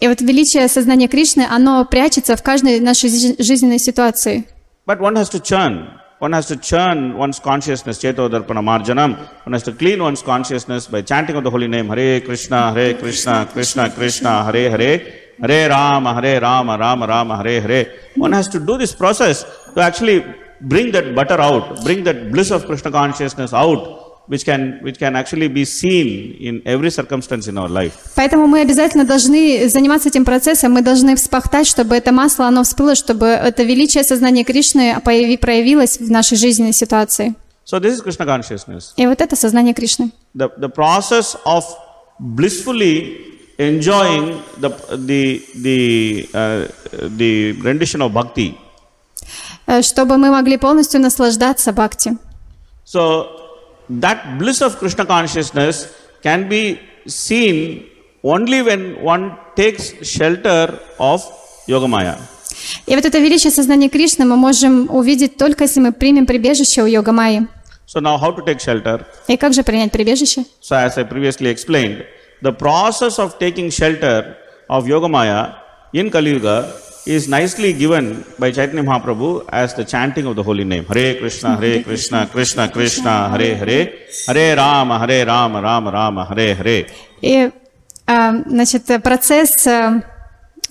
И 0.00 0.06
вот 0.08 0.20
величие 0.20 0.66
сознания 0.68 1.08
Кришны, 1.08 1.46
оно 1.48 1.84
прячется 1.84 2.36
в 2.36 2.42
каждой 2.42 2.78
нашей 2.80 3.10
жи- 3.10 3.36
жизненной 3.42 3.78
ситуации. 3.80 4.46
But 4.86 5.00
one 5.00 5.16
has 5.16 5.28
to 5.30 5.40
churn. 5.40 5.97
One 6.18 6.32
has 6.32 6.48
to 6.48 6.56
churn 6.56 7.16
one's 7.16 7.38
consciousness, 7.38 7.98
Cheto 8.02 8.28
Darpana 8.28 8.60
Marjanam. 8.60 9.16
One 9.46 9.52
has 9.52 9.62
to 9.62 9.72
clean 9.72 10.02
one's 10.02 10.20
consciousness 10.20 10.88
by 10.88 11.02
chanting 11.02 11.36
of 11.36 11.44
the 11.44 11.50
holy 11.50 11.68
name, 11.68 11.86
Hare 11.88 12.20
Krishna, 12.20 12.72
Hare 12.72 12.94
Krishna, 12.94 13.48
Krishna 13.52 13.88
Krishna, 13.88 14.44
Hare 14.44 14.68
Hare, 14.68 15.12
Hare 15.40 15.70
Rama, 15.70 16.20
Hare 16.20 16.40
Rama, 16.40 16.76
Rama 16.76 17.06
Rama, 17.06 17.36
Hare 17.36 17.60
Hare. 17.60 17.92
One 18.16 18.32
has 18.32 18.48
to 18.48 18.58
do 18.58 18.76
this 18.76 18.92
process 18.92 19.44
to 19.74 19.80
actually 19.80 20.24
bring 20.60 20.90
that 20.90 21.14
butter 21.14 21.40
out, 21.40 21.84
bring 21.84 22.02
that 22.02 22.32
bliss 22.32 22.50
of 22.50 22.66
Krishna 22.66 22.90
consciousness 22.90 23.54
out, 23.54 24.07
which 24.28 24.44
can, 24.44 24.78
which 24.82 24.98
can 24.98 25.14
actually 25.16 25.48
be 25.48 25.64
seen 25.64 26.36
in 26.38 26.62
every 26.64 26.90
circumstance 26.90 27.48
in 27.48 27.56
our 27.56 27.68
life. 27.68 27.92
Поэтому 28.14 28.46
мы 28.46 28.60
обязательно 28.60 29.04
должны 29.04 29.68
заниматься 29.68 30.08
этим 30.08 30.24
процессом, 30.24 30.72
мы 30.72 30.82
должны 30.82 31.16
вспахтать, 31.16 31.66
чтобы 31.66 31.96
это 31.96 32.12
масло, 32.12 32.46
оно 32.46 32.62
всплыло, 32.62 32.94
чтобы 32.94 33.26
это 33.26 33.62
величие 33.62 34.04
сознания 34.04 34.44
Кришны 34.44 34.96
появи- 35.04 35.38
проявилось 35.38 35.98
в 35.98 36.10
нашей 36.10 36.36
жизненной 36.36 36.72
ситуации. 36.72 37.34
So 37.64 37.78
this 37.80 37.94
is 37.96 38.02
Krishna 38.02 38.24
consciousness. 38.26 38.92
И 38.96 39.06
вот 39.06 39.20
это 39.20 39.36
сознание 39.36 39.74
Кришны. 39.74 40.10
the, 40.34 40.48
the 40.58 40.68
process 40.68 41.36
of 41.44 41.64
blissfully 42.20 43.24
enjoying 43.58 44.40
the, 44.60 44.70
the, 44.96 45.42
the, 45.56 46.28
uh, 46.34 46.66
the 47.16 47.52
rendition 47.62 48.00
of 48.02 48.12
bhakti. 48.12 48.56
Э, 49.66 49.82
Чтобы 49.82 50.16
мы 50.16 50.30
могли 50.30 50.56
полностью 50.56 51.00
наслаждаться 51.00 51.72
бхакти. 51.72 52.16
So, 52.86 53.26
that 53.89 54.37
bliss 54.37 54.61
of 54.61 54.77
Krishna 54.77 55.05
consciousness 55.05 55.93
can 56.21 56.47
be 56.49 56.79
seen 57.05 57.85
only 58.23 58.61
when 58.61 59.01
one 59.01 59.37
takes 59.55 59.93
shelter 60.07 60.79
of 60.99 61.21
Yogamaya. 61.67 62.17
И 62.85 62.95
вот 62.95 63.05
это 63.05 63.19
величие 63.19 63.51
сознания 63.51 63.89
Кришны 63.89 64.25
мы 64.25 64.35
можем 64.35 64.89
увидеть 64.89 65.37
только 65.37 65.65
если 65.65 65.79
мы 65.79 65.91
примем 65.91 66.25
прибежище 66.25 66.83
у 66.83 66.85
йога 66.85 67.11
Майи. 67.11 67.47
So, 67.85 67.99
now 67.99 68.17
how 68.17 68.31
to 68.31 68.43
take 68.45 68.59
shelter? 68.59 69.05
И 69.27 69.37
как 69.37 69.53
же 69.53 69.63
принять 69.63 69.91
прибежище? 69.91 70.45
So, 70.61 70.75
as 70.77 70.97
I 70.97 71.03
previously 71.03 71.49
explained, 71.49 72.05
the 72.41 72.51
process 72.51 73.19
of 73.19 73.37
taking 73.39 73.69
shelter 73.69 74.37
of 74.69 74.85
Yogamaya 74.85 75.55
in 75.91 76.09
Kali 76.09 76.31
Yuga 76.31 76.73
is 77.07 77.27
nicely 77.27 77.73
given 77.73 78.23
by 78.39 78.51
Chaitanya 78.51 78.83
Mahaprabhu 78.83 79.45
as 79.49 79.73
the 79.73 79.83
chanting 79.83 80.25
of 80.25 80.35
the 80.35 80.43
holy 80.43 80.63
name. 80.63 80.85
Hare 80.85 81.15
Krishna, 81.19 81.57
Hare 81.57 81.83
Krishna, 81.83 82.27
Krishna 82.27 82.69
Krishna, 82.69 83.29
Hare 83.29 83.55
Hare, 83.55 83.93
Hare 84.27 84.55
Rama, 84.55 84.99
Hare 84.99 85.25
Rama, 85.25 85.61
Rama 85.61 85.91
Rama, 85.91 86.25
Hare 86.25 86.55
Hare. 86.55 86.85
И, 87.21 87.49
а, 88.07 88.33
значит, 88.45 88.85
процесс 89.03 89.67
а, 89.67 90.01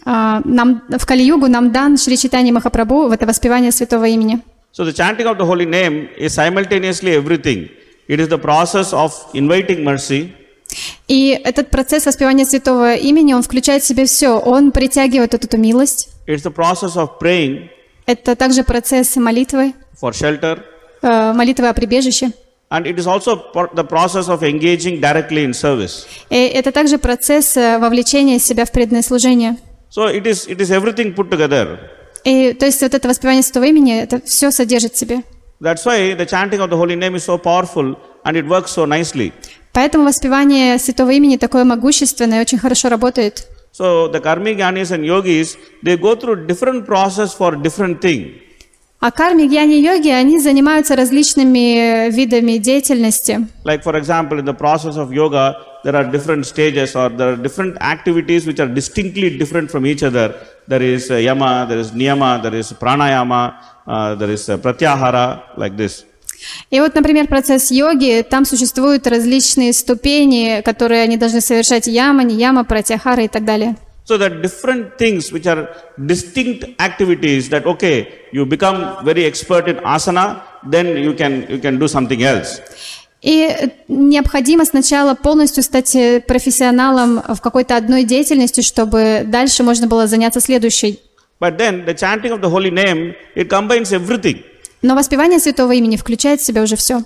а, 0.04 0.42
нам, 0.44 0.82
в 0.88 1.06
Кали-югу 1.06 1.48
нам 1.48 1.70
дан 1.70 1.96
Шри 1.96 2.16
Читани 2.16 2.50
Махапрабху, 2.50 3.08
в 3.08 3.12
это 3.12 3.26
воспевание 3.26 3.72
святого 3.72 4.06
имени. 4.06 4.40
So 4.72 4.84
the 4.84 4.92
chanting 4.92 5.26
of 5.26 5.36
the 5.36 5.44
holy 5.44 5.66
name 5.66 6.08
is 6.16 6.32
simultaneously 6.32 7.14
everything. 7.14 7.68
It 8.08 8.20
is 8.20 8.28
the 8.28 8.38
process 8.38 8.92
of 8.94 9.12
inviting 9.34 9.84
mercy, 9.84 10.32
И 11.07 11.39
этот 11.43 11.69
процесс 11.69 12.05
воспевания 12.05 12.45
святого 12.45 12.95
имени, 12.95 13.33
он 13.33 13.41
включает 13.41 13.83
в 13.83 13.87
себя 13.87 14.05
все. 14.05 14.37
Он 14.37 14.71
притягивает 14.71 15.33
вот 15.33 15.43
эту 15.45 15.57
милость. 15.57 16.09
it's 16.27 16.43
the 16.43 16.53
process 16.53 16.95
of 16.95 17.19
praying 17.21 17.69
Это 18.05 18.35
также 18.35 18.63
процесс 18.63 19.15
молитвы, 19.15 19.73
for 20.01 20.11
shelter, 20.11 20.61
э, 21.01 21.33
молитвы 21.33 21.67
о 21.69 21.73
прибежище. 21.73 22.31
and 22.69 22.85
it 22.85 22.97
is 22.97 23.07
also 23.07 23.37
por- 23.53 23.69
the 23.73 23.83
process 23.87 24.27
of 24.27 24.43
engaging 24.43 24.99
directly 24.99 25.45
in 25.45 25.53
service. 25.53 26.05
И 26.29 26.35
это 26.35 26.71
также 26.73 26.97
процесс 26.97 27.55
э, 27.55 27.79
вовлечения 27.79 28.39
себя 28.39 28.65
в 28.65 28.71
преданное 28.71 29.01
служение. 29.03 29.55
So 29.89 30.13
it 30.13 30.23
is, 30.25 30.47
it 30.49 30.57
is 30.59 30.69
everything 30.69 31.15
put 31.15 31.29
together. 31.29 31.79
И 32.25 32.51
то 32.53 32.65
есть 32.65 32.81
вот 32.81 32.93
это 32.93 33.07
воспевание 33.07 33.41
святого 33.41 33.63
имени, 33.65 33.97
это 34.01 34.19
все 34.25 34.51
содержит 34.51 34.93
в 34.93 34.97
себе. 34.97 35.21
That's 35.61 35.85
why 35.85 36.13
the 36.15 36.25
chanting 36.27 36.59
of 36.59 36.69
the 36.69 36.77
holy 36.77 36.95
name 36.97 37.15
is 37.15 37.23
so 37.23 37.37
powerful 37.37 37.95
and 38.27 38.35
it 38.35 38.45
works 38.45 38.71
so 38.71 38.85
nicely. 38.85 39.31
Поэтому 39.73 40.05
воспевание 40.05 40.77
святого 40.79 41.11
имени 41.11 41.37
такое 41.37 41.63
могущественное 41.63 42.39
и 42.39 42.41
очень 42.41 42.57
хорошо 42.57 42.89
работает. 42.89 43.47
So 43.71 44.11
the 44.11 44.19
karmic 44.19 44.57
gyanis 44.57 44.91
and 44.91 45.05
yogis, 45.05 45.55
they 45.83 45.95
go 45.97 46.15
through 46.15 46.47
different 46.47 46.85
process 46.85 47.33
for 47.33 47.55
different 47.55 48.01
thing. 48.01 48.41
А 48.99 49.11
карми, 49.11 49.45
гьяни, 49.47 49.75
йоги, 49.75 50.09
они 50.09 50.39
занимаются 50.39 50.95
различными 50.95 52.09
видами 52.09 52.57
деятельности. 52.57 53.47
Like 53.63 53.83
for 53.83 53.95
example, 53.95 54.39
in 54.39 54.45
the 54.45 54.55
process 54.55 54.97
of 54.97 55.13
yoga, 55.13 55.55
there 55.83 55.95
are 55.95 56.03
different 56.03 56.47
stages 56.47 56.95
or 56.95 57.09
there 57.09 57.33
are 57.33 57.35
different 57.35 57.77
activities 57.79 58.47
which 58.47 58.59
are 58.59 58.67
distinctly 58.67 59.37
different 59.37 59.69
from 59.69 59.85
each 59.85 60.01
other. 60.01 60.33
There 60.67 60.81
is 60.81 61.11
uh, 61.11 61.17
yama, 61.17 61.67
there 61.69 61.77
is 61.77 61.91
niyama, 61.91 62.41
there 62.41 62.55
is 62.55 62.73
pranayama, 62.73 63.55
uh, 63.85 64.15
there 64.15 64.31
is 64.31 64.49
uh, 64.49 64.57
pratyahara, 64.57 65.55
like 65.57 65.77
this. 65.77 66.03
И 66.69 66.79
вот, 66.79 66.95
например, 66.95 67.27
процесс 67.27 67.71
йоги, 67.71 68.25
там 68.29 68.45
существуют 68.45 69.07
различные 69.07 69.73
ступени, 69.73 70.61
которые 70.63 71.01
они 71.01 71.17
должны 71.17 71.41
совершать 71.41 71.87
яма, 71.87 72.23
нияма, 72.23 72.63
пратяхара 72.63 73.23
и 73.23 73.27
так 73.27 73.45
далее. 73.45 73.75
So 74.07 74.15
are 74.21 74.41
different 74.41 74.97
things 74.97 75.33
which 75.33 75.45
are 75.47 75.67
distinct 75.97 76.63
activities 76.79 77.49
that 77.49 77.65
okay, 77.65 78.07
you 78.31 78.45
become 78.45 79.03
very 79.03 79.25
expert 79.25 79.67
in 79.67 79.75
asana, 79.83 80.41
then 80.63 80.95
you 80.95 81.13
can 81.13 81.45
you 81.49 81.59
can 81.59 81.77
do 81.77 81.87
something 81.89 82.23
else. 82.23 82.61
И 83.21 83.49
необходимо 83.89 84.63
сначала 84.63 85.15
полностью 85.15 85.61
стать 85.63 85.93
э, 85.95 86.21
профессионалом 86.21 87.21
в 87.27 87.41
какой-то 87.41 87.75
одной 87.75 88.05
деятельности, 88.05 88.61
чтобы 88.61 89.23
дальше 89.25 89.63
можно 89.63 89.87
было 89.87 90.07
заняться 90.07 90.39
следующей. 90.39 90.99
But 91.41 91.57
then 91.57 91.85
the 91.85 91.93
chanting 91.93 92.31
of 92.31 92.41
the 92.41 92.49
holy 92.49 92.71
name, 92.71 93.13
it 93.35 93.49
combines 93.49 93.91
everything. 93.91 94.43
Но 94.81 94.95
воспевание 94.95 95.39
святого 95.39 95.71
имени 95.73 95.95
включает 95.97 96.41
в 96.41 96.45
себя 96.45 96.63
уже 96.63 96.75
все. 96.75 97.03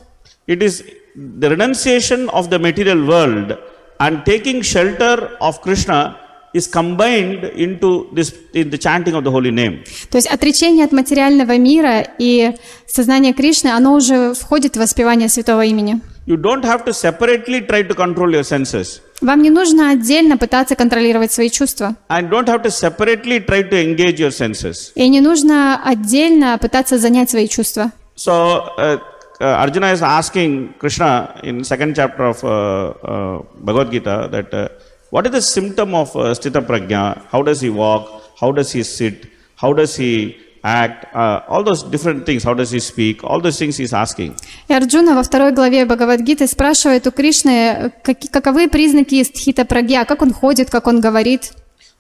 It 0.48 0.60
is 0.60 0.84
the 1.16 1.50
renunciation 1.50 2.30
of 2.30 2.50
the 2.50 2.60
material 2.60 3.06
world 3.06 3.58
and 4.00 4.24
taking 4.26 4.62
shelter 4.62 5.38
of 5.40 5.62
Krishna 5.62 6.18
is 6.54 6.68
combined 6.68 7.44
into 7.56 8.10
this 8.14 8.34
in 8.54 8.70
the 8.70 8.78
chanting 8.78 9.16
of 9.16 9.24
the 9.24 9.32
holy 9.32 9.52
name. 9.52 9.84
То 10.10 10.18
есть 10.18 10.28
отречение 10.28 10.86
от 10.86 10.92
материального 10.92 11.58
мира 11.58 12.06
и 12.18 12.52
сознание 12.88 13.34
Кришны, 13.34 13.70
оно 13.70 13.94
уже 13.94 14.34
входит 14.34 14.76
в 14.76 14.80
воспевание 14.80 15.30
святого 15.30 15.64
имени. 15.64 16.02
You 16.28 16.38
don't 16.38 16.64
have 16.64 16.86
to 16.86 16.94
separately 16.94 17.66
try 17.66 17.84
to 17.88 17.96
control 17.96 18.32
your 18.32 18.44
senses. 18.44 19.02
Вам 19.22 19.44
не 19.44 19.52
нужно 19.52 19.92
отдельно 19.92 20.38
пытаться 20.38 20.76
контролировать 20.76 21.32
свои 21.32 21.50
чувства. 21.50 21.96
And 22.10 22.30
don't 22.30 22.48
have 22.48 22.64
to 22.64 22.72
separately 22.72 23.40
try 23.46 23.62
to 23.62 23.78
engage 23.78 24.18
your 24.18 24.32
senses. 24.32 24.92
И 24.96 25.08
не 25.08 25.22
нужно 25.22 25.80
отдельно 25.84 26.58
пытаться 26.58 26.98
занять 26.98 27.30
свои 27.30 27.48
чувства. 27.48 27.92
So 28.16 28.68
uh, 28.78 29.00
uh, 29.40 29.64
Arjuna 29.64 29.94
is 29.94 30.02
asking 30.02 30.74
Krishna 30.80 31.40
in 31.44 31.64
second 31.64 31.96
chapter 31.96 32.26
of 32.26 32.44
uh, 32.44 32.94
uh, 33.04 33.42
Bhagavad 33.60 33.92
Gita 33.92 34.28
that 34.32 34.54
uh, 34.54 34.70
what 35.12 35.28
is 35.28 35.32
the 35.32 35.42
symptom 35.42 35.94
of 35.94 36.16
uh, 36.16 36.34
Sthita 36.34 36.66
Prajna? 36.66 37.22
How 37.30 37.44
does 37.44 37.62
he 37.62 37.70
walk? 37.70 38.24
How 38.40 38.52
does 38.52 38.72
he 38.72 38.82
sit? 38.82 39.28
How 39.56 39.72
does 39.74 39.96
he 39.96 40.38
act? 40.64 41.06
Uh, 41.14 41.42
all 41.48 41.64
those 41.64 41.84
different 41.84 42.26
things. 42.26 42.44
How 42.44 42.54
does 42.54 42.72
he 42.72 42.80
speak? 42.80 43.24
All 43.24 43.42
those 43.42 43.58
things 43.58 43.78
he's 43.78 43.94
asking. 43.94 44.36
И 44.68 44.74
Арджуна 44.74 45.16
во 45.16 45.24
второй 45.24 45.52
главе 45.52 45.86
Бхагавадгиты 45.86 46.48
спрашивает 46.48 47.08
у 47.08 47.12
Кришны, 47.12 47.92
как- 48.04 48.30
каковы 48.32 48.68
признаки 48.70 49.24
стхита 49.24 49.66
прагья, 49.66 50.06
как 50.06 50.22
он 50.22 50.34
ходит, 50.34 50.70
как 50.70 50.88
он 50.88 51.02
говорит. 51.02 51.54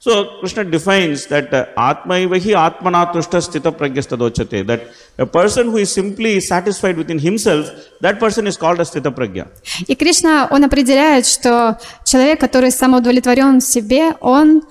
So 0.03 0.39
Krishna 0.39 0.63
defines 0.63 1.27
that 1.27 1.53
uh, 1.53 1.67
Atmaivahi 1.77 2.55
Atmana 2.55 3.13
Tushta 3.13 3.37
Sthita 3.39 3.71
Prajnastadochate. 3.71 4.65
That 4.65 4.81
a 5.19 5.27
person 5.27 5.67
who 5.69 5.77
is 5.77 5.91
simply 5.91 6.39
satisfied 6.39 6.97
within 6.97 7.19
himself, 7.19 7.69
that 8.01 8.19
person 8.19 8.47
is 8.47 8.57
called 8.57 8.79
as 8.79 8.89
Sthita 8.89 9.11
Prajna. 9.11 9.47
И 9.87 9.93
Кришна, 9.95 10.47
он 10.49 10.63
определяет, 10.63 11.27
что 11.27 11.77
человек, 12.03 12.39
который 12.39 12.71
самоудовлетворен 12.71 13.59
в 13.59 13.63
себе, 13.63 14.15
он 14.21 14.63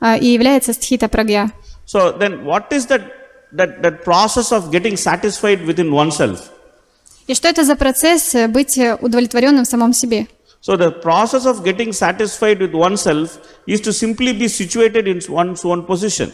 а, 0.00 0.16
и 0.16 0.28
является 0.28 0.72
стхита 0.72 1.08
прагья. 1.08 1.50
So 1.84 2.12
then, 2.18 2.44
what 2.44 2.72
is 2.72 2.86
that, 2.86 3.02
that, 3.52 3.82
that 3.82 4.04
process 4.04 4.52
of 4.52 4.70
getting 4.70 4.96
satisfied 4.96 5.64
within 5.66 5.92
oneself? 5.92 6.50
И 7.26 7.34
что 7.34 7.48
это 7.48 7.62
за 7.64 7.76
процесс 7.76 8.34
э, 8.34 8.48
быть 8.48 8.78
э, 8.78 8.96
удовлетворенным 9.00 9.64
в 9.64 9.68
самом 9.68 9.92
себе? 9.92 10.26
So 10.60 10.76
the 10.76 10.90
process 10.90 11.46
of 11.46 11.62
getting 11.62 11.92
satisfied 11.92 12.58
with 12.58 12.72
oneself 12.72 13.38
is 13.66 13.80
to 13.82 13.92
simply 13.92 14.32
be 14.32 14.48
situated 14.48 15.06
in 15.06 15.20
one's 15.28 15.64
own 15.64 15.86
position. 15.86 16.32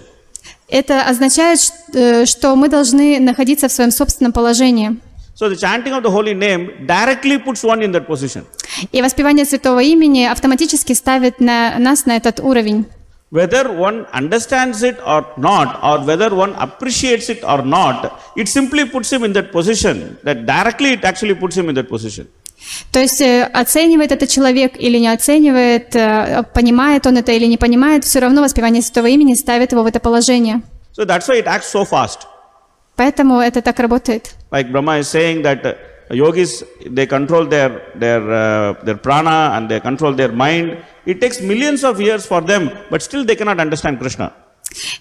Это 0.69 1.03
означает, 1.03 1.61
э, 1.93 2.25
что 2.27 2.55
мы 2.57 2.69
должны 2.69 3.19
находиться 3.21 3.69
в 3.69 3.73
своем 3.73 3.91
собственном 3.91 4.33
положении. 4.33 4.97
So 5.35 5.49
the 5.49 5.57
chanting 5.57 5.93
of 5.93 6.05
the 6.05 6.11
holy 6.11 6.33
name 6.33 6.87
directly 6.87 7.39
puts 7.39 7.65
one 7.65 7.83
in 7.83 7.91
that 7.93 8.07
position. 8.07 8.45
И 8.93 9.03
воспевание 9.03 9.45
святого 9.45 9.83
имени 9.83 10.25
автоматически 10.25 10.93
ставит 10.93 11.41
на, 11.41 11.77
нас 11.79 12.07
на 12.07 12.17
этот 12.17 12.39
уровень. 12.41 12.87
Whether 13.31 13.73
one 13.73 14.07
understands 14.13 14.83
it 14.83 14.97
or 15.05 15.27
not, 15.37 15.83
or 15.83 16.05
whether 16.05 16.33
one 16.35 16.55
appreciates 16.55 17.29
it 17.29 17.43
or 17.43 17.63
not, 17.63 18.21
it 18.37 18.49
simply 18.49 18.85
puts 18.85 19.13
him 19.13 19.25
in 19.25 19.33
that 19.33 19.51
position. 19.51 20.19
That 20.23 20.47
directly 20.47 20.93
it 20.93 21.05
actually 21.05 21.35
puts 21.35 21.57
him 21.57 21.69
in 21.69 21.75
that 21.75 21.89
position. 21.89 22.29
То 22.93 23.01
есть 23.01 23.21
э, 23.21 23.43
оценивает 23.43 24.13
это 24.13 24.27
человек 24.27 24.75
или 24.79 24.99
не 24.99 25.09
оценивает, 25.09 25.95
э, 25.97 26.45
понимает 26.55 27.07
он 27.07 27.19
это 27.19 27.33
или 27.33 27.47
не 27.47 27.59
понимает, 27.59 28.05
все 28.05 28.21
равно 28.21 28.41
воспевание 28.43 28.83
святого 28.83 29.07
имени 29.09 29.35
ставит 29.35 29.73
его 29.73 29.83
в 29.83 29.87
это 29.87 30.01
положение. 30.01 30.63
So 30.97 31.05
that's 31.05 31.29
why 31.29 31.43
it 31.43 31.47
acts 31.47 31.73
so 31.73 31.85
fast. 31.85 32.21
Поэтому 32.97 33.41
это 33.41 33.61
так 33.61 33.79
работает. 33.81 34.35
Like 34.51 34.71
Brahma 34.71 35.01
is 35.01 35.09
saying 35.09 35.43
that 35.43 35.65
uh, 35.65 35.77
yogis 36.10 36.64
they 36.86 37.06
control 37.06 37.46
their 37.46 37.82
their 37.96 38.22
uh, 38.22 38.74
their 38.84 38.98
prana 38.98 39.54
and 39.56 39.70
they 39.70 39.80
control 39.80 40.14
their 40.14 40.32
mind. 40.32 40.78
It 41.06 41.22
takes 41.22 41.42
millions 41.42 41.84
of 41.84 42.00
years 42.02 42.26
for 42.26 42.42
them, 42.42 42.72
but 42.90 43.02
still 43.02 43.24
they 43.26 43.36
cannot 43.36 43.60
understand 43.60 44.00
Krishna. 44.00 44.32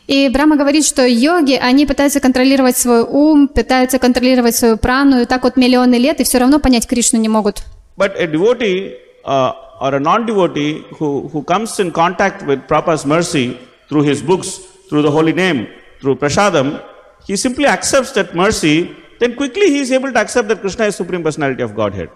И 0.07 0.29
Брама 0.31 0.57
говорит, 0.57 0.87
что 0.87 1.07
йоги, 1.07 1.53
они 1.61 1.85
пытаются 1.85 2.21
контролировать 2.21 2.77
свой 2.79 3.03
ум, 3.03 3.49
пытаются 3.49 3.99
контролировать 3.99 4.57
свою 4.57 4.79
прану, 4.79 5.21
и 5.21 5.27
так 5.27 5.45
вот 5.45 5.57
миллионы 5.57 5.97
лет, 5.97 6.21
и 6.21 6.25
все 6.25 6.39
равно 6.39 6.59
понять 6.59 6.87
Кришну 6.87 7.19
не 7.19 7.29
могут. 7.29 7.63
But 7.97 8.17
a 8.17 8.27
devotee 8.27 8.97
uh, 9.25 9.53
or 9.81 9.95
a 9.95 10.01
non-devotee 10.01 10.85
who, 10.99 11.29
who 11.29 11.43
comes 11.43 11.79
in 11.81 11.91
contact 11.93 12.47
with 12.47 12.67
Prabhupada's 12.67 13.05
mercy 13.05 13.59
through 13.89 14.03
his 14.03 14.23
books, 14.23 14.61
through 14.89 15.03
the 15.03 15.11
holy 15.11 15.33
name, 15.33 15.69
through 16.01 16.17
prasadam, 16.17 16.83
he 17.27 17.37
simply 17.37 17.67
accepts 17.67 18.13
that 18.13 18.35
mercy. 18.35 18.97
Then 19.24 19.36
quickly 19.36 19.68
he 19.70 19.80
is 19.80 19.90
able 19.94 20.12
to 20.12 20.20
accept 20.20 20.50
that 20.50 20.60
Krishna 20.60 20.88
is 20.88 20.98
supreme 20.98 21.24
personality 21.24 21.64
of 21.64 21.74
Godhead. 21.74 22.10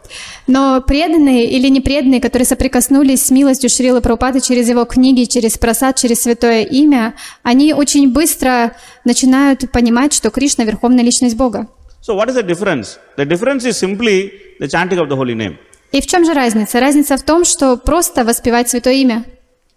Но 0.45 0.81
преданные 0.81 1.45
или 1.45 1.69
непреданные, 1.69 2.19
которые 2.19 2.45
соприкоснулись 2.45 3.25
с 3.27 3.31
милостью 3.31 3.69
Шрилы 3.69 4.01
Прабхупады 4.01 4.41
через 4.41 4.67
его 4.67 4.83
книги, 4.83 5.23
через 5.23 5.57
просад, 5.57 5.95
через 5.95 6.23
святое 6.23 6.63
имя, 6.63 7.13
они 7.43 7.73
очень 7.73 8.11
быстро 8.11 8.75
начинают 9.05 9.71
понимать, 9.71 10.11
что 10.11 10.31
Кришна– 10.31 10.63
Верховная 10.65 11.05
Личность 11.05 11.37
Бога. 11.37 11.67
So 12.05 12.13
what 12.13 12.27
is 12.27 12.35
the 12.35 12.43
difference? 12.43 12.99
The 13.15 13.25
difference 13.25 13.63
is 13.63 13.77
simply 13.77 14.33
the 14.59 14.67
chanting 14.67 14.99
of 14.99 15.07
the 15.07 15.15
holy 15.15 15.33
name. 15.33 15.55
И 15.93 16.01
в 16.01 16.07
чем 16.07 16.25
же 16.25 16.33
разница? 16.33 16.81
Разница 16.81 17.15
в 17.15 17.23
том, 17.23 17.45
что 17.45 17.77
просто 17.77 18.25
воспевать 18.25 18.67
святое 18.67 18.95
имя. 18.95 19.23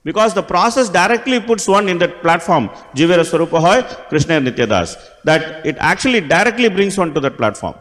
Because 0.03 0.35
the 0.35 0.43
process 0.43 0.87
directly 0.87 1.39
puts 1.39 1.67
one 1.67 1.89
in 1.89 1.97
that 1.97 2.21
platform, 2.21 2.69
Jivera 2.93 3.25
Swarupahoy, 3.25 4.07
Krishna 4.09 4.39
Nityadas. 4.39 4.97
That 5.23 5.65
it 5.65 5.77
actually 5.79 6.21
directly 6.21 6.69
brings 6.69 6.95
one 6.97 7.11
to 7.15 7.19
that 7.21 7.37
platform. 7.37 7.75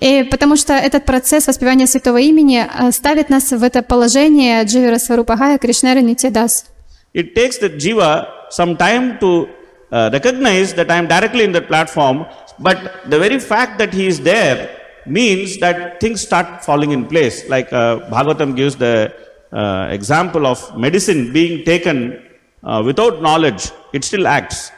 И 0.00 0.22
потому 0.24 0.56
что 0.56 0.74
этот 0.74 1.06
процесс 1.06 1.48
воспевания 1.48 1.86
святого 1.86 2.18
имени 2.18 2.66
э, 2.66 2.92
ставит 2.92 3.30
нас 3.30 3.50
в 3.50 3.62
это 3.64 3.82
положение 3.82 4.62
Дживера 4.64 4.98
Сварупахая 4.98 5.58
Кришнера 5.58 6.00
Нитядас. 6.00 6.66
It 7.14 7.34
takes 7.34 7.58
the 7.58 7.70
jiva 7.70 8.28
some 8.50 8.76
time 8.76 9.18
to 9.18 9.48
uh, 9.90 10.10
recognize 10.12 10.74
that 10.74 10.90
I 10.90 10.98
am 10.98 11.08
directly 11.08 11.44
in 11.44 11.52
that 11.52 11.66
platform, 11.66 12.26
but 12.58 13.08
the 13.08 13.18
very 13.18 13.40
fact 13.40 13.78
that 13.78 13.94
he 13.94 14.06
is 14.06 14.20
there 14.20 14.68
means 15.06 15.58
that 15.58 16.00
things 16.00 16.20
start 16.20 16.64
falling 16.64 16.90
in 16.92 17.06
place. 17.06 17.48
Like 17.48 17.72
uh, 17.72 18.00
Bhagavatam 18.10 18.54
gives 18.54 18.76
the 18.76 19.12
uh, 19.51 19.87
example 19.91 20.45
of 20.45 20.75
medicine 20.77 21.31
being 21.31 21.63
taken 21.63 22.19
uh, 22.63 22.81
without 22.83 23.21
knowledge, 23.21 23.71
it 23.93 24.03
still 24.03 24.27
acts. 24.27 24.71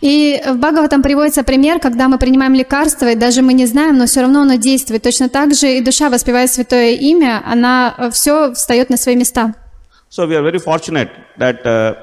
И 0.00 0.40
в 0.46 0.56
Бхагаватам 0.56 1.02
приводится 1.02 1.42
пример, 1.42 1.80
когда 1.80 2.08
мы 2.08 2.18
принимаем 2.18 2.54
лекарство, 2.54 3.10
и 3.10 3.14
даже 3.14 3.42
мы 3.42 3.52
не 3.52 3.66
знаем, 3.66 3.98
но 3.98 4.06
все 4.06 4.22
равно 4.22 4.42
оно 4.42 4.54
действует. 4.54 5.02
Точно 5.02 5.28
так 5.28 5.54
же 5.54 5.76
и 5.76 5.80
душа, 5.82 6.08
воспевая 6.08 6.46
святое 6.46 6.92
имя, 6.92 7.42
она 7.44 8.10
все 8.12 8.52
встает 8.54 8.90
на 8.90 8.96
свои 8.96 9.16
места. 9.16 9.54
So 10.10 10.26
we 10.26 10.34
are 10.34 10.42
very 10.42 10.58
fortunate 10.58 11.10
that 11.38 11.64
uh, 11.64 11.94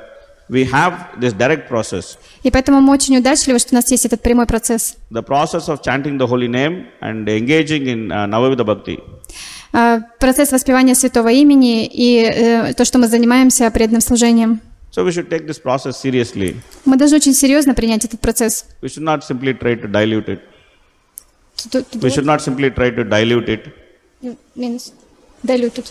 we 0.49 0.63
have 0.65 1.19
this 1.19 1.33
direct 1.33 1.67
process. 1.67 2.17
И 2.43 2.51
поэтому 2.51 2.79
мы 2.79 2.93
очень 2.93 3.17
удачливы, 3.17 3.59
что 3.59 3.73
у 3.73 3.75
нас 3.75 3.89
есть 3.91 4.05
этот 4.05 4.21
прямой 4.21 4.45
процесс. 4.45 4.95
The 5.11 5.23
process 5.23 5.67
of 5.67 5.81
chanting 5.81 6.17
the 6.17 6.27
holy 6.27 6.47
name 6.47 6.85
and 7.01 7.27
engaging 7.27 7.87
in 7.87 8.11
uh, 8.11 8.27
Navavidha 8.27 8.65
Bhakti. 8.65 8.99
А, 9.80 9.99
Процесс 10.19 10.51
воспевания 10.51 10.95
святого 10.95 11.28
имени 11.30 11.86
и 11.86 12.23
э, 12.23 12.73
то, 12.73 12.84
что 12.84 12.97
мы 12.97 13.07
занимаемся 13.07 13.69
преданным 13.69 14.01
служением. 14.01 14.59
So 14.91 15.05
we 15.05 15.11
should 15.11 15.30
take 15.30 15.45
this 15.45 15.61
process 15.61 16.01
seriously. 16.03 16.55
Мы 16.86 16.97
должны 16.97 17.17
очень 17.17 17.36
серьезно 17.36 17.75
принять 17.75 18.03
этот 18.03 18.19
процесс. 18.19 18.65
We 18.82 18.88
should 18.88 19.03
not 19.03 19.19
simply 19.21 19.53
try 19.55 19.80
to 19.80 19.88
dilute 19.88 20.30
it. 20.30 20.39
Тут- 21.71 21.88
тут 21.89 22.03
We 22.03 22.09
should 22.09 22.25
not 22.25 22.39
simply 22.41 22.73
try 22.73 22.89
to 22.89 23.03
dilute 23.07 23.49
it. 23.49 23.71
вот 24.21 24.38
минус. 24.55 24.93
Diluted. 25.43 25.86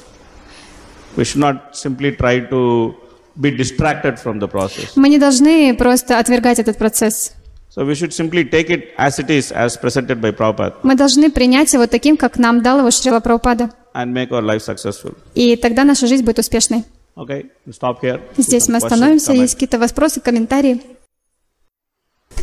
We 1.17 1.23
should 1.23 1.39
not 1.39 1.77
simply 1.77 2.11
try 2.17 2.41
to 2.51 2.97
be 3.37 3.53
distracted 3.57 4.19
from 4.21 4.41
the 4.41 4.49
process. 4.49 4.95
Мы 4.97 5.09
не 5.11 5.19
должны 5.19 5.77
просто 5.77 6.19
отвергать 6.19 6.59
этот 6.59 6.77
процесс. 6.77 7.35
So 7.77 7.85
we 7.85 7.95
should 7.95 8.15
simply 8.15 8.43
take 8.49 8.71
it 8.71 8.95
as 8.97 9.19
it 9.19 9.29
is, 9.29 9.53
as 9.53 9.77
presented 9.77 10.19
by 10.19 10.31
Prabhupada, 10.35 10.77
Мы 10.83 10.95
должны 10.97 11.31
принять 11.31 11.75
его 11.75 11.87
таким, 11.87 12.17
как 12.17 12.39
нам 12.39 12.63
дал 12.63 12.79
его 12.79 12.91
Шрила 12.91 13.21
Прабхупада. 13.21 13.71
and 13.95 14.15
make 14.15 14.31
our 14.31 14.43
life 14.43 14.63
successful. 14.65 15.15
И 15.35 15.57
тогда 15.57 15.85
наша 15.85 16.07
жизнь 16.07 16.25
будет 16.25 16.39
успешной. 16.39 16.85
Okay, 17.17 17.47
we'll 17.67 17.75
stop 17.79 18.01
here. 18.03 18.21
Здесь 18.39 18.69
мы 18.69 18.77
Some 18.77 18.81
questions, 18.81 18.87
остановимся. 18.87 19.33
comments? 19.33 19.41
Есть 19.43 19.55
какие-то 19.55 19.79
вопросы, 19.79 20.21
комментарии? 20.21 20.81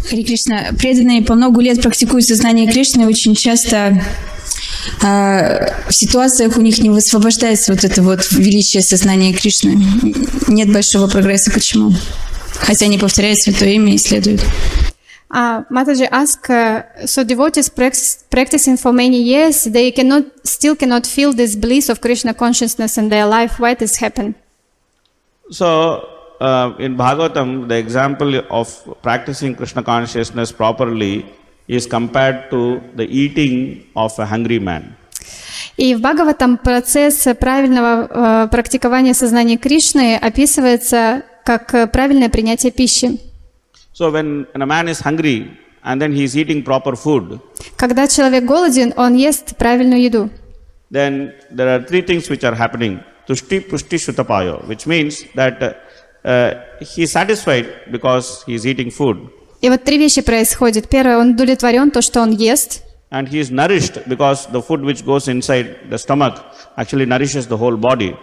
Хари 0.07 0.23
Кришна, 0.23 0.69
преданные 0.77 1.23
по 1.23 1.33
много 1.33 1.61
лет 1.61 1.81
практикуют 1.81 2.25
сознание 2.25 2.71
Кришны, 2.71 3.07
очень 3.07 3.33
часто 3.35 4.01
а, 5.03 5.73
в 5.87 5.93
ситуациях 5.93 6.57
у 6.57 6.61
них 6.61 6.77
не 6.79 6.89
высвобождается 6.91 7.73
вот 7.73 7.83
это 7.83 8.03
вот 8.03 8.31
величие 8.31 8.83
сознания 8.83 9.33
Кришны. 9.33 9.79
Нет 10.47 10.71
большого 10.71 11.07
прогресса. 11.07 11.51
Почему? 11.51 11.91
Хотя 12.55 12.85
они 12.85 12.97
повторяют 12.99 13.39
святое 13.39 13.69
имя 13.71 13.93
и 13.95 13.97
следуют. 13.97 14.41
Uh, 15.32 15.62
Mataji 15.70 16.08
asked, 16.10 16.48
uh, 16.50 17.06
so 17.06 17.22
devotees 17.22 17.68
prax- 17.68 18.24
practicing 18.30 18.76
for 18.76 18.92
many 18.92 19.20
years, 19.20 19.64
they 19.64 19.90
cannot, 19.90 20.24
still 20.44 20.74
cannot 20.74 21.06
feel 21.06 21.32
this 21.32 21.54
bliss 21.54 21.88
of 21.90 22.00
Krishna 22.00 22.32
consciousness 22.32 22.96
in 22.96 23.10
their 23.10 23.26
life. 23.26 23.58
Why 23.60 23.74
this 23.74 23.96
happen? 23.96 24.34
So, 25.50 26.08
uh, 26.40 26.72
in 26.78 26.96
Bhagavatam, 26.96 27.68
the 27.68 27.76
example 27.76 28.40
of 28.50 28.68
practicing 29.02 29.54
Krishna 29.54 29.82
consciousness 29.82 30.50
properly 30.50 31.26
is 31.66 31.86
compared 31.86 32.48
to 32.50 32.80
the 32.96 33.04
eating 33.04 33.84
of 33.94 34.18
a 34.18 34.26
hungry 34.26 34.58
man. 34.58 34.94
И 35.76 35.94
в 35.94 36.00
Бхагаватам 36.00 36.56
процесс 36.58 37.28
правильного 37.38 38.08
э, 38.44 38.48
практикования 38.48 39.14
сознания 39.14 39.56
Кришны 39.56 40.16
описывается 40.16 41.22
как 41.44 41.72
э, 41.72 41.86
правильное 41.86 42.28
принятие 42.28 42.72
пищи. 42.72 43.20
So, 43.92 44.10
when, 44.10 44.46
when 44.52 44.62
a 44.62 44.66
man 44.66 44.88
is 44.88 45.00
hungry 45.00 45.50
and 45.82 46.00
then 46.00 46.12
he 46.12 46.24
is 46.24 46.36
eating 46.36 46.62
proper 46.62 46.94
food, 46.96 47.40
Когда 47.76 48.06
человек 48.06 48.44
голоден, 48.44 48.92
он 48.96 49.14
ест 49.14 49.56
правильную 49.56 50.00
еду. 50.02 50.30
then 50.90 51.32
there 51.50 51.68
are 51.68 51.82
three 51.84 52.02
things 52.02 52.28
which 52.30 52.44
are 52.44 52.54
happening. 52.54 53.00
Tushti, 53.28 53.60
pushti, 53.60 53.96
shutapayo, 53.98 54.66
which 54.66 54.86
means 54.86 55.22
that 55.34 55.62
uh, 55.62 55.74
uh, 56.26 56.54
he 56.80 57.02
is 57.02 57.12
satisfied 57.12 57.66
because 57.90 58.42
he 58.46 58.54
is 58.54 58.64
eating 58.66 58.90
food, 58.90 59.18
И 59.60 59.68
вот 59.68 59.82
три 59.84 59.98
вещи 59.98 60.22
происходят. 60.22 60.88
Первое, 60.88 61.18
он 61.18 61.30
удовлетворен 61.32 61.90
то, 61.90 62.00
что 62.00 62.20
он 62.20 62.30
ест. 62.30 62.82
and 63.10 63.26
he 63.28 63.38
is 63.40 63.50
nourished 63.50 63.98
because 64.08 64.46
the 64.52 64.60
food 64.62 64.82
which 64.82 65.04
goes 65.04 65.28
inside 65.28 65.66
the 65.90 65.98
stomach 65.98 66.34
actually 66.76 67.06
nourishes 67.06 67.46
the 67.48 67.56
whole 67.56 67.76
body. 67.76 68.14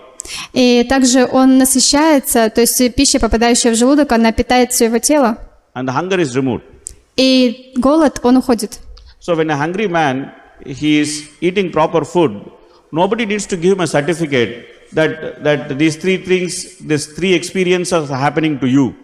И 0.54 0.84
также 0.90 1.26
он 1.26 1.58
насыщается, 1.60 2.50
то 2.50 2.62
есть 2.62 2.96
пища, 2.96 3.20
попадающая 3.20 3.72
в 3.72 3.76
желудок, 3.76 4.12
она 4.12 4.32
питает 4.32 4.72
все 4.72 4.86
его 4.86 4.98
тело. 5.00 5.38
And 5.75 5.87
the 5.89 5.93
hunger 5.93 6.19
is 6.21 6.37
removed. 6.37 6.63
И 7.17 7.73
голод, 7.77 8.21
он 8.23 8.37
уходит. 8.39 8.81
So 9.21 9.35
when 9.37 9.51
a 9.51 9.57
hungry 9.57 9.89
man 9.89 10.33
he 10.65 11.01
is 11.01 11.29
eating 11.41 11.71
proper 11.71 12.05
food, 12.05 12.33
nobody 12.93 13.27
needs 13.27 13.47
to 13.47 13.57
give 13.57 13.73
him 13.75 13.81
a 13.81 13.87
certificate 13.87 14.67
that 14.93 15.43
that 15.45 15.79
these 15.79 15.97
three 15.97 16.19
things, 16.19 16.79
these 16.81 17.07
three 17.17 17.35
experiences 17.35 18.11
are 18.11 18.19
happening 18.19 18.59
to 18.59 18.67
you. 18.67 18.95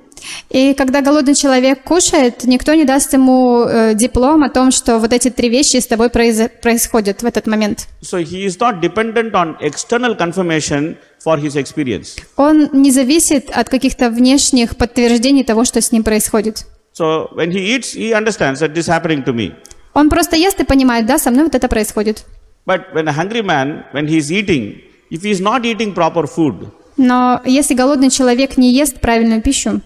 И 0.49 0.73
когда 0.75 1.03
голодный 1.03 1.35
человек 1.35 1.83
кушает, 1.85 2.45
никто 2.45 2.75
не 2.75 2.85
даст 2.85 3.12
ему 3.12 3.64
э, 3.64 3.95
диплом 3.95 4.43
о 4.43 4.49
том, 4.49 4.71
что 4.71 4.99
вот 4.99 5.12
эти 5.12 5.31
три 5.31 5.49
вещи 5.51 5.77
с 5.77 5.87
тобой 5.87 6.09
произ- 6.09 6.49
происходят 6.62 7.23
в 7.23 7.27
этот 7.27 7.47
момент. 7.47 7.87
So 8.03 8.19
he 8.19 8.45
is 8.47 8.59
not 8.59 8.81
dependent 8.81 9.33
on 9.35 9.57
external 9.61 10.17
confirmation 10.17 10.97
for 11.27 11.37
his 11.39 11.57
experience. 11.57 12.16
Он 12.37 12.68
не 12.72 12.93
зависит 12.93 13.51
от 13.51 13.68
каких-то 13.68 14.11
внешних 14.11 14.77
подтверждений 14.77 15.43
того, 15.43 15.64
что 15.64 15.81
с 15.81 15.91
ним 15.91 16.05
происходит. 16.05 16.64
So 16.97 17.29
when 17.35 17.51
he 17.51 17.74
eats, 17.74 17.95
he 17.95 18.12
understands 18.14 18.61
that 18.61 18.72
this 18.72 18.87
is 18.87 18.89
happening 18.89 19.24
to 19.24 19.33
me. 19.35 19.53
Он 19.93 20.09
просто 20.09 20.37
ест 20.37 20.61
и 20.61 20.64
понимает, 20.64 21.07
да, 21.07 21.18
со 21.18 21.31
мной 21.33 21.45
вот 21.45 21.55
это 21.57 21.66
происходит. 21.68 22.24
But 22.64 22.95
when 22.95 23.09
a 23.09 23.12
hungry 23.12 23.43
man, 23.43 23.85
when 23.93 24.07
he 24.07 24.18
is 24.18 24.31
eating, 24.31 24.81
if 25.11 25.22
he 25.22 25.31
is 25.33 25.41
not 25.41 25.64
eating 25.64 25.93
proper 25.95 26.27
food, 26.27 26.68
Но 26.97 27.43
если 27.45 27.74
голодный 27.74 28.09
человек 28.11 28.57
не 28.57 28.72
ест 28.72 29.01
правильную 29.01 29.43
пищу, 29.43 29.81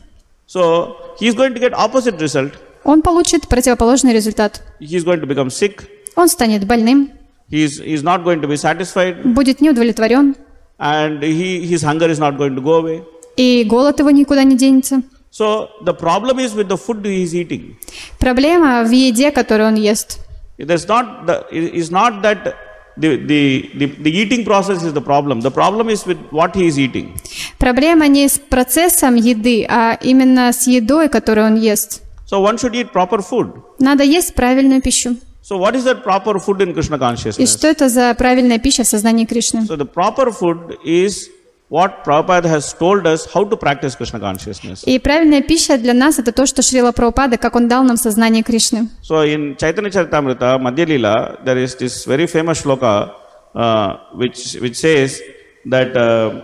so 0.47 0.95
he 1.19 1.27
is 1.27 1.35
going 1.35 1.55
to 1.55 1.61
get 1.61 1.73
opposite 1.73 2.19
result. 2.21 2.53
он 2.85 3.03
получит 3.03 3.49
противоположный 3.49 4.13
результат. 4.13 4.63
He 4.81 4.97
is 4.97 5.05
going 5.05 5.21
to 5.21 5.27
become 5.27 5.49
sick. 5.49 5.85
Он 6.17 6.29
станет 6.29 6.67
больным, 6.67 7.13
He 7.51 7.65
is, 7.65 7.81
he 7.81 7.95
is 7.95 8.03
not 8.05 8.23
going 8.23 8.41
to 8.41 8.47
be 8.47 8.57
satisfied, 8.57 9.23
будет 9.25 9.61
неудовлетворен, 9.61 10.37
and 10.81 11.23
he, 11.23 11.67
his 11.67 11.83
hunger 11.83 12.09
is 12.09 12.19
not 12.19 12.37
going 12.37 12.55
to 12.55 12.63
go 12.63 12.77
away. 12.83 13.03
и 13.37 13.65
голод 13.65 14.01
его 14.01 14.11
никуда 14.11 14.45
не 14.45 14.57
денется. 14.57 15.03
So 15.31 15.69
the 15.85 15.95
problem 15.95 16.41
is 16.41 16.55
with 16.55 16.69
the 16.69 16.77
food 16.77 17.05
he 17.05 17.23
is 17.23 17.35
eating. 17.35 17.77
Проблема 18.19 18.83
в 18.85 18.91
еде, 18.91 19.31
которую 19.31 19.69
он 19.69 19.75
ест. 19.77 20.19
There's 20.59 20.87
not 20.89 21.27
the, 21.27 21.47
it 21.51 21.75
is 21.75 21.91
not 21.91 22.23
that 22.23 22.55
the, 22.97 23.17
the, 23.17 23.71
the, 23.79 23.87
the 23.87 24.11
eating 24.11 24.45
process 24.45 24.83
is 24.83 24.93
the 24.93 25.01
problem. 25.01 25.41
The 25.41 25.51
problem 25.51 25.89
is 25.89 26.05
with 26.05 26.19
what 26.31 26.55
he 26.55 26.67
is 26.67 26.79
eating. 26.79 27.17
Проблема 27.59 28.09
не 28.09 28.29
с 28.29 28.39
процессом 28.39 29.15
еды, 29.15 29.65
а 29.69 29.97
именно 30.03 30.53
с 30.53 30.67
едой, 30.67 31.09
которую 31.09 31.47
он 31.47 31.57
ест. 31.57 32.03
So 32.27 32.41
one 32.41 32.59
should 32.59 32.75
eat 32.75 32.93
proper 32.93 33.21
food. 33.23 33.63
Надо 33.79 34.03
есть 34.03 34.35
правильную 34.35 34.83
пищу. 34.83 35.17
So 35.42 35.58
what 35.58 35.76
is 35.76 35.84
that 35.84 36.04
proper 36.04 36.40
food 36.40 36.62
in 36.62 36.74
Krishna 36.74 36.98
И 36.98 37.00
consciousness? 37.00 37.50
что 37.58 37.68
это 37.68 37.88
за 37.90 38.16
правильная 38.16 38.58
пища 38.60 38.84
в 38.84 38.88
сознании 38.88 39.26
Кришны? 39.26 39.66
So 39.68 39.78
the 39.78 39.86
proper 39.86 40.32
food 40.32 40.78
is 40.84 41.30
what 41.70 42.04
Prabhupada 42.04 42.46
has 42.46 42.74
told 42.74 43.06
us 43.06 43.26
how 43.32 43.44
to 43.44 43.56
practice 43.58 43.96
Krishna 43.96 44.20
consciousness. 44.20 44.84
И 44.86 44.98
правильная 45.00 45.42
пища 45.42 45.78
для 45.78 45.94
нас 45.94 46.20
это 46.20 46.32
то, 46.32 46.46
что 46.46 46.62
Шрила 46.62 46.92
Прабхупада, 46.92 47.38
как 47.38 47.56
он 47.56 47.68
дал 47.68 47.84
нам 47.84 47.98
сознание 47.98 48.44
Кришны. 48.44 48.90
So 49.02 49.22
in 49.24 49.56
Chaitanya 49.58 49.90
Charitamrita, 49.90 50.60
Madhya 50.60 50.88
Lila, 50.88 51.40
there 51.44 51.58
is 51.58 51.76
this 51.76 52.06
very 52.06 52.28
famous 52.28 52.64
shloka 52.64 53.14
uh, 53.54 53.98
which, 54.14 54.56
which 54.56 54.78
says 54.78 55.22
that 55.66 55.96
uh, 55.96 56.42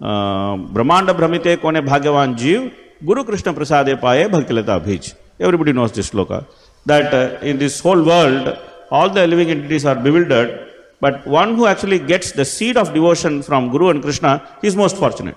uh, 0.00 0.56
Brahmanda 0.56 1.14
Brahmite 1.14 1.60
Kone 1.60 1.84
Bhagavan 1.86 2.36
Jeev 2.36 2.72
Guru 3.04 3.24
Krishna 3.24 3.52
Prasade 3.52 4.00
Paye 4.00 4.28
Bhaktilata 4.28 4.80
Bhij. 4.84 5.14
Everybody 5.38 5.72
knows 5.72 5.92
this 5.92 6.10
shloka. 6.10 6.46
That 6.85 7.13
uh, 7.13 7.45
in 7.45 7.59
this 7.59 7.79
whole 7.79 8.01
world, 8.03 8.57
all 8.89 9.09
the 9.09 9.27
living 9.27 9.49
entities 9.51 9.85
are 9.85 9.95
bewildered, 9.95 10.67
but 11.01 11.25
one 11.27 11.55
who 11.55 11.65
actually 11.65 11.99
gets 11.99 12.31
the 12.31 12.45
seed 12.45 12.77
of 12.77 12.93
devotion 12.93 13.43
from 13.43 13.69
Guru 13.69 13.89
and 13.89 14.01
Krishna 14.01 14.41
is 14.61 14.75
most 14.75 14.97
fortunate. 14.97 15.35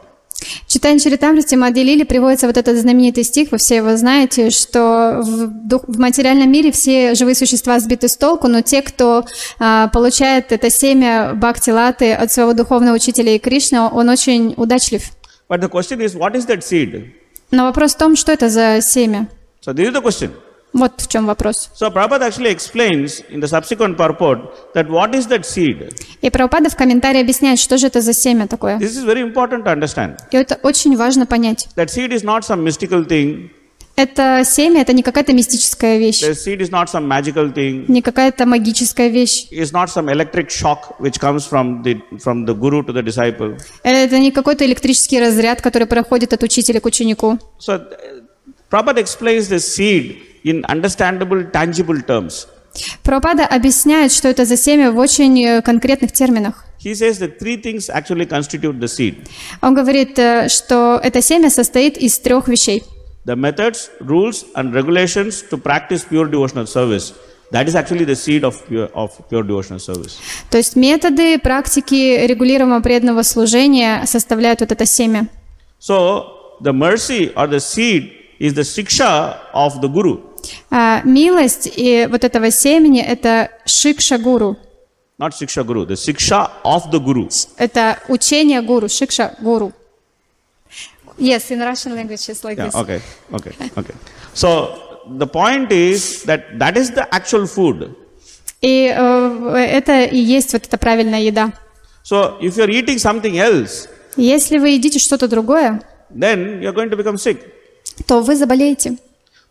В 0.67 0.73
читании 0.73 0.99
Чаритамрити 0.99 1.55
Мадилили 1.55 2.03
приводится 2.05 2.47
вот 2.47 2.57
этот 2.57 2.77
знаменитый 2.77 3.23
стих, 3.23 3.53
вы 3.53 3.59
все 3.59 3.77
его 3.77 3.97
знаете, 3.97 4.51
что 4.51 5.21
в, 5.23 5.47
дух- 5.69 5.85
в 5.87 5.99
материальном 6.01 6.51
мире 6.51 6.73
все 6.73 7.15
живые 7.15 7.35
существа 7.35 7.79
сбиты 7.79 8.09
с 8.09 8.17
толку, 8.17 8.49
но 8.49 8.63
те, 8.63 8.83
кто 8.83 9.25
а, 9.59 9.89
получает 9.89 10.51
это 10.51 10.71
семя 10.71 11.35
Бхакти 11.35 11.71
Латы 11.71 12.13
от 12.15 12.33
своего 12.33 12.55
духовного 12.55 12.97
учителя 12.97 13.37
и 13.37 13.39
Кришны, 13.39 13.81
он 13.81 14.09
очень 14.09 14.55
удачлив. 14.57 15.03
But 15.49 15.61
the 15.61 15.69
question 15.69 16.01
is, 16.01 16.17
what 16.17 16.35
is 16.35 16.47
that 16.47 16.63
seed? 16.63 17.11
Но 17.51 17.65
вопрос 17.67 17.95
в 17.95 17.99
том, 17.99 18.17
что 18.17 18.33
это 18.33 18.49
за 18.49 18.81
семя. 18.81 19.29
So 19.65 19.73
this 19.73 19.91
is 19.91 19.93
the 19.93 20.03
question. 20.03 20.31
Вот 20.73 21.01
в 21.01 21.09
чем 21.09 21.27
вопрос. 21.27 21.71
So 21.79 21.91
Prabhupada 21.93 22.27
actually 22.29 22.51
explains 22.51 23.23
in 23.31 23.41
the 23.41 23.49
subsequent 23.49 23.97
purport 23.97 24.73
that 24.75 24.89
what 24.89 25.15
is 25.15 25.27
that 25.29 25.45
seed? 25.45 25.93
И 26.23 26.31
Прабхупада 26.31 26.71
в 26.71 26.77
комментарии 26.77 27.21
объясняет, 27.21 27.59
что 27.59 27.77
же 27.79 27.89
это 27.89 28.01
за 28.01 28.15
семя 28.15 28.47
такое. 28.47 28.79
This 28.79 28.97
is 28.97 29.05
very 29.05 29.23
important 29.23 29.65
to 29.65 29.75
understand. 29.75 30.17
И 30.31 30.37
это 30.37 30.59
очень 30.63 30.97
важно 30.97 31.27
понять. 31.27 31.69
That 31.77 31.89
seed 31.91 32.13
is 32.13 32.25
not 32.25 32.43
some 32.43 32.63
mystical 32.63 33.07
thing. 33.07 33.51
Это 33.95 34.43
семя, 34.47 34.81
это 34.81 34.95
не 34.95 35.03
какая-то 35.03 35.35
мистическая 35.35 35.99
вещь, 35.99 36.23
The 36.23 36.33
seed 36.33 36.61
is 36.63 36.71
not 36.71 36.87
some 36.87 37.07
magical 37.07 37.53
thing. 37.53 37.85
не 37.89 38.01
какая-то 38.01 38.47
магическая 38.47 39.09
вещь. 39.09 39.49
It's 39.53 39.73
not 39.73 39.89
some 39.89 40.11
electric 40.11 40.49
shock 40.49 40.99
which 40.99 41.21
comes 41.21 41.47
from 41.47 41.83
the 41.83 42.01
from 42.19 42.47
the 42.47 42.55
guru 42.55 42.83
to 42.83 42.93
the 42.95 43.03
disciple. 43.03 43.59
Это 43.83 44.19
не 44.19 44.31
какой-то 44.31 44.65
электрический 44.65 45.21
разряд, 45.21 45.61
который 45.61 45.87
проходит 45.87 46.33
от 46.33 46.43
учителя 46.43 46.81
к 46.81 46.87
ученику. 46.87 47.39
So 47.61 47.77
uh, 47.77 48.22
Prabhupada 48.73 48.97
explains 48.97 49.51
the 49.51 49.61
seed 49.61 50.23
in 50.45 50.65
understandable, 50.65 51.45
tangible 51.45 52.01
terms. 52.01 52.47
Прабхупада 53.03 53.45
объясняет, 53.45 54.13
что 54.13 54.29
это 54.29 54.47
за 54.47 54.57
семя 54.57 54.91
в 54.91 54.97
очень 54.97 55.39
э, 55.45 55.61
конкретных 55.61 56.11
терминах. 56.11 56.65
He 56.83 56.95
says 56.95 57.19
that 57.19 57.39
three 57.39 57.59
things 57.59 57.91
actually 57.91 58.27
constitute 58.27 58.81
the 58.81 58.89
seed. 58.89 59.29
Он 59.61 59.75
говорит, 59.75 60.19
э, 60.19 60.49
что 60.49 60.99
это 61.05 61.21
семя 61.21 61.51
состоит 61.51 61.99
из 61.99 62.19
трех 62.19 62.49
вещей. 62.49 62.83
The 63.27 63.37
methods, 63.37 63.91
rules, 64.01 64.47
and 64.55 64.73
regulations 64.73 65.45
to 65.51 65.61
practice 65.61 66.07
pure 66.09 66.27
devotional 66.27 66.67
service. 66.67 67.13
That 67.51 67.69
is 67.69 67.75
actually 67.75 68.07
the 68.07 68.17
seed 68.17 68.43
of 68.43 68.67
pure, 68.67 68.89
of 68.95 69.11
pure 69.29 69.43
devotional 69.43 69.81
service. 69.81 70.17
То 70.51 70.57
есть 70.57 70.77
методы, 70.77 71.39
практики 71.39 72.27
регулируемого 72.27 72.81
преданного 72.81 73.23
служения 73.23 74.07
составляют 74.07 74.61
вот 74.61 74.73
это 74.73 74.87
семя. 74.87 75.29
So 75.79 76.57
the 76.63 76.73
mercy 76.73 77.35
or 77.35 77.47
the 77.47 77.61
seed 77.61 78.22
is 78.43 78.55
the 78.55 78.65
siksha 78.65 79.39
of 79.55 79.81
the 79.81 79.89
guru. 79.89 80.19
А 80.71 81.01
милость 81.05 81.69
и 81.77 82.09
вот 82.11 82.25
этого 82.25 82.51
семени– 82.51 83.01
это 83.15 83.51
шикша 83.65 84.19
гуру. 84.19 84.57
Not 85.19 85.33
siksha 85.33 85.63
guru, 85.63 85.87
the 85.87 85.95
siksha 85.95 86.51
of 86.65 86.91
the 86.91 86.99
guru. 86.99 87.29
Это 87.57 87.99
учение 88.09 88.61
гуру, 88.61 88.89
шикша 88.89 89.37
гуру. 89.41 89.73
Yes, 91.19 91.51
in 91.51 91.61
Russian 91.61 91.95
language 91.95 92.29
it's 92.29 92.43
like 92.43 92.57
Yeah, 92.59 92.67
this. 92.67 92.75
okay, 92.75 93.01
okay, 93.33 93.53
okay. 93.77 93.95
So 94.35 94.49
the 95.07 95.27
point 95.27 95.71
is 95.71 96.25
that 96.25 96.59
that 96.59 96.77
is 96.77 96.91
the 96.91 97.07
actual 97.15 97.47
food. 97.47 97.95
И 98.61 98.93
э, 98.93 99.57
это 99.79 100.05
и 100.05 100.17
есть 100.19 100.53
вот 100.53 100.67
эта 100.67 100.79
правильная 100.79 101.21
еда. 101.21 101.53
So 102.03 102.39
if 102.41 102.57
you're 102.57 102.71
eating 102.71 102.99
something 102.99 103.37
else, 103.39 103.89
Если 104.17 104.59
вы 104.59 104.71
едите 104.71 104.99
что-то 104.99 105.29
другое, 105.29 105.81
then 106.11 106.61
you're 106.61 106.73
going 106.75 106.91
to 106.91 106.97
become 106.97 107.17
sick. 107.17 107.39
То 108.07 108.21
вы 108.21 108.37
заболеете. 108.37 108.97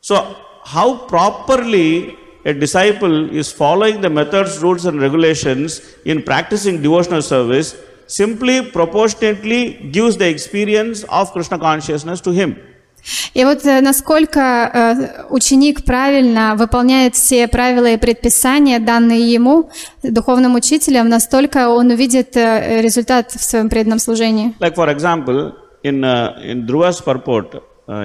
So 0.01 0.23
how 0.65 1.07
properly 1.07 2.17
a 2.43 2.53
disciple 2.53 3.29
is 3.29 3.51
following 3.51 4.01
the 4.01 4.09
methods, 4.09 4.59
rules, 4.61 4.85
and 4.85 4.99
regulations 4.99 5.81
in 6.05 6.23
practicing 6.23 6.81
devotional 6.81 7.21
service 7.21 7.75
simply 8.07 8.61
proportionately 8.61 9.89
gives 9.91 10.17
the 10.17 10.27
experience 10.27 11.03
of 11.03 11.31
Krishna 11.33 11.57
consciousness 11.59 12.21
to 12.21 12.31
him. 12.31 12.57
И 13.33 13.43
вот 13.43 13.65
э, 13.65 13.81
насколько 13.81 14.39
э, 14.39 15.25
ученик 15.29 15.85
правильно 15.85 16.55
выполняет 16.55 17.15
все 17.15 17.47
правила 17.47 17.87
и 17.87 17.97
предписания, 17.97 18.79
данные 18.79 19.33
ему, 19.33 19.71
духовным 20.03 20.53
учителем, 20.53 21.09
настолько 21.09 21.69
он 21.69 21.89
увидит 21.89 22.37
э, 22.37 22.81
результат 22.81 23.31
в 23.31 23.41
своем 23.43 23.69
преданном 23.69 23.97
служении. 23.97 24.53
Like 24.59 24.75
for 24.75 24.87
example, 24.87 25.53
in 25.83 26.03
uh, 26.03 26.39
in 26.43 26.67
Dhruva's 26.67 27.01
purport, 27.01 27.55
uh, 27.55 27.61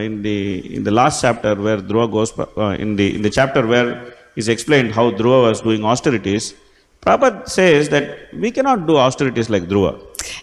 in 0.09 0.23
the 0.23 0.75
in 0.77 0.85
the 0.85 0.91
last 0.91 1.21
chapter 1.23 1.55
where 1.55 1.79
Dhruva 1.79 2.11
goes, 2.11 2.31
uh, 2.39 2.77
in 2.79 2.97
the 2.97 3.15
in 3.17 3.23
the 3.23 3.31
chapter 3.31 3.67
where 3.67 3.89
is 4.37 4.49
explained 4.49 4.93
how 4.93 5.11
Dhruva 5.11 5.49
was 5.49 5.61
doing 5.61 5.85
austerities, 5.85 6.55
Prabhupada 7.01 7.49
says 7.49 7.89
that 7.91 8.05
we 8.33 8.51
cannot 8.51 8.87
do 8.87 8.97
austerities 8.97 9.49
like 9.49 9.65
Dhruva. 9.69 9.95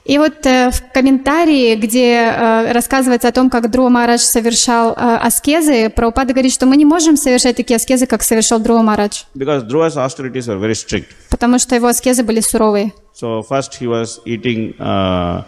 И 0.06 0.18
вот 0.18 0.46
э, 0.46 0.72
в 0.72 0.94
комментарии, 0.94 1.76
где 1.76 2.32
э, 2.32 2.72
рассказывается 2.72 3.28
о 3.28 3.32
том, 3.34 3.50
как 3.50 3.70
Друа 3.70 3.90
Марадж 3.90 4.22
совершал 4.22 4.92
э, 4.94 4.96
аскезы, 4.96 5.90
Прабхупада 5.90 6.34
говорит, 6.34 6.54
что 6.54 6.66
мы 6.66 6.78
не 6.78 6.86
можем 6.86 7.18
совершать 7.18 7.58
такие 7.58 7.76
аскезы, 7.76 8.06
как 8.06 8.24
совершал 8.24 8.60
Друа 8.60 8.82
Марадж, 8.82 9.24
Because 9.36 9.68
Dhruva's 9.68 9.98
austerities 9.98 10.48
were 10.48 10.58
very 10.58 10.74
strict. 10.74 11.08
потому 11.30 11.60
что 11.60 11.76
его 11.76 11.88
аскезы 11.88 12.24
были 12.24 12.40
суровые. 12.40 12.94
So 13.14 13.44
first 13.44 13.74
he 13.80 13.88
was 13.88 14.20
eating 14.26 14.74
uh, 14.80 15.44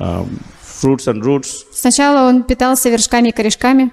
um, 0.00 0.40
fruits 0.84 1.06
and 1.06 1.22
roots, 1.22 1.64
Сначала 1.72 2.28
он 2.28 2.42
питался 2.42 2.90
вершками 2.90 3.28
и 3.28 3.32
корешками 3.32 3.90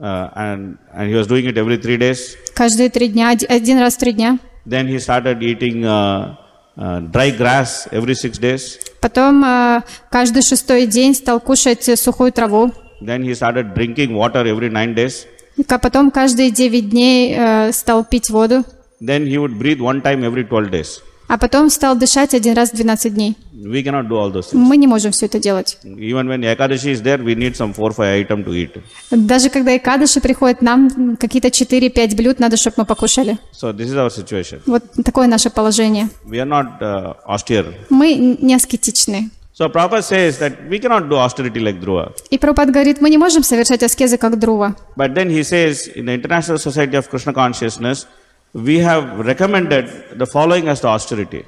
uh, 0.00 0.28
and 0.36 0.76
and 0.94 1.08
he 1.10 1.14
was 1.14 1.26
doing 1.26 1.46
it 1.46 1.56
every 1.56 1.78
three 1.80 1.96
days. 1.98 2.36
каждые 2.54 2.90
три 2.90 3.08
дня, 3.08 3.30
оди- 3.30 3.46
один 3.46 3.78
раз 3.78 3.94
в 3.94 3.98
три 3.98 4.12
дня. 4.12 4.38
Then 4.66 4.86
he 4.88 4.98
started 4.98 5.38
eating 5.42 5.84
uh, 5.84 6.34
uh, 6.76 7.00
dry 7.12 7.30
grass 7.30 7.88
every 7.92 8.14
six 8.14 8.38
days. 8.38 8.78
Потом 9.00 9.44
э, 9.44 9.82
каждый 10.10 10.42
шестой 10.42 10.86
день 10.86 11.14
стал 11.14 11.40
кушать 11.40 11.88
э, 11.88 11.96
сухую 11.96 12.32
траву. 12.32 12.72
Then 13.00 13.22
he 13.22 13.32
started 13.34 13.74
drinking 13.74 14.12
water 14.14 14.44
every 14.44 14.70
nine 14.70 14.94
days. 14.94 15.26
И 15.56 15.62
потом 15.62 16.10
каждые 16.10 16.50
9 16.50 16.90
дней 16.90 17.34
э, 17.38 17.72
стал 17.72 18.04
пить 18.04 18.28
воду. 18.28 18.64
Then 19.00 19.24
he 19.26 19.38
would 19.38 19.56
breathe 19.58 19.80
one 19.80 20.02
time 20.02 20.20
every 20.24 20.44
12 20.44 20.70
days. 20.70 21.00
А 21.28 21.38
потом 21.38 21.70
стал 21.70 21.96
дышать 21.96 22.34
один 22.34 22.54
раз 22.54 22.70
в 22.70 22.76
12 22.76 23.14
дней. 23.14 23.36
We 23.52 23.82
cannot 23.82 24.08
do 24.08 24.16
all 24.16 24.30
those 24.30 24.52
things. 24.52 24.54
Мы 24.54 24.76
не 24.76 24.86
можем 24.86 25.10
все 25.12 25.26
это 25.26 25.40
делать. 25.40 25.78
Even 25.82 26.28
when 26.28 26.40
Ekadashi 26.42 26.92
is 26.92 27.02
there, 27.02 27.18
we 27.18 27.34
need 27.34 27.56
some 27.56 27.74
four 27.74 27.92
five 27.92 28.24
item 28.24 28.44
to 28.44 28.52
eat. 28.52 28.80
Даже 29.10 29.50
когда 29.50 29.76
Икадыши 29.76 30.20
приходят, 30.20 30.62
нам 30.62 31.16
какие-то 31.16 31.48
4-5 31.48 32.16
блюд 32.16 32.38
надо, 32.38 32.56
чтобы 32.56 32.74
мы 32.78 32.84
покушали. 32.84 33.38
So 33.52 33.72
this 33.72 33.88
is 33.88 33.96
our 33.96 34.10
situation. 34.10 34.60
Вот 34.66 34.84
такое 35.04 35.26
наше 35.26 35.50
положение. 35.50 36.08
We 36.24 36.38
are 36.38 36.46
not 36.46 36.80
uh, 36.80 37.16
austere. 37.26 37.74
Мы 37.90 38.14
не 38.14 38.54
аскетичны. 38.54 39.30
So 39.58 39.70
Prabhupada 39.70 40.02
says 40.02 40.38
that 40.38 40.68
we 40.68 40.78
cannot 40.78 41.08
do 41.08 41.16
austerity 41.16 41.60
like 41.60 41.80
Dhruva. 41.80 42.12
И 42.30 42.36
Прабхупад 42.36 42.70
говорит, 42.70 43.00
мы 43.00 43.08
не 43.08 43.16
можем 43.16 43.42
совершать 43.42 43.82
аскезы, 43.82 44.18
как 44.18 44.38
Друва. 44.38 44.76
But 44.96 45.14
then 45.14 45.30
he 45.30 45.42
says, 45.42 45.88
in 45.94 46.04
the 46.04 46.14
International 46.14 46.58
Society 46.58 46.96
of 46.96 47.08
Krishna 47.08 47.32
Consciousness, 47.32 48.06
we 48.54 48.78
have 48.78 49.18
recommended 49.18 49.88
the 50.16 50.26
following 50.26 50.68
as 50.68 50.80
the 50.80 50.88
austerity. 50.88 51.44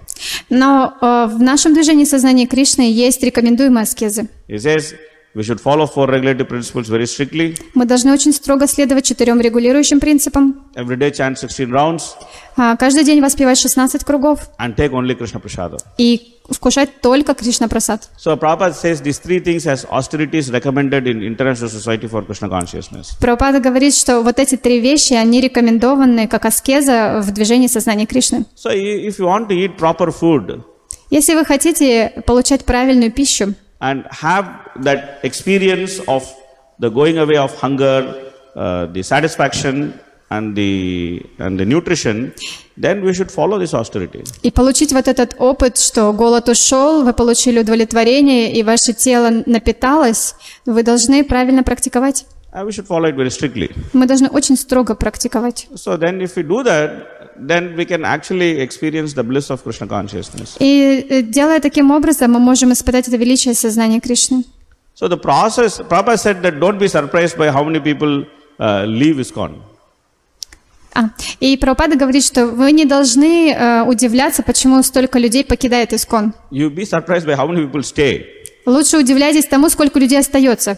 Но 0.51 0.95
э, 1.01 1.27
в 1.27 1.41
нашем 1.41 1.75
движении 1.75 2.05
сознания 2.05 2.47
Кришны 2.47 2.83
есть 2.91 3.23
рекомендуемые 3.23 3.83
аскезы. 3.83 4.29
He 4.49 4.57
says 4.57 4.95
we 5.35 5.43
should 5.43 5.61
follow 5.63 5.87
four 5.87 6.07
regulative 6.09 6.49
principles 6.49 6.89
very 6.89 7.05
strictly. 7.07 7.57
Мы 7.75 7.85
должны 7.87 8.13
очень 8.13 8.33
строго 8.33 8.67
следовать 8.67 9.05
четырем 9.07 9.41
регулирующим 9.41 10.01
принципам. 10.01 10.67
Every 10.75 10.97
day 10.97 11.11
chant 11.13 11.37
16 11.39 11.69
rounds 11.69 12.03
А, 12.57 12.77
Каждый 12.77 13.05
день 13.05 13.21
воспевать 13.21 13.59
16 13.59 14.05
кругов 14.05 14.51
and 14.59 14.75
take 14.75 14.91
only 14.91 15.17
Krishna 15.19 15.41
Prasada. 15.41 15.79
и 15.99 16.38
вкушать 16.51 17.01
только 17.01 17.35
Кришна 17.35 17.69
Прасад. 17.69 18.09
So 18.19 18.37
Prabhupada 18.39 18.75
says 18.75 19.03
these 19.03 19.19
three 19.19 19.41
things 19.41 19.67
as 19.67 19.85
austerities 19.91 20.51
recommended 20.51 21.07
in 21.07 21.23
International 21.23 21.69
Society 21.69 22.09
for 22.09 22.23
Krishna 22.23 22.49
Consciousness. 22.49 23.17
Прабхупада 23.21 23.61
говорит, 23.61 23.95
что 23.95 24.23
вот 24.23 24.39
эти 24.39 24.57
три 24.57 24.81
вещи, 24.81 25.15
они 25.15 25.41
рекомендованы 25.41 26.27
как 26.27 26.45
аскеза 26.47 27.21
в 27.23 27.31
движении 27.33 27.67
сознания 27.67 28.07
Кришны. 28.07 28.45
So 28.57 28.71
if 28.71 29.19
you 29.19 29.27
want 29.27 29.49
to 29.49 29.55
eat 29.55 29.77
proper 29.77 30.11
food 30.11 30.63
Если 31.11 31.35
вы 31.35 31.45
хотите 31.45 32.23
получать 32.27 32.65
правильную 32.65 33.11
пищу 33.11 33.55
and 33.81 34.05
have 34.11 34.47
that 34.77 35.21
experience 35.23 36.01
of 36.07 36.25
the 36.81 36.91
going 36.91 37.17
away 37.19 37.37
of 37.37 37.55
hunger, 37.61 38.31
uh, 38.55 38.87
the 38.93 39.03
satisfaction 39.03 39.95
and 40.31 40.55
the 40.55 41.24
and 41.39 41.59
the 41.59 41.64
nutrition, 41.64 42.33
then 42.76 43.03
we 43.05 43.12
should 43.14 43.31
follow 43.31 43.59
this 43.59 43.74
austerity. 43.74 44.24
и 44.43 44.51
получить 44.51 44.93
вот 44.93 45.09
этот 45.09 45.35
опыт, 45.39 45.79
что 45.79 46.12
голод 46.12 46.49
ушел, 46.49 47.05
вы 47.05 47.12
получили 47.12 47.61
удовлетворение, 47.61 48.53
и 48.53 48.62
ваше 48.62 48.93
тело 48.93 49.43
напиталось, 49.47 50.35
вы 50.66 50.83
должны 50.83 51.24
правильно 51.24 51.62
практиковать. 51.62 52.26
And 52.51 52.66
we 52.66 52.72
should 52.72 52.87
follow 52.87 53.09
it 53.09 53.14
very 53.14 53.31
strictly. 53.31 53.70
Мы 53.93 54.07
должны 54.07 54.29
очень 54.29 54.57
строго 54.57 54.95
практиковать. 54.95 55.68
So 55.74 55.99
then 55.99 56.20
if 56.20 56.35
we 56.37 56.43
do 56.43 56.64
that, 56.64 57.37
then 57.39 57.76
we 57.76 57.85
can 57.85 58.05
actually 58.05 58.61
experience 58.61 59.14
the 59.14 59.22
bliss 59.22 59.51
of 59.51 59.62
Krishna 59.62 59.87
consciousness. 59.87 60.57
И 60.59 61.07
э, 61.09 61.22
делая 61.22 61.61
таким 61.61 61.91
образом, 61.91 62.33
мы 62.33 62.39
можем 62.39 62.72
испытать 62.72 63.09
это 63.09 63.16
величие 63.16 63.55
сознания 63.55 64.01
Кришны. 64.01 64.45
So 64.95 65.09
the 65.09 65.16
process, 65.16 65.79
Prabhupada 65.79 66.18
said 66.18 66.43
that 66.43 66.59
don't 66.59 66.79
be 66.79 66.89
surprised 66.89 67.37
by 67.39 67.51
how 67.51 67.62
many 67.62 67.81
people 67.81 68.24
uh, 68.59 68.85
leave 68.85 69.16
ISKCON. 69.16 69.68
А, 70.99 71.11
и 71.39 71.57
Прабхупада 71.57 71.97
говорит, 71.97 72.25
что 72.25 72.47
вы 72.47 72.73
не 72.73 72.85
должны 72.85 73.53
э, 73.53 73.83
удивляться, 73.85 74.43
почему 74.43 74.83
столько 74.83 75.21
людей 75.21 75.45
покидает 75.45 75.93
Искон. 75.93 76.35
Лучше 78.67 78.99
удивляйтесь 78.99 79.45
тому, 79.47 79.69
сколько 79.69 80.01
людей 80.01 80.19
остается. 80.19 80.77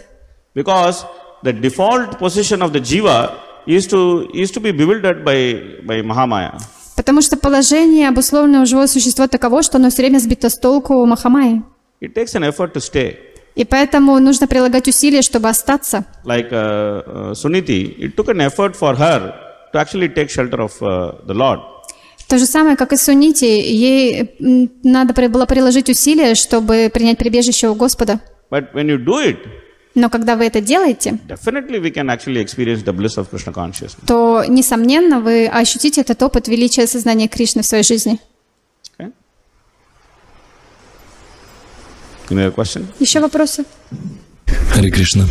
Because 0.54 1.06
the 1.42 1.58
default 1.58 2.18
position 2.18 2.60
of 2.60 2.72
the 2.72 2.80
jiva 2.80 3.30
is 3.66 3.86
to, 3.86 4.30
is 4.34 4.50
to 4.50 4.60
be 4.60 4.72
bewildered 4.72 5.24
by, 5.24 5.80
by 5.86 6.02
Mahamaya. 6.02 6.60
Потому 6.96 7.22
что 7.22 7.38
положение 7.38 8.10
обусловленного 8.10 8.66
живого 8.66 8.88
существа 8.88 9.26
таково, 9.26 9.62
что 9.62 9.78
оно 9.78 9.88
все 9.88 10.02
время 10.02 10.18
сбито 10.18 10.50
с 10.50 10.58
толку 10.58 11.06
Махамайи. 11.06 11.62
It 12.02 12.12
takes 12.12 12.34
an 12.34 12.44
effort 12.44 12.74
to 12.74 12.80
stay. 12.80 13.16
И 13.54 13.64
поэтому 13.64 14.18
нужно 14.18 14.46
прилагать 14.46 14.86
усилия, 14.86 15.22
чтобы 15.22 15.48
остаться. 15.48 16.04
Like 16.26 16.50
uh, 16.50 17.02
uh, 17.06 17.32
Suniti, 17.32 17.96
it 17.98 18.14
took 18.16 18.28
an 18.28 18.42
effort 18.42 18.76
for 18.76 18.94
her 18.96 19.49
to 19.72 19.78
actually 19.78 20.08
take 20.08 20.30
shelter 20.30 20.60
of 20.60 20.72
uh, 20.80 21.24
the 21.26 21.34
Lord. 21.34 21.60
То 22.28 22.38
же 22.38 22.46
самое, 22.46 22.76
как 22.76 22.92
и 22.92 22.96
Сунити, 22.96 23.44
ей 23.44 24.36
надо 24.84 25.12
было 25.28 25.46
приложить 25.46 25.88
усилия, 25.90 26.34
чтобы 26.36 26.88
принять 26.92 27.18
прибежище 27.18 27.68
у 27.68 27.74
Господа. 27.74 28.20
But 28.50 28.72
when 28.72 28.86
you 28.86 28.98
do 29.04 29.18
it, 29.24 29.38
Но 29.96 30.08
когда 30.08 30.36
вы 30.36 30.44
это 30.44 30.60
делаете, 30.60 31.18
definitely 31.28 31.80
we 31.80 31.92
can 31.92 32.06
actually 32.08 32.40
experience 32.40 32.84
the 32.84 32.92
bliss 32.92 33.16
of 33.18 33.28
Krishna 33.28 33.52
consciousness. 33.52 34.06
то, 34.06 34.44
несомненно, 34.46 35.20
вы 35.20 35.48
ощутите 35.48 36.02
этот 36.02 36.22
опыт 36.22 36.46
величия 36.46 36.86
сознания 36.86 37.26
Кришны 37.26 37.62
в 37.62 37.66
своей 37.66 37.82
жизни. 37.82 38.20
Okay? 38.96 39.12
Еще 43.00 43.18
вопросы? 43.18 43.64
Хари 44.72 44.90
Кришна. 44.90 45.24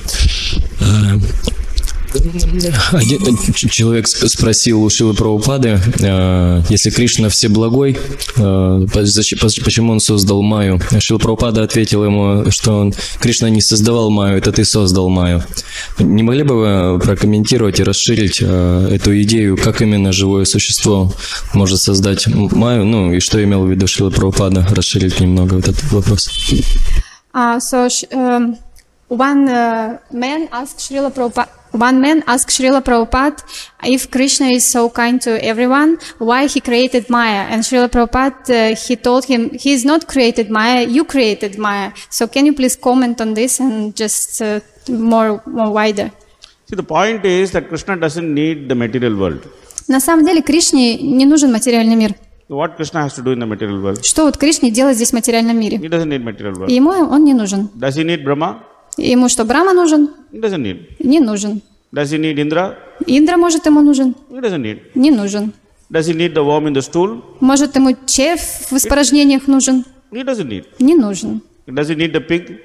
А, 2.92 2.98
Один 2.98 3.38
ч- 3.54 3.70
человек 3.70 4.08
спросил 4.08 4.84
у 4.84 4.90
Шилы 4.90 5.14
Прабхупады, 5.14 5.80
а, 6.04 6.62
если 6.70 6.90
Кришна 6.90 7.30
всеблагой, 7.30 7.98
а, 8.38 8.86
поч- 8.88 9.64
почему 9.64 9.92
он 9.92 10.00
создал 10.00 10.42
Майю? 10.42 10.80
Шила 11.00 11.20
Прабхупада 11.20 11.64
ответил 11.64 12.04
ему, 12.04 12.50
что 12.52 12.80
он, 12.80 12.94
Кришна 13.20 13.50
не 13.50 13.62
создавал 13.62 14.10
Майю, 14.10 14.38
это 14.38 14.52
ты 14.52 14.66
создал 14.66 15.10
Майю. 15.10 15.44
Не 16.00 16.24
могли 16.24 16.44
бы 16.44 16.56
вы 16.94 17.00
прокомментировать 17.00 17.80
и 17.80 17.84
расширить 17.84 18.40
а, 18.44 18.88
эту 18.90 19.20
идею, 19.22 19.58
как 19.58 19.82
именно 19.82 20.12
живое 20.12 20.46
существо 20.46 21.14
может 21.54 21.80
создать 21.80 22.28
М- 22.28 22.50
Майю, 22.54 22.86
ну 22.86 23.14
и 23.14 23.20
что 23.20 23.44
имел 23.44 23.64
в 23.66 23.70
виду 23.72 23.88
Шила 23.88 24.10
Прабхупада, 24.10 24.68
расширить 24.72 25.20
немного 25.20 25.58
этот 25.60 25.82
вопрос. 25.92 26.30
Uh, 27.32 27.60
so 27.60 27.88
um, 28.12 28.58
one 29.10 29.50
uh, 29.50 30.00
man 30.12 30.48
asked 30.52 30.80
Srila 30.80 31.12
Prabhupada. 31.12 31.50
One 31.72 32.02
man 32.02 32.24
asked 32.26 32.50
Srila 32.50 32.82
Prabhupada 32.82 33.44
if 33.84 34.10
Krishna 34.10 34.48
is 34.48 34.66
so 34.66 34.90
kind 34.90 35.22
to 35.22 35.44
everyone, 35.44 36.00
why 36.18 36.48
he 36.48 36.60
created 36.60 37.10
Maya. 37.10 37.46
And 37.52 37.62
Srila 37.62 37.90
Prabhupada, 37.90 38.72
uh, 38.72 38.76
he 38.76 38.96
told 38.96 39.26
him, 39.26 39.52
he 39.52 39.74
is 39.74 39.86
not 39.86 40.08
created 40.08 40.50
Maya, 40.50 40.88
you 40.88 41.04
created 41.06 41.60
Maya. 41.60 41.92
So 42.10 42.28
can 42.28 42.48
you 42.48 42.54
please 42.54 42.76
comment 42.76 43.22
on 43.22 43.36
this 43.36 43.60
and 43.60 43.96
just 43.96 44.42
uh, 44.42 44.62
more, 44.90 45.44
more 45.46 45.72
wider? 45.72 46.12
See, 46.68 46.76
the 46.76 46.84
point 46.84 47.24
is 47.26 47.52
that 47.52 47.68
Krishna 47.68 47.98
doesn't 47.98 48.34
need 48.34 48.68
the 48.70 48.76
material 48.76 49.16
world. 49.16 49.48
На 49.88 50.00
самом 50.00 50.26
деле 50.26 50.42
Кришне 50.42 50.98
не 50.98 51.26
нужен 51.26 51.52
материальный 51.52 51.96
мир. 51.96 52.16
What 52.48 52.78
Krishna 52.78 53.04
has 53.04 53.14
to 53.16 53.24
do 53.24 53.32
in 53.32 53.40
the 53.40 53.46
material 53.46 53.80
world? 53.82 54.04
Что 54.04 54.26
вот 54.26 54.38
Кришне 54.38 54.72
делать 54.72 54.96
здесь 54.96 55.10
в 55.10 55.14
материальном 55.14 55.60
мире? 55.60 55.78
He 55.78 55.88
doesn't 55.88 56.10
need 56.10 56.24
material 56.24 56.54
world. 56.58 56.72
Ему 56.72 56.90
он 56.90 57.24
не 57.24 57.34
нужен. 57.36 57.70
Does 57.76 57.96
he 57.96 58.04
need 58.04 58.24
Brahma? 58.24 58.64
Ему 58.98 59.30
что, 59.30 59.46
Брама 59.46 59.74
нужен? 59.74 60.10
Doesn't 60.32 60.62
need. 60.62 60.96
Не 61.00 61.20
нужен. 61.20 61.62
Does 61.92 62.12
he 62.12 62.20
need 62.20 62.38
Indra? 62.38 62.78
Индра, 63.06 63.38
может, 63.38 63.66
ему 63.66 63.82
нужен? 63.82 64.16
He 64.30 64.40
doesn't 64.40 64.62
need. 64.62 64.82
Не 64.96 65.12
нужен. 65.12 65.54
Does 65.92 66.08
he 66.08 66.14
need 66.14 66.34
the 66.34 66.44
worm 66.44 66.68
in 66.68 66.74
the 66.74 66.82
stool? 66.82 67.24
Может, 67.40 67.76
ему 67.76 67.96
червь 68.06 68.68
в 68.70 68.74
испражнениях 68.74 69.48
нужен? 69.48 69.86
He 70.12 70.24
doesn't 70.24 70.48
need. 70.48 70.66
Не 70.80 70.96
нужен. 70.96 71.42
Does 71.66 71.90
he 71.90 71.96
need 71.96 72.12
the 72.14 72.20
pig? 72.20 72.60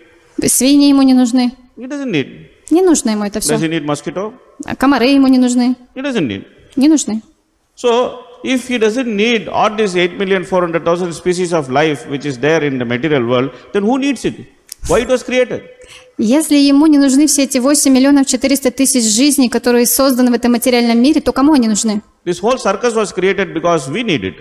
Свиньи 0.46 0.88
ему 0.88 1.02
не 1.02 1.14
нужны? 1.14 1.52
He 1.76 1.86
doesn't 1.86 2.10
need. 2.10 2.48
Не 2.70 2.82
нужно 2.82 3.10
ему 3.10 3.24
это 3.24 3.40
все. 3.40 3.54
Does 3.54 3.62
he 3.62 3.68
need 3.68 3.84
mosquito? 3.84 4.34
Комары 4.78 5.06
ему 5.06 5.28
не 5.28 5.38
нужны? 5.38 5.76
He 5.94 6.02
doesn't 6.02 6.26
need. 6.26 6.44
Не 6.76 6.88
нужны. 6.88 7.22
So, 7.76 8.18
if 8.44 8.68
he 8.68 8.78
doesn't 8.78 9.06
need 9.06 9.48
all 9.48 9.74
these 9.74 9.94
8,400,000 9.94 11.12
species 11.12 11.52
of 11.52 11.70
life 11.70 12.06
which 12.08 12.26
is 12.26 12.38
there 12.38 12.62
in 12.62 12.78
the 12.78 12.84
material 12.84 13.24
world, 13.26 13.52
then 13.72 13.84
who 13.84 13.98
needs 13.98 14.24
it? 14.24 14.34
Why 14.86 15.00
it 15.00 15.08
was 15.08 15.22
created? 15.22 15.62
Если 16.16 16.56
ему 16.56 16.86
не 16.86 16.98
нужны 16.98 17.26
все 17.26 17.42
эти 17.42 17.58
8 17.58 17.92
миллионов 17.92 18.26
400 18.26 18.70
тысяч 18.70 19.02
жизней, 19.04 19.48
которые 19.48 19.86
созданы 19.86 20.30
в 20.30 20.34
этом 20.34 20.52
материальном 20.52 21.02
мире, 21.02 21.20
то 21.20 21.32
кому 21.32 21.54
они 21.54 21.66
нужны? 21.66 22.02
This 22.24 22.40
whole 22.40 22.56
circus 22.56 22.94
was 22.94 23.12
created 23.12 23.52
because 23.52 23.90
we 23.90 24.04
need 24.04 24.22
it. 24.22 24.34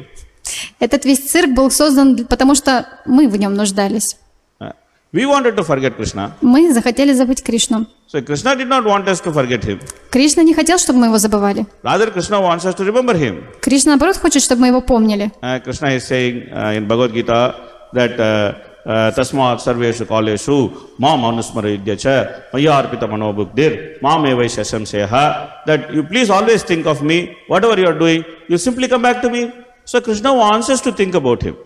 Этот 0.80 1.06
весь 1.06 1.20
цирк 1.20 1.52
был 1.52 1.72
создан, 1.72 2.26
потому 2.28 2.54
что 2.54 2.88
мы 3.06 3.28
в 3.28 3.38
нем 3.38 3.56
нуждались. 3.56 4.18
Uh, 4.60 4.74
We 5.14 5.26
wanted 5.26 5.56
to 5.56 5.64
forget 5.64 5.96
Krishna. 5.98 6.34
Мы 6.42 6.72
захотели 6.74 7.14
забыть 7.14 7.42
Кришну. 7.44 7.88
So 8.12 8.22
Krishna 8.22 8.56
did 8.56 8.68
not 8.68 8.84
want 8.84 9.08
us 9.08 9.22
to 9.22 9.34
forget 9.34 9.64
him. 9.64 9.80
Кришна 10.12 10.44
не 10.44 10.54
хотел, 10.54 10.78
чтобы 10.78 11.00
мы 11.00 11.08
его 11.08 11.18
забывали. 11.18 11.66
Rather, 11.84 12.12
Krishna 12.12 12.40
wants 12.40 12.66
us 12.66 12.76
to 12.76 12.86
remember 12.86 13.16
him. 13.16 13.44
Кришна, 13.62 13.92
наоборот, 13.94 14.18
хочет, 14.18 14.44
чтобы 14.44 14.62
мы 14.62 14.68
его 14.68 14.82
помнили. 14.82 15.32
Uh, 15.42 15.60
Krishna 15.64 15.96
is 15.96 16.06
saying 16.06 16.50
uh, 16.52 16.78
in 16.78 16.88
Bhagavad 16.88 17.14
Gita 17.14 17.56
that 17.94 18.20
uh, 18.20 18.54
uh, 18.87 19.11
tasmat 19.17 19.59
sarveshu 19.67 20.05
kaleshu 20.13 20.57
mam 20.99 21.21
anusmaridya 21.31 21.97
cha 22.05 22.17
mayarpita 22.53 23.07
manobhukdir 23.15 23.73
mam 24.03 24.25
evaisya 24.25 24.65
samseha 24.73 25.25
that 25.67 25.93
you 25.95 26.03
please 26.03 26.31
always 26.31 26.63
think 26.63 26.87
of 26.87 27.03
me, 27.03 27.37
whatever 27.49 27.79
you 27.79 27.87
are 27.87 27.99
doing, 27.99 28.25
you 28.49 28.59
simply 28.59 28.89
come 28.89 29.03
back 29.03 29.21
to 29.23 29.31
me. 29.31 29.51
So 29.85 30.01
Krishna 30.01 30.35
wants 30.35 30.69
us 30.69 30.81
to 30.83 30.93
think 30.93 31.15
about 31.15 31.43
him. 31.43 31.57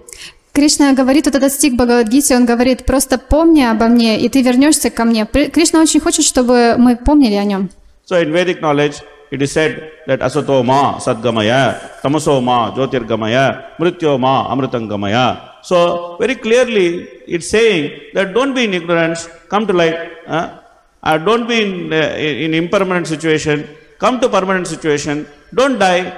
Кришна 0.53 0.93
говорит, 0.93 1.25
вот 1.27 1.35
этот 1.35 1.51
стих 1.53 1.75
Бхагавадгите, 1.77 2.37
он 2.37 2.45
говорит, 2.45 2.85
просто 2.85 3.17
помни 3.17 3.63
обо 3.63 3.87
мне, 3.87 4.21
и 4.21 4.29
ты 4.29 4.43
вернешься 4.43 4.91
ко 4.91 5.05
мне. 5.05 5.25
При- 5.25 5.49
Кришна 5.49 5.81
очень 5.81 5.99
хочет, 5.99 6.27
чтобы 6.27 6.75
мы 6.77 6.97
помнили 6.97 7.37
о 7.37 7.45
нем. 7.45 7.71
So 8.07 8.21
in 8.23 8.31
Vedic 8.33 8.61
knowledge, 8.61 8.97
it 9.31 9.41
is 9.41 9.51
said 9.51 9.83
that 10.07 10.21
asato 10.21 10.63
ma 10.63 10.99
sadgamaya, 11.01 11.81
tamaso 12.03 12.43
ma 12.43 12.71
jyotirgamaya, 12.77 13.65
mrityo 13.79 14.19
ma 14.19 14.47
amritangamaya. 14.53 15.39
So 15.67 16.17
very 16.19 16.35
clearly, 16.35 17.09
it's 17.27 17.49
saying 17.49 18.13
that 18.15 18.35
don't 18.35 18.55
be 18.55 18.65
in 18.65 18.75
ignorance, 18.75 19.29
come 19.49 19.67
to 19.67 19.73
light. 19.73 19.99
Uh, 20.27 20.59
uh, 21.03 21.19
don't 21.19 21.47
be 21.49 21.63
in, 21.63 21.93
uh, 21.93 22.15
in 22.17 22.55
impermanent 22.55 23.07
situation, 23.07 23.69
come 23.99 24.21
to 24.21 24.29
permanent 24.29 24.67
situation. 24.67 25.27
Don't 25.55 25.79
die, 25.79 26.13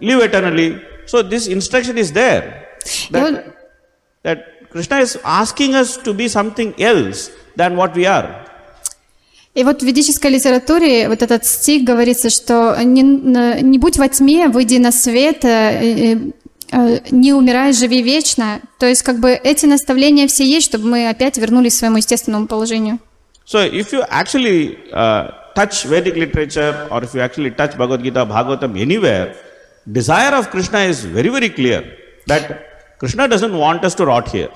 live 0.00 0.22
eternally. 0.22 0.80
So 1.06 1.22
this 1.22 1.46
instruction 1.46 1.98
is 1.98 2.12
there. 2.12 2.68
That, 3.10 3.56
that 4.22 4.70
Krishna 4.70 4.98
is 4.98 5.18
asking 5.24 5.74
us 5.74 5.96
to 5.98 6.12
be 6.14 6.28
something 6.28 6.74
else 6.80 7.30
than 7.56 7.76
what 7.76 7.94
we 7.94 8.06
are. 8.06 8.42
И 9.54 9.64
вот 9.64 9.82
в 9.82 9.84
ведической 9.84 10.30
литературе 10.30 11.08
вот 11.10 11.20
этот 11.20 11.44
стих 11.44 11.84
говорится, 11.84 12.30
что 12.30 12.74
не, 12.82 13.02
н- 13.02 13.70
не 13.70 13.78
будь 13.78 13.98
во 13.98 14.08
тьме, 14.08 14.48
выйди 14.48 14.78
на 14.78 14.92
свет, 14.92 15.44
э, 15.44 15.48
э, 15.48 16.12
э, 16.14 16.16
не 16.71 17.33
умирай, 17.33 17.73
живи 17.73 18.01
вечно. 18.01 18.61
То 18.79 18.85
есть 18.85 19.03
как 19.03 19.19
бы 19.19 19.31
эти 19.31 19.65
наставления 19.65 20.27
все 20.27 20.45
есть, 20.45 20.67
чтобы 20.67 20.87
мы 20.87 21.09
опять 21.09 21.37
вернулись 21.37 21.75
к 21.75 21.79
своему 21.79 21.97
естественному 21.97 22.47
положению. 22.47 22.99
So, 23.45 23.59
if 23.63 23.93
you 23.93 24.03
actually 24.09 24.77
uh, 24.91 25.31
touch 25.55 25.85
Vedic 25.85 26.15
literature 26.15 26.87
or 26.91 27.01
if 27.03 27.13
you 27.15 27.21
actually 27.21 27.51
touch 27.51 27.77
Bhagavad 27.77 28.03
Gita, 28.03 28.25
Bhagavatam 28.25 28.77
anywhere, 28.77 29.35
desire 29.89 30.35
of 30.35 30.49
Krishna 30.49 30.79
is 30.79 31.05
very, 31.05 31.29
very 31.29 31.49
clear 31.49 31.81
that 32.25 32.43
Krishna 32.99 33.25
doesn't 33.27 33.55
want 33.57 33.85
us 33.85 33.95
to 33.95 34.05
rot 34.05 34.29
here. 34.29 34.49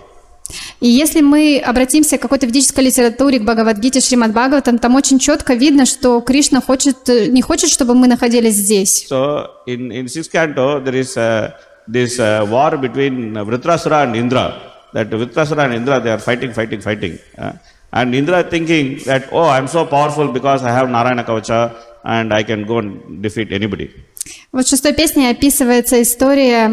И 0.81 0.87
если 0.87 1.21
мы 1.21 1.59
обратимся 1.59 2.17
к 2.17 2.21
какой-то 2.21 2.45
ведической 2.45 2.83
литературе, 2.83 3.39
к 3.39 3.43
Бхагавадгите, 3.43 4.01
Шримад 4.01 4.31
Бхагаватам, 4.31 4.79
там 4.79 4.95
очень 4.95 5.19
четко 5.19 5.53
видно, 5.53 5.85
что 5.85 6.19
Кришна 6.19 6.59
хочет, 6.59 7.07
э, 7.07 7.27
не 7.27 7.41
хочет, 7.41 7.69
чтобы 7.69 7.95
мы 7.95 8.07
находились 8.07 8.55
здесь. 8.55 9.07
So, 9.09 9.45
in, 9.67 9.91
in 9.91 10.05
sixth 10.07 10.31
canto, 10.31 10.83
there 10.83 10.95
is 10.95 11.15
uh, 11.15 11.51
this 11.97 12.19
uh, 12.19 12.45
war 12.49 12.71
between 12.77 13.35
uh, 13.37 13.43
Vritrasura 13.45 14.03
and 14.03 14.15
Indra. 14.15 14.45
That 14.93 15.09
Vritrasura 15.09 15.65
and 15.65 15.73
Indra, 15.73 15.99
they 15.99 16.11
are 16.11 16.19
fighting, 16.19 16.51
fighting, 16.53 16.81
fighting. 16.81 17.19
uh, 17.37 17.53
and 17.93 18.15
Indra 18.15 18.43
thinking 18.43 18.99
that, 19.05 19.29
oh, 19.31 19.47
I'm 19.55 19.67
so 19.67 19.85
powerful 19.85 20.27
because 20.37 20.63
I 20.63 20.71
have 20.71 20.89
Narayana 20.89 21.23
Kavacha 21.23 21.75
and 22.03 22.33
I 22.33 22.43
can 22.43 22.65
go 22.65 22.77
and 22.79 23.21
defeat 23.21 23.51
anybody. 23.51 23.89
Вот 24.51 24.65
в 24.65 24.69
шестой 24.69 24.93
песне 24.93 25.29
описывается 25.29 26.01
история 26.01 26.67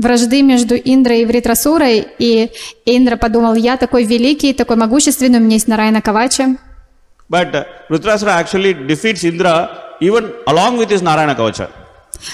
вражды 0.00 0.42
между 0.42 0.74
Индрой 0.74 1.20
и 1.20 1.24
Вритрасурой, 1.24 2.06
и 2.18 2.50
Индра 2.84 3.16
подумал, 3.16 3.54
я 3.54 3.76
такой 3.76 4.04
великий, 4.04 4.52
такой 4.52 4.76
могущественный, 4.76 5.38
у 5.38 5.42
меня 5.42 5.54
есть 5.54 5.68
Нарайна 5.68 6.02
Кавача. 6.02 6.56
But 7.30 7.54
uh, 7.54 7.64
Vritrasura 7.88 8.36
actually 8.38 8.74
defeats 8.86 9.22
Indra 9.22 9.96
even 10.00 10.32
along 10.46 10.78
with 10.78 10.90
his 10.90 11.02
Narayana 11.02 11.34
Kavacha. 11.34 11.68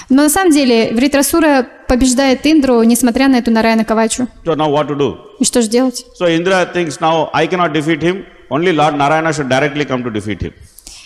Но 0.09 0.23
на 0.23 0.29
самом 0.29 0.51
деле 0.51 0.93
Вритрасура 0.93 1.67
побеждает 1.87 2.45
Индру, 2.45 2.81
несмотря 2.83 3.27
на 3.27 3.37
эту 3.37 3.51
Нарайна 3.51 3.85
Кавачу. 3.85 4.27
So 4.45 4.55
now 4.55 4.69
what 4.69 4.87
to 4.87 4.95
do? 4.97 5.17
И 5.39 5.45
что 5.45 5.61
же 5.61 5.67
делать? 5.69 6.05
So 6.19 6.27
Indra 6.27 6.65
thinks 6.73 6.99
now 6.99 7.29
I 7.33 7.47
cannot 7.47 7.73
defeat 7.73 8.01
him, 8.01 8.25
only 8.49 8.71
Lord 8.71 8.95
Narayana 8.95 9.33
should 9.33 9.49
directly 9.49 9.85
come 9.85 10.03
to 10.03 10.11
defeat 10.11 10.41
him. 10.41 10.53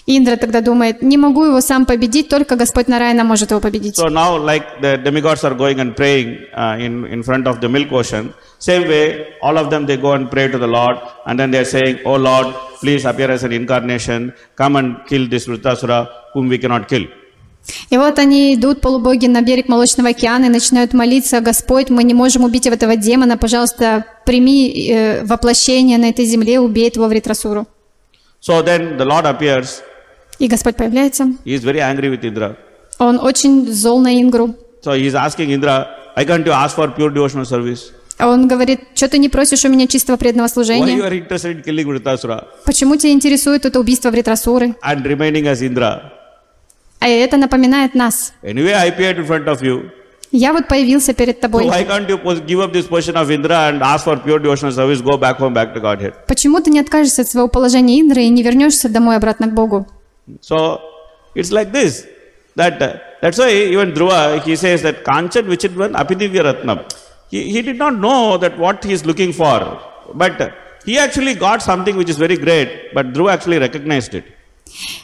Индра 0.05 0.37
тогда 0.37 0.61
думает, 0.61 1.03
не 1.03 1.17
могу 1.17 1.45
его 1.45 1.61
сам 1.61 1.85
победить, 1.85 2.29
только 2.29 2.55
Господь 2.55 2.87
Нарайна 2.87 3.23
может 3.23 3.51
его 3.51 3.59
победить. 3.59 3.95
So 3.95 4.09
now 4.09 4.37
like 4.37 4.81
the 4.81 4.97
demigods 4.97 5.43
are 5.43 5.53
going 5.53 5.79
and 5.79 5.95
praying 5.95 6.47
uh, 6.55 6.77
in, 6.79 7.05
in 7.05 7.21
front 7.21 7.47
of 7.47 7.61
the 7.61 7.69
milk 7.69 7.91
ocean, 7.91 8.33
same 8.57 8.87
way 8.87 9.35
all 9.43 9.57
of 9.57 9.69
them 9.69 9.85
they 9.85 9.97
go 9.97 10.13
and 10.13 10.31
pray 10.31 10.47
to 10.47 10.57
the 10.57 10.65
Lord 10.65 10.97
and 11.27 11.39
then 11.39 11.51
they 11.51 11.59
are 11.59 11.65
saying, 11.65 11.99
Oh 12.05 12.15
Lord, 12.15 12.47
please 12.79 13.05
appear 13.05 13.29
as 13.29 13.43
an 13.43 13.51
incarnation, 13.51 14.33
come 14.55 14.77
and 14.77 15.05
kill 15.05 15.27
this 15.27 15.45
Vritrasura 15.47 16.09
whom 16.33 16.47
we 16.49 16.57
cannot 16.57 16.87
kill. 16.87 17.05
И 17.89 17.97
вот 17.97 18.19
они 18.19 18.55
идут, 18.55 18.81
полубоги, 18.81 19.27
на 19.27 19.41
берег 19.41 19.67
Молочного 19.67 20.09
океана 20.09 20.45
и 20.45 20.49
начинают 20.49 20.93
молиться, 20.93 21.41
Господь, 21.41 21.89
мы 21.89 22.03
не 22.03 22.13
можем 22.13 22.43
убить 22.43 22.67
этого 22.67 22.95
демона, 22.95 23.37
пожалуйста, 23.37 24.05
прими 24.25 24.89
э, 24.89 25.23
воплощение 25.25 25.97
на 25.97 26.09
этой 26.09 26.25
земле, 26.25 26.59
убей 26.59 26.87
этого 26.87 27.07
Вритрасуру. 27.07 27.67
So 28.41 28.63
then 28.63 28.97
the 28.97 29.05
Lord 29.05 29.25
appears, 29.25 29.81
И 30.39 30.47
Господь 30.47 30.75
появляется, 30.75 31.25
he 31.45 31.55
is 31.55 31.63
very 31.63 31.79
angry 31.79 32.09
with 32.09 32.21
Indra. 32.23 32.55
Он 32.97 33.19
очень 33.19 33.71
зол 33.71 33.99
на 33.99 34.21
Ингру. 34.21 34.55
So 34.83 34.93
he's 34.95 35.13
asking 35.13 35.49
Indra, 35.49 35.87
why 36.15 36.25
can't 36.25 36.45
you 36.45 36.51
ask 36.51 36.75
for 36.75 36.87
pure 36.95 37.11
devotional 37.11 37.45
service? 37.45 37.91
Он 38.19 38.49
говорит, 38.49 38.81
что 38.95 39.07
ты 39.07 39.17
не 39.17 39.29
просишь 39.29 39.63
у 39.63 39.69
меня 39.69 39.87
чистого 39.87 40.17
преданного 40.17 40.47
Why 40.47 40.49
you 40.49 40.53
служения? 40.53 40.97
are 40.99 41.11
interested 41.11 41.55
in 41.55 41.63
killing 41.63 42.43
Почему 42.65 42.97
тебя 42.97 43.13
интересует 43.13 43.65
это 43.65 43.79
убийство 43.79 44.09
Вритрасуры? 44.09 44.75
and 44.83 45.03
remaining 45.05 45.45
as 45.45 45.61
Indra? 45.61 46.18
А 46.99 47.07
это 47.07 47.37
напоминает 47.37 47.95
нас. 47.95 48.33
Anyway, 48.43 48.73
I 48.73 48.89
appeared 48.89 49.17
in 49.17 49.25
front 49.25 49.45
of 49.45 49.61
you. 49.61 49.91
Я 50.31 50.53
вот 50.53 50.67
появился 50.67 51.13
перед 51.13 51.39
тобой. 51.39 51.65
Почему 56.27 56.61
ты 56.61 56.69
не 56.69 56.79
откажешься 56.79 57.21
от 57.23 57.27
своего 57.27 57.47
положения 57.47 57.99
Индры 57.99 58.21
и 58.21 58.29
не 58.29 58.43
вернешься 58.43 58.89
домой 58.89 59.15
обратно 59.15 59.47
к 59.47 59.53
Богу? 59.53 59.87
So 60.41 60.79
it's 61.35 61.51
like 61.51 61.71
this. 61.71 62.05
That 62.55 62.79
uh, 62.81 62.99
that's 63.21 63.39
why 63.39 63.49
even 63.51 63.93
Dhruva 63.93 64.43
he 64.43 64.55
says 64.55 64.83
that 64.83 65.03
Kanchan 65.03 65.47
Vichidvan 65.47 65.93
Apidivya 65.93 66.43
Ratnam. 66.43 66.85
He, 67.31 67.49
he 67.51 67.61
did 67.63 67.77
not 67.77 67.95
know 67.97 68.37
that 68.37 68.57
what 68.59 68.83
he 68.83 68.93
is 68.93 69.05
looking 69.05 69.33
for, 69.33 69.79
but 70.13 70.39
uh, 70.39 70.49
he 70.85 70.99
actually 70.99 71.33
got 71.33 71.63
something 71.63 71.95
which 71.95 72.09
is 72.09 72.17
very 72.17 72.37
great. 72.37 72.93
But 72.93 73.13
Dhruva 73.13 73.33
actually 73.33 73.57
recognized 73.57 74.13
it. 74.13 74.25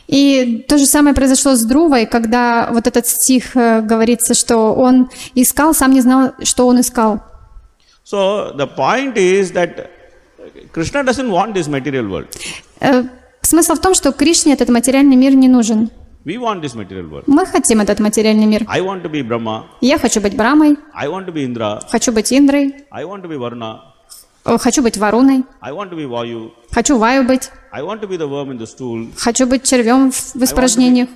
И 0.07 0.65
то 0.67 0.77
же 0.77 0.85
самое 0.85 1.15
произошло 1.15 1.55
с 1.55 1.63
Друвой, 1.63 2.05
когда 2.05 2.69
вот 2.71 2.87
этот 2.87 3.07
стих 3.07 3.55
э, 3.55 3.81
говорится, 3.81 4.33
что 4.33 4.73
он 4.73 5.09
искал, 5.35 5.73
сам 5.73 5.93
не 5.93 6.01
знал, 6.01 6.33
что 6.43 6.67
он 6.67 6.79
искал. 6.79 7.21
So 8.05 8.55
the 8.55 8.67
point 8.67 9.15
is 9.17 9.51
that 9.53 9.89
Krishna 10.71 11.03
doesn't 11.03 11.29
want 11.31 11.53
this 11.53 11.67
material 11.67 12.07
world. 12.07 12.27
Э, 12.79 13.03
Смысл 13.41 13.75
в 13.75 13.79
том, 13.79 13.93
что 13.93 14.11
Кришне 14.11 14.53
этот 14.53 14.69
материальный 14.69 15.15
мир 15.15 15.35
не 15.35 15.47
нужен. 15.47 15.91
We 16.25 16.37
want 16.37 16.61
this 16.61 16.73
material 16.75 17.07
world. 17.11 17.23
Мы 17.27 17.45
хотим 17.45 17.79
этот 17.79 17.99
материальный 17.99 18.45
мир. 18.45 18.63
I 18.67 18.81
want 18.81 19.03
to 19.03 19.11
be 19.11 19.21
Brahma. 19.21 19.65
Я 19.81 19.99
хочу 19.99 20.19
быть 20.19 20.35
Брамой, 20.35 20.77
I 20.95 21.07
want 21.07 21.27
to 21.27 21.31
be 21.31 21.45
Indra. 21.45 21.79
хочу 21.91 22.11
быть 22.11 22.33
Индрой, 22.33 22.73
I 22.91 23.03
want 23.05 23.21
to 23.21 23.29
be 23.29 23.37
Varuna. 23.37 23.93
Э, 24.45 24.57
хочу 24.57 24.81
быть 24.81 24.97
Vayu. 24.97 26.51
хочу 26.71 26.97
Ваю 26.97 27.23
быть, 27.23 27.51
хочу 29.17 29.47
быть 29.47 29.63
червем 29.63 30.11
в 30.11 30.43
испражнениях, 30.43 31.09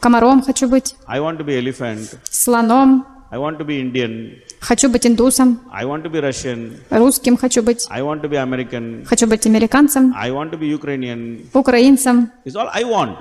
комаром 0.00 0.42
хочу 0.42 0.68
быть, 0.68 0.94
I 1.06 1.20
want 1.20 1.38
to 1.38 1.44
be 1.44 1.58
elephant. 1.58 2.16
слоном, 2.30 3.06
I 3.30 3.38
want 3.38 3.58
to 3.58 3.64
be 3.64 3.80
Indian. 3.80 4.42
хочу 4.60 4.88
быть 4.88 5.06
индусом, 5.06 5.60
I 5.72 5.84
want 5.84 6.02
to 6.02 6.10
be 6.10 6.20
Russian. 6.20 6.78
русским 6.90 7.36
хочу 7.36 7.62
быть, 7.62 7.86
I 7.90 8.00
want 8.02 8.22
to 8.22 8.28
be 8.28 8.36
American. 8.42 9.04
хочу 9.04 9.26
быть 9.26 9.46
американцем, 9.46 10.14
I 10.16 10.30
want 10.30 10.50
to 10.50 10.58
be 10.58 10.66
Ukrainian. 10.66 11.46
украинцем. 11.52 12.30
It's 12.44 12.54
all 12.56 12.68
I 12.72 12.84
want. 12.84 13.18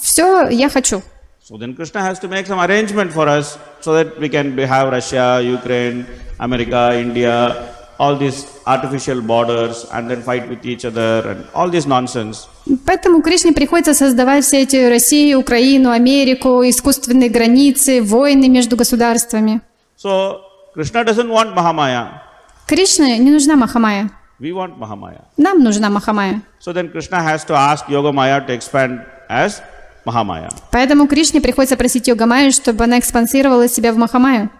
Все 0.00 0.48
я 0.50 0.68
хочу. 0.68 1.02
So 1.48 1.56
then 1.56 1.76
Krishna 1.76 2.02
has 2.02 2.18
to 2.18 2.28
make 2.28 2.44
some 2.48 2.58
arrangement 2.58 3.12
for 3.12 3.28
us 3.28 3.56
so 3.80 3.92
that 3.94 4.18
we 4.18 4.28
can 4.28 4.58
have 4.58 4.90
Russia, 4.90 5.40
Ukraine, 5.40 6.04
America, 6.40 6.90
India, 7.00 7.54
all 7.98 8.16
these 8.16 8.46
artificial 8.66 9.20
borders 9.20 9.86
and 9.92 10.10
then 10.10 10.22
fight 10.22 10.48
with 10.48 10.64
each 10.64 10.84
other 10.84 11.22
and 11.28 11.46
all 11.54 11.70
this 11.70 11.86
nonsense. 11.86 12.48
Поэтому 12.84 13.22
Кришне 13.22 13.52
приходится 13.52 13.94
создавать 13.94 14.44
все 14.44 14.62
эти 14.62 14.88
Россию, 14.88 15.40
Украину, 15.40 15.90
Америку, 15.90 16.62
искусственные 16.64 17.30
границы, 17.30 18.02
войны 18.02 18.48
между 18.48 18.76
государствами. 18.76 19.60
So 19.96 20.40
Krishna 20.74 21.04
doesn't 21.04 21.30
want 21.30 21.54
Mahamaya. 21.54 22.22
Кришне 22.66 23.18
не 23.18 23.30
нужна 23.30 23.56
Махамая. 23.56 24.10
We 24.40 24.52
want 24.52 24.76
Mahamaya. 24.78 25.24
Нам 25.36 25.62
нужна 25.62 25.88
Махамая. 25.88 26.42
So 26.60 26.72
then 26.72 26.90
Krishna 26.90 27.22
has 27.22 27.44
to 27.44 27.54
ask 27.54 27.86
Yogamaya 27.86 28.46
to 28.46 28.52
expand 28.52 29.00
as 29.28 29.62
Mahamaya. 30.04 30.50
Поэтому 30.70 31.08
Кришне 31.08 31.40
приходится 31.40 31.76
просить 31.76 32.08
Йогамаю, 32.08 32.52
чтобы 32.52 32.84
она 32.84 32.98
экспансировала 32.98 33.68
себя 33.68 33.92
в 33.92 33.96
Махамаю. 33.96 34.50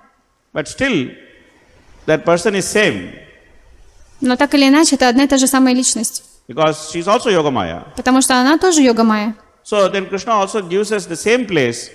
But 0.55 0.69
still, 0.69 1.11
that 2.07 2.25
person 2.25 2.55
is 2.55 2.65
same 2.65 3.26
Но 4.21 4.37
так 4.37 4.55
или 4.55 4.69
иначе, 4.69 4.97
это 4.97 5.09
одна 5.09 5.25
и 5.25 5.27
та 5.29 5.37
же 5.39 5.47
самая 5.47 5.75
личность. 5.75 6.23
because 6.49 6.91
she's 6.93 7.07
also 7.07 7.29
Yogamaya. 7.31 7.85
Потому 7.97 8.21
что 8.23 8.35
она 8.41 8.57
тоже 8.59 8.81
Йогамая. 8.83 9.35
So 9.65 9.89
then 9.91 10.09
Krishna 10.09 10.33
also 10.41 10.63
gives 10.63 10.93
us 10.93 11.07
the 11.09 11.17
same 11.17 11.47
place, 11.47 11.91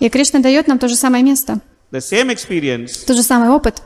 И 0.00 0.08
Кришна 0.08 0.40
дает 0.40 0.66
нам 0.66 0.78
то 0.78 0.88
же 0.88 0.96
самое 0.96 1.22
место, 1.22 1.60
the 1.92 2.00
same 2.00 2.30
experience, 2.32 3.04
тот 3.06 3.16
же 3.16 3.22
самый 3.22 3.50
опыт, 3.50 3.82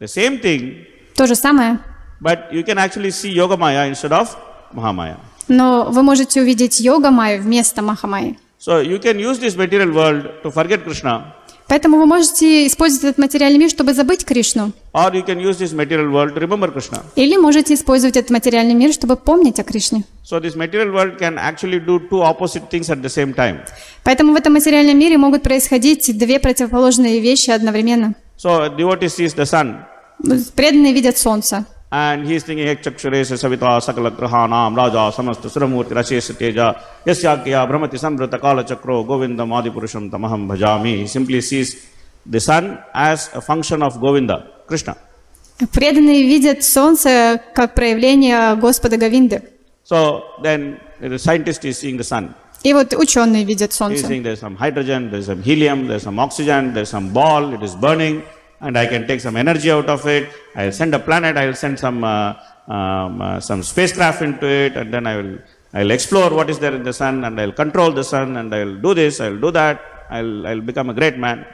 the 0.00 0.06
same 0.06 0.40
thing, 0.40 0.86
то 1.16 1.26
же 1.26 1.34
самое. 1.34 1.80
but 2.20 2.50
you 2.52 2.62
can 2.64 2.78
actually 2.78 3.10
see 3.10 3.32
Yogamaya 3.34 3.90
instead 3.90 4.12
of 4.12 4.28
Mahamaya. 4.72 5.16
Но 5.48 5.86
вы 5.90 6.02
можете 6.02 6.40
увидеть 6.40 6.78
Йогамаю 6.80 7.42
вместо 7.42 7.82
Махамайи. 7.82 8.38
So 8.60 8.80
you 8.80 9.00
can 9.00 9.18
use 9.18 9.38
this 9.40 9.56
material 9.56 9.90
world 9.92 10.30
to 10.44 10.52
forget 10.52 10.84
Krishna, 10.84 11.32
Поэтому 11.66 11.98
вы 11.98 12.06
можете 12.06 12.66
использовать 12.66 13.04
этот 13.04 13.18
материальный 13.18 13.58
мир, 13.58 13.70
чтобы 13.70 13.92
забыть 13.94 14.24
Кришну. 14.24 14.72
Or 14.92 15.10
you 15.14 15.22
can 15.22 15.38
use 15.38 15.58
this 15.58 15.72
material 15.72 16.10
world 16.10 16.34
to 16.34 16.40
remember 16.40 16.68
Krishna. 16.70 17.02
Или 17.16 17.36
можете 17.36 17.74
использовать 17.74 18.16
этот 18.16 18.30
материальный 18.30 18.74
мир, 18.74 18.92
чтобы 18.92 19.16
помнить 19.16 19.58
о 19.60 19.62
Кришне. 19.64 20.04
So 20.24 20.40
this 20.40 20.56
material 20.56 20.92
world 20.92 21.18
can 21.18 21.38
actually 21.38 21.78
do 21.80 22.00
two 22.08 22.22
opposite 22.22 22.68
things 22.70 22.90
at 22.90 23.00
the 23.02 23.08
same 23.08 23.34
time. 23.34 23.60
Поэтому 24.04 24.32
в 24.32 24.36
этом 24.36 24.52
материальном 24.54 24.98
мире 24.98 25.16
могут 25.18 25.42
происходить 25.42 26.16
две 26.18 26.38
противоположные 26.40 27.20
вещи 27.20 27.50
одновременно. 27.50 28.14
So 28.36 28.68
devotee 28.76 29.08
sees 29.08 29.34
the 29.34 29.44
sun 29.44 29.84
Преданные 30.54 30.92
видят 30.92 31.16
солнце. 31.18 31.66
and 31.92 32.24
he 32.24 32.36
is 32.36 32.44
thinking 32.44 32.66
Ekchakshare 32.66 33.24
Savita 33.24 33.80
Sakala 33.80 34.10
Grahanam 34.10 34.76
Raja 34.76 35.10
Samasta 35.12 35.48
Suramurti 35.50 35.90
Rashesha 35.90 36.38
Teja 36.38 36.76
Yasyakya 37.04 37.66
Brahmati 37.68 37.98
Sambrata 37.98 38.40
Kala 38.40 38.62
Chakro 38.64 39.04
Govindam 39.04 39.48
Adipurusham 39.50 40.08
Tamaham 40.10 40.46
Bhajami. 40.46 40.98
He 40.98 41.06
simply 41.08 41.40
sees 41.40 41.88
the 42.24 42.38
sun 42.38 42.78
as 42.94 43.28
a 43.34 43.40
function 43.40 43.82
of 43.82 44.00
Govinda, 44.00 44.46
Krishna. 44.69 44.97
Преданные 45.73 46.23
видят 46.23 46.63
солнце 46.63 47.41
как 47.53 47.75
проявление 47.75 48.55
Господа 48.55 48.97
Говинды. 48.97 49.41
So 49.83 50.23
then 50.41 50.79
the 50.99 51.17
scientist 51.17 51.63
is 51.63 51.79
seeing 51.79 51.97
the 51.97 52.03
sun. 52.03 52.33
И 52.63 52.73
вот 52.73 52.93
ученые 52.93 53.43
видят 53.45 53.69
He 53.69 53.73
is 53.73 53.77
солнце. 53.77 54.07
saying 54.07 54.23
there's 54.23 54.39
some 54.39 54.55
hydrogen, 54.55 55.11
there's 55.11 55.27
some 55.27 55.41
helium, 55.43 55.87
there's 55.87 56.03
some 56.03 56.19
oxygen, 56.19 56.73
there's 56.73 56.89
some 56.89 57.13
ball, 57.13 57.53
it 57.53 57.61
is 57.61 57.75
burning, 57.75 58.23
and 58.59 58.77
I 58.77 58.87
can 58.87 59.05
take 59.07 59.21
some 59.21 59.37
energy 59.37 59.69
out 59.71 59.87
of 59.87 60.05
it. 60.07 60.27
I'll 60.55 60.71
send 60.71 60.93
a 60.95 60.99
planet, 60.99 61.37
I'll 61.37 61.53
send 61.53 61.79
some 61.79 62.03
uh, 62.03 62.33
um, 62.67 63.21
uh, 63.21 63.39
some 63.39 63.61
spacecraft 63.61 64.23
into 64.23 64.47
it, 64.47 64.75
and 64.75 64.91
then 64.91 65.05
I 65.05 65.17
will 65.17 65.37
I'll 65.73 65.91
explore 65.91 66.31
what 66.33 66.49
is 66.49 66.57
there 66.57 66.73
in 66.73 66.83
the 66.83 66.93
sun, 66.93 67.23
and 67.23 67.39
I'll 67.39 67.51
control 67.51 67.91
the 67.91 68.03
sun, 68.03 68.35
and 68.37 68.53
I'll 68.53 68.75
do 68.75 68.93
this, 68.93 69.21
I'll 69.21 69.39
do 69.39 69.51
that. 69.51 69.79
I'll 70.09 70.47
I'll 70.47 70.61
become 70.61 70.89
a 70.89 70.93
great 70.93 71.17
man. 71.17 71.45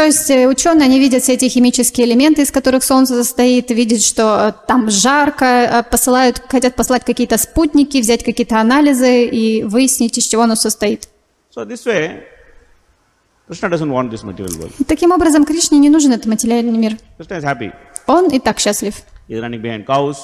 То 0.00 0.06
есть 0.06 0.30
э, 0.30 0.48
ученые, 0.48 0.86
они 0.86 0.98
видят 0.98 1.22
все 1.22 1.34
эти 1.34 1.46
химические 1.46 2.06
элементы, 2.06 2.40
из 2.40 2.50
которых 2.50 2.82
Солнце 2.84 3.22
состоит, 3.22 3.70
видят, 3.70 4.00
что 4.00 4.48
э, 4.48 4.66
там 4.66 4.88
жарко, 4.88 5.44
э, 5.44 5.82
посылают, 5.82 6.42
хотят 6.48 6.74
послать 6.74 7.04
какие-то 7.04 7.36
спутники, 7.36 7.98
взять 7.98 8.24
какие-то 8.24 8.58
анализы 8.58 9.26
и 9.26 9.62
выяснить, 9.62 10.16
из 10.16 10.24
чего 10.26 10.44
оно 10.44 10.54
состоит. 10.54 11.06
So 11.54 11.66
this 11.66 11.84
way, 11.84 12.22
Krishna 13.46 13.68
doesn't 13.68 13.92
want 13.92 14.10
this 14.10 14.24
material 14.24 14.58
world. 14.58 14.72
Таким 14.88 15.12
образом, 15.12 15.44
Кришне 15.44 15.78
не 15.78 15.90
нужен 15.90 16.12
этот 16.12 16.24
материальный 16.24 16.78
мир. 16.78 16.96
Krishna 17.18 17.38
is 17.38 17.44
happy. 17.44 17.70
Он 18.06 18.30
и 18.30 18.38
так 18.38 18.58
счастлив. 18.58 18.94
He's 19.28 19.38
running 19.42 19.60
behind 19.60 19.84
cows. 19.84 20.16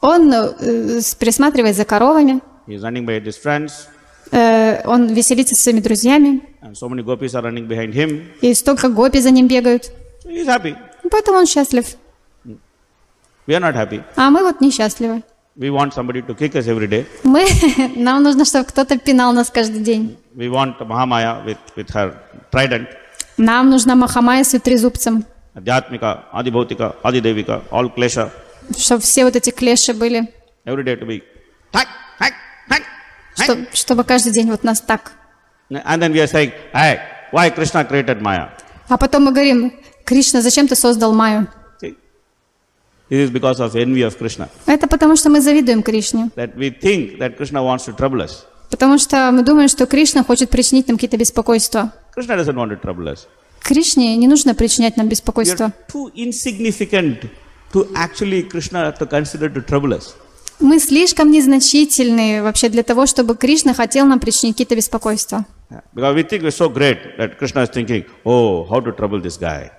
Он 0.00 0.32
э, 0.32 1.02
присматривает 1.18 1.76
за 1.76 1.84
коровами, 1.84 2.40
He's 2.66 2.80
running 2.80 3.04
behind 3.04 3.26
his 3.26 3.36
friends, 3.36 3.86
он 4.32 5.08
веселится 5.12 5.54
со 5.54 5.62
своими 5.62 5.80
друзьями, 5.80 6.42
and 6.62 6.72
so 6.74 6.88
many 6.88 7.02
gopis 7.02 7.34
are 7.34 7.42
running 7.42 7.66
behind 7.66 7.92
him. 7.94 8.24
и 8.40 8.54
столько 8.54 8.88
гопи 8.88 9.18
за 9.20 9.30
ним 9.30 9.48
бегают. 9.48 9.90
So 10.24 10.30
he's 10.30 10.46
happy. 10.46 10.76
Поэтому 11.10 11.38
он 11.38 11.46
счастлив. 11.46 11.86
А 14.16 14.30
мы 14.30 14.42
вот 14.42 14.60
несчастливы. 14.60 15.22
We 15.56 15.68
want 15.70 15.92
somebody 15.92 16.22
to 16.22 16.34
kick 16.34 16.54
us 16.54 16.68
every 16.68 16.86
day. 16.88 17.04
Мы, 17.24 17.44
нам 17.96 18.22
нужно, 18.22 18.44
чтобы 18.44 18.64
кто-то 18.66 18.96
пинал 18.98 19.32
нас 19.32 19.50
каждый 19.50 19.80
день. 19.82 20.16
We 20.36 20.48
want 20.48 20.78
Mahamaya 20.78 21.44
with, 21.44 21.58
with 21.76 21.90
her 21.92 22.14
trident, 22.52 22.86
Нам 23.36 23.68
нужна 23.70 23.94
Махамая 23.96 24.44
с 24.44 24.56
трезубцем, 24.58 25.24
Adhyatmika, 25.54 26.24
Adibhautika, 26.32 26.94
Adidevika, 27.02 27.62
all 27.70 27.90
klesha, 27.92 28.30
чтобы 28.78 29.02
все 29.02 29.24
вот 29.24 29.34
эти 29.34 29.50
клеши 29.50 29.92
были, 29.92 30.28
every 30.64 30.84
day 30.84 30.94
to 30.96 31.04
be 31.06 31.22
hack, 31.72 31.88
hack. 32.20 32.32
Чтоб- 33.44 33.74
чтобы 33.74 34.04
каждый 34.04 34.32
день 34.32 34.50
вот 34.50 34.64
нас 34.64 34.80
так. 34.80 35.12
And 35.70 36.00
then 36.02 36.12
we 36.12 36.20
are 36.20 36.26
saying, 36.26 36.52
hey, 36.74 36.98
why 37.32 37.50
Krishna 37.50 37.84
created 37.88 38.20
Maya? 38.20 38.48
А 38.88 38.96
потом 38.98 39.24
мы 39.24 39.32
говорим, 39.32 39.72
Кришна, 40.04 40.40
зачем 40.42 40.66
ты 40.66 40.74
создал 40.74 41.12
Майю? 41.12 41.46
This 43.08 43.28
is 43.28 43.30
because 43.30 43.58
of 43.58 43.74
envy 43.74 44.02
of 44.06 44.16
Krishna. 44.18 44.48
Это 44.66 44.86
потому, 44.86 45.16
что 45.16 45.30
мы 45.30 45.40
завидуем 45.40 45.82
Кришне. 45.82 46.30
That 46.36 46.54
we 46.56 46.70
think 46.70 47.18
that 47.18 47.36
Krishna 47.36 47.60
wants 47.62 47.84
to 47.86 47.92
trouble 47.96 48.20
us. 48.22 48.44
Потому 48.70 48.98
что 48.98 49.30
мы 49.32 49.42
думаем, 49.42 49.68
что 49.68 49.86
Кришна 49.86 50.22
хочет 50.22 50.48
причинить 50.50 50.86
нам 50.86 50.96
какие-то 50.96 51.16
беспокойства. 51.16 51.92
Krishna 52.16 52.36
doesn't 52.36 52.54
want 52.54 52.70
to 52.70 52.80
trouble 52.80 53.08
us. 53.12 53.26
Кришне 53.62 54.16
не 54.16 54.28
нужно 54.28 54.54
причинять 54.54 54.96
нам 54.96 55.06
We 55.06 55.10
беспокойство. 55.10 55.64
are 55.66 55.72
too 55.92 56.10
insignificant 56.14 57.28
to 57.72 57.88
actually 57.94 58.42
Krishna 58.48 58.92
to 58.98 59.06
consider 59.08 59.48
to 59.52 59.60
trouble 59.64 59.92
us. 59.92 60.14
Мы 60.60 60.78
слишком 60.78 61.30
незначительны 61.30 62.42
вообще 62.42 62.68
для 62.68 62.82
того, 62.82 63.06
чтобы 63.06 63.34
Кришна 63.34 63.74
хотел 63.74 64.06
нам 64.06 64.20
причинить 64.20 64.54
какие-то 64.54 64.76
беспокойства. 64.76 65.46
Yeah. 65.70 65.82
Because 65.94 66.14
we 66.14 66.22
think 66.22 66.42
we're 66.42 66.50
so 66.50 66.68
great 66.68 67.16
that 67.16 67.38
Krishna 67.38 67.62
is 67.62 67.70
thinking, 67.70 68.04
oh, 68.24 68.66
how 68.68 68.80
to 68.80 68.92
trouble 68.92 69.20
this 69.20 69.38
guy. 69.38 69.70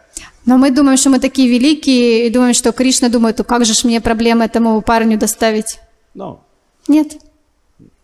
Но 0.46 0.58
мы 0.58 0.72
думаем, 0.72 0.98
что 0.98 1.10
мы 1.10 1.20
такие 1.20 1.48
великие, 1.48 2.28
и 2.28 2.30
думаем, 2.32 2.54
что 2.54 2.72
Кришна 2.72 3.10
думает, 3.10 3.38
«Ну 3.38 3.44
как 3.44 3.64
же 3.64 3.74
ж 3.74 3.84
мне 3.84 4.02
проблемы 4.02 4.46
этому 4.46 4.82
парню 4.82 5.18
доставить? 5.18 5.80
No. 6.16 6.40
Нет. 6.88 7.18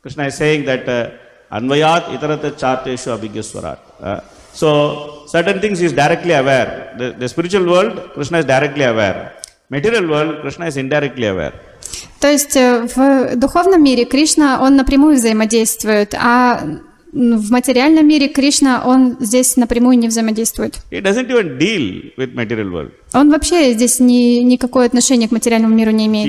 Krishna 0.04 0.28
is 0.28 0.38
saying 0.38 0.66
that 0.66 0.88
uh, 0.88 1.12
Anvayat 1.50 2.14
itarata 2.16 2.52
charteshu 2.52 3.10
abhigyaswarat. 3.18 3.80
Uh, 4.00 4.20
so, 4.54 5.26
certain 5.28 5.60
things 5.60 5.82
is 5.82 5.94
directly 5.94 6.34
aware. 6.34 6.94
The, 6.98 7.12
the 7.12 7.28
spiritual 7.30 7.66
world, 7.66 8.12
Krishna 8.14 8.40
is 8.40 8.46
directly 8.46 8.84
aware. 8.84 9.34
Material 9.70 10.08
world, 10.08 10.42
Krishna 10.42 10.66
is 10.68 10.78
indirectly 10.78 11.26
aware. 11.26 11.54
То 12.20 12.32
есть 12.32 12.56
э, 12.56 12.88
в 12.96 13.36
духовном 13.36 13.84
мире 13.84 14.06
Кришна, 14.06 14.62
он 14.62 14.76
напрямую 14.76 15.16
взаимодействует, 15.16 16.16
а 16.16 16.62
в 17.14 17.52
материальном 17.52 18.08
мире 18.08 18.28
Кришна, 18.28 18.84
он 18.86 19.18
здесь 19.20 19.56
напрямую 19.58 19.98
не 19.98 20.08
взаимодействует. 20.08 20.76
He 20.92 21.02
doesn't 21.02 21.28
even 21.30 21.58
deal 21.58 22.12
with 22.18 22.34
material 22.36 22.72
world. 22.72 22.92
Он 23.14 23.30
вообще 23.32 23.74
здесь 23.74 24.00
ни, 24.00 24.40
никакое 24.42 24.86
отношение 24.88 25.28
к 25.28 25.32
материальному 25.32 25.74
миру 25.74 25.92
не 25.92 26.08
имеет. 26.08 26.28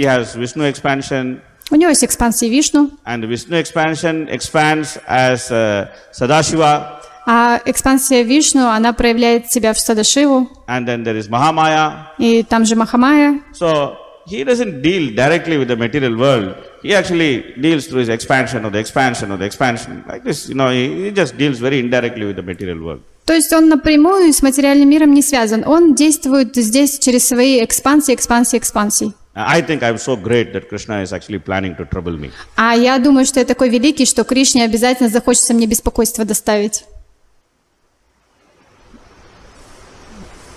У 1.71 1.75
него 1.75 1.91
есть 1.91 2.03
экспансия 2.03 2.49
Вишну, 2.49 2.91
and 3.05 3.29
Vishnu 3.29 3.61
expansion 3.61 4.27
expands 4.31 4.99
as 5.07 5.51
uh, 5.51 5.89
Sadashiva, 6.19 6.99
а 7.27 7.61
экспансия 7.67 8.23
Вишну, 8.23 8.69
она 8.69 8.95
проявляет 8.95 9.53
себя 9.53 9.75
в 9.75 9.79
Садашиву, 9.79 10.49
and 10.67 10.87
then 10.87 11.05
there 11.05 11.19
is 11.19 11.29
Mahamaya. 11.29 12.07
и 12.19 12.43
там 12.43 12.65
же 12.65 12.75
Махамая. 12.75 13.41
So, 13.53 13.97
he 14.29 14.45
doesn't 14.45 14.83
deal 14.83 15.15
directly 15.15 15.57
with 15.59 15.69
the 15.69 15.77
material 15.77 16.17
world. 16.17 16.55
He 16.83 16.95
actually 16.95 17.55
deals 17.61 17.87
through 17.87 18.01
his 18.01 18.09
expansion 18.09 18.65
of 18.65 18.73
the 18.73 18.79
expansion 18.79 19.33
of 19.33 19.39
the 19.39 19.47
expansion. 19.47 20.05
Like 20.07 20.23
this, 20.23 20.49
you 20.49 20.55
know, 20.55 20.71
he, 20.71 21.05
he 21.05 21.11
just 21.11 21.37
deals 21.37 21.59
very 21.59 21.79
indirectly 21.81 22.25
with 22.27 22.37
the 22.37 22.43
material 22.43 22.81
world. 22.81 23.03
То 23.25 23.35
есть 23.35 23.53
он 23.53 23.69
напрямую 23.69 24.33
с 24.33 24.43
материальным 24.43 24.89
миром 24.89 25.13
не 25.13 25.23
связан. 25.23 25.63
Он 25.67 25.95
действует 25.95 26.57
здесь 26.57 26.99
через 26.99 27.29
свои 27.29 27.63
экспансии, 27.63 28.15
экспансии, 28.15 28.57
экспансии. 28.57 29.13
I 29.35 29.63
think 29.63 29.83
I'm 29.83 29.99
so 29.99 30.17
great 30.17 30.53
that 30.53 30.69
Krishna 30.69 31.03
is 31.03 31.13
actually 31.13 31.39
planning 31.39 31.77
to 31.77 31.89
trouble 31.89 32.19
me. 32.19 32.31
А 32.57 32.75
я 32.75 32.99
думаю, 32.99 33.27
что 33.27 33.41
я 33.41 33.47
такой 33.47 33.69
великий, 33.69 34.07
что 34.07 34.25
Кришне 34.25 34.65
обязательно 34.65 35.09
захочется 35.09 35.55
мне 35.55 35.67
беспокойство 35.67 36.25
доставить. 36.25 36.85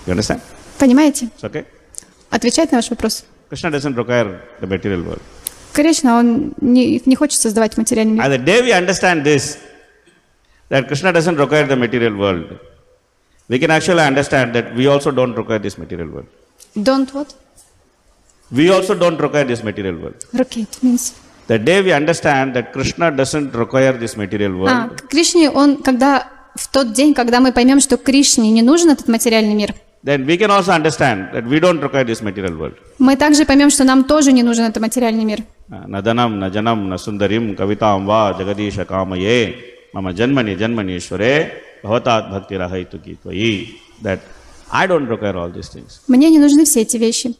You 0.06 0.14
understand? 0.14 0.40
Понимаете? 0.78 1.28
It's 1.38 1.48
okay? 1.48 1.64
Отвечать 2.30 2.72
на 2.72 2.78
ваш 2.78 2.90
вопрос. 2.90 3.24
Krishna 3.52 3.70
doesn't 3.70 3.96
require 3.96 4.40
the 4.60 4.66
material 4.66 5.02
world. 5.02 5.20
Кришна, 5.74 6.18
он 6.18 6.54
не, 6.62 7.02
не 7.04 7.16
хочет 7.16 7.38
создавать 7.38 7.76
материальный 7.76 8.14
мир. 8.14 8.24
And 8.24 8.32
the 8.32 8.38
day 8.38 8.62
we 8.62 8.72
understand 8.72 9.24
this, 9.24 9.58
that 10.70 10.86
Krishna 10.88 11.12
doesn't 11.12 11.36
require 11.36 11.66
the 11.66 11.76
material 11.76 12.16
world, 12.16 12.58
we 13.50 13.58
can 13.58 13.70
actually 13.70 14.04
understand 14.12 14.54
that 14.54 14.74
we 14.74 14.86
also 14.86 15.10
don't 15.10 15.34
require 15.34 15.58
this 15.58 15.76
material 15.76 16.08
world. 16.08 16.28
Don't 16.74 17.12
what? 17.12 17.34
We 18.50 18.70
also 18.70 18.94
don't 18.94 19.20
require 19.20 19.44
this 19.44 19.62
material 19.62 19.96
world. 19.96 20.24
Rocket 20.32 20.82
means. 20.82 21.12
The 21.46 21.58
day 21.58 21.82
we 21.82 21.92
understand 21.92 22.54
that 22.56 22.72
Krishna 22.72 23.10
doesn't 23.10 23.54
require 23.54 23.92
this 23.92 24.16
material 24.16 24.52
world, 24.52 24.70
А, 24.70 24.88
Кришне, 25.10 25.50
он, 25.50 25.82
когда 25.82 26.26
в 26.54 26.68
тот 26.68 26.94
день, 26.94 27.12
когда 27.12 27.40
мы 27.40 27.52
поймем, 27.52 27.80
что 27.80 27.98
Кришне 27.98 28.50
не 28.50 28.62
нужен 28.62 28.88
этот 28.88 29.08
материальный 29.08 29.52
мир, 29.54 29.74
then 30.04 30.26
we 30.26 30.36
can 30.36 30.50
also 30.50 30.72
understand 30.72 31.32
that 31.32 31.44
we 31.44 31.60
don't 31.60 31.80
require 31.80 32.04
this 32.04 32.22
material 32.22 32.56
world. 32.56 32.74
Мы 32.98 33.16
также 33.16 33.44
поймем, 33.44 33.70
что 33.70 33.84
нам 33.84 34.04
тоже 34.04 34.32
не 34.32 34.42
нужен 34.42 34.64
этот 34.64 34.82
материальный 34.82 35.24
мир. 35.24 35.40
А, 35.70 35.86
Наданам, 35.86 36.38
наджанам, 36.38 36.88
насундарим, 36.88 37.56
кавитам 37.56 38.06
ва, 38.06 38.34
джагадиша 38.38 38.84
камае, 38.84 39.56
мама 39.92 40.12
джанмани, 40.12 40.54
джанманишваре, 40.54 41.52
бхаватат 41.82 42.30
бхакти 42.30 42.54
рахайту 42.54 42.98
гитваи. 42.98 43.76
That 44.02 44.20
I 44.70 44.86
don't 44.86 45.06
require 45.06 45.36
all 45.36 45.50
these 45.52 45.68
things. 45.72 46.00
Мне 46.08 46.30
не 46.30 46.38
нужны 46.38 46.64
все 46.64 46.82
эти 46.82 46.96
вещи. 46.96 47.34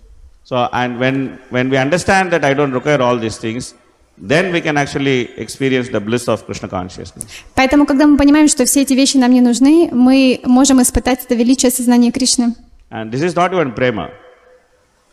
So, 0.45 0.69
and 0.73 0.99
when, 0.99 1.39
when 1.51 1.71
we 1.71 1.77
understand 1.77 2.31
that 2.33 2.45
I 2.45 2.53
don't 2.55 2.73
require 2.73 3.01
all 3.01 3.17
these 3.19 3.39
things, 3.39 3.75
then 4.19 4.53
we 4.53 4.61
can 4.61 4.77
actually 4.77 5.31
experience 5.37 5.89
the 5.89 6.01
bliss 6.01 6.29
of 6.29 6.45
Krishna 6.47 6.69
consciousness. 6.69 7.25
Поэтому, 7.55 7.87
когда 7.87 8.07
мы 8.07 8.17
понимаем, 8.17 8.49
что 8.49 8.65
все 8.65 8.83
эти 8.83 8.93
вещи 8.95 9.17
нам 9.17 9.33
не 9.33 9.41
нужны, 9.41 9.89
мы 9.93 10.41
можем 10.45 10.81
испытать 10.83 11.25
это 11.25 11.35
величие 11.35 11.71
сознания 11.71 12.11
Кришны. 12.13 12.55
And 12.91 13.11
this 13.11 13.23
is 13.23 13.35
not 13.35 13.53
even 13.53 13.75
prema. 13.75 14.11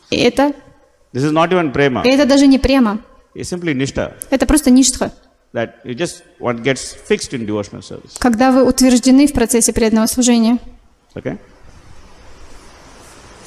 И 0.09 0.17
это, 0.17 0.53
This 1.13 1.23
is 1.23 1.31
not 1.31 1.49
even 1.51 1.71
prema. 1.71 2.03
и 2.05 2.09
это 2.09 2.25
даже 2.25 2.45
не 2.47 2.59
према, 2.59 2.99
It's 3.35 3.49
simply 3.49 3.73
nishta 3.73 4.13
это 4.29 4.45
просто 4.45 4.69
ништха. 4.71 5.11
that 5.53 5.75
you 5.83 5.95
just 5.95 6.23
one 6.39 6.61
gets 6.61 6.93
fixed 6.93 7.33
in 7.33 7.45
devotional 7.45 7.81
service. 7.81 8.17
Когда 8.19 8.51
вы 8.51 8.63
утверждены 8.63 9.25
в 9.27 9.33
процессе 9.33 9.73
преданного 9.73 10.07
служения. 10.07 10.59
Okay? 11.15 11.37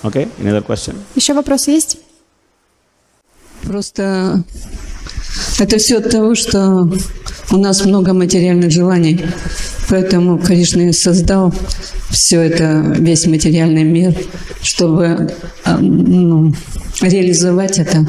Okay? 0.02 0.28
Any 0.40 0.50
other 0.50 0.64
question? 0.66 0.96
Еще 1.14 1.32
вопросы 1.34 1.70
есть? 1.70 1.98
Просто 3.62 4.42
это 5.58 5.78
все 5.78 5.98
от 5.98 6.10
того, 6.10 6.34
что 6.34 6.88
у 7.50 7.56
нас 7.56 7.84
много 7.84 8.12
материальных 8.12 8.70
желаний. 8.70 9.24
Поэтому 9.88 10.38
Кришна 10.38 10.88
и 10.88 10.92
создал 10.92 11.52
все 12.10 12.40
это, 12.40 12.94
весь 12.98 13.26
материальный 13.26 13.84
мир, 13.84 14.14
чтобы 14.62 15.32
а, 15.64 15.78
ну, 15.78 16.52
реализовать 17.00 17.78
это. 17.78 18.06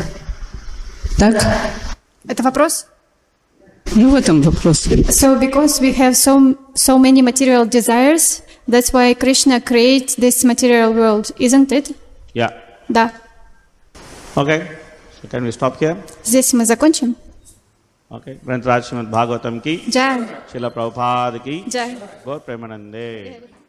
Так? 1.17 1.43
Это 2.27 2.43
вопрос? 2.43 2.85
Ну, 3.95 4.11
в 4.11 4.15
этом 4.15 4.41
вопрос. 4.41 4.87
So 5.09 5.39
because 5.39 5.81
we 5.81 5.93
have 5.95 6.15
so 6.15 6.57
so 6.73 6.97
many 6.97 7.21
material 7.21 7.65
desires, 7.65 8.41
that's 8.67 8.93
why 8.93 9.13
Krishna 9.13 9.59
create 9.59 10.15
this 10.17 10.43
material 10.43 10.93
world, 10.93 11.31
isn't 11.37 11.71
it? 11.71 11.95
Yeah. 12.33 12.51
Да. 12.89 13.11
Okay. 14.35 14.63
So 15.23 15.29
can 15.29 15.45
we 15.45 15.51
stop 15.51 15.79
here? 15.79 15.95
Здесь 16.25 16.51
мы 16.51 16.65
закончим. 16.65 17.15
Okay. 18.11 18.37
Granth 18.43 18.65
Raj 18.65 18.91
Bhagavatam 19.09 19.63
ki. 19.63 19.89
Jai. 19.89 20.27
Shila 20.51 20.69
Prabhupada 20.69 21.41
ki. 21.41 21.63
Jai. 21.69 21.95
Gaur 22.25 22.41
Premanande. 22.41 23.39
Jai. 23.39 23.62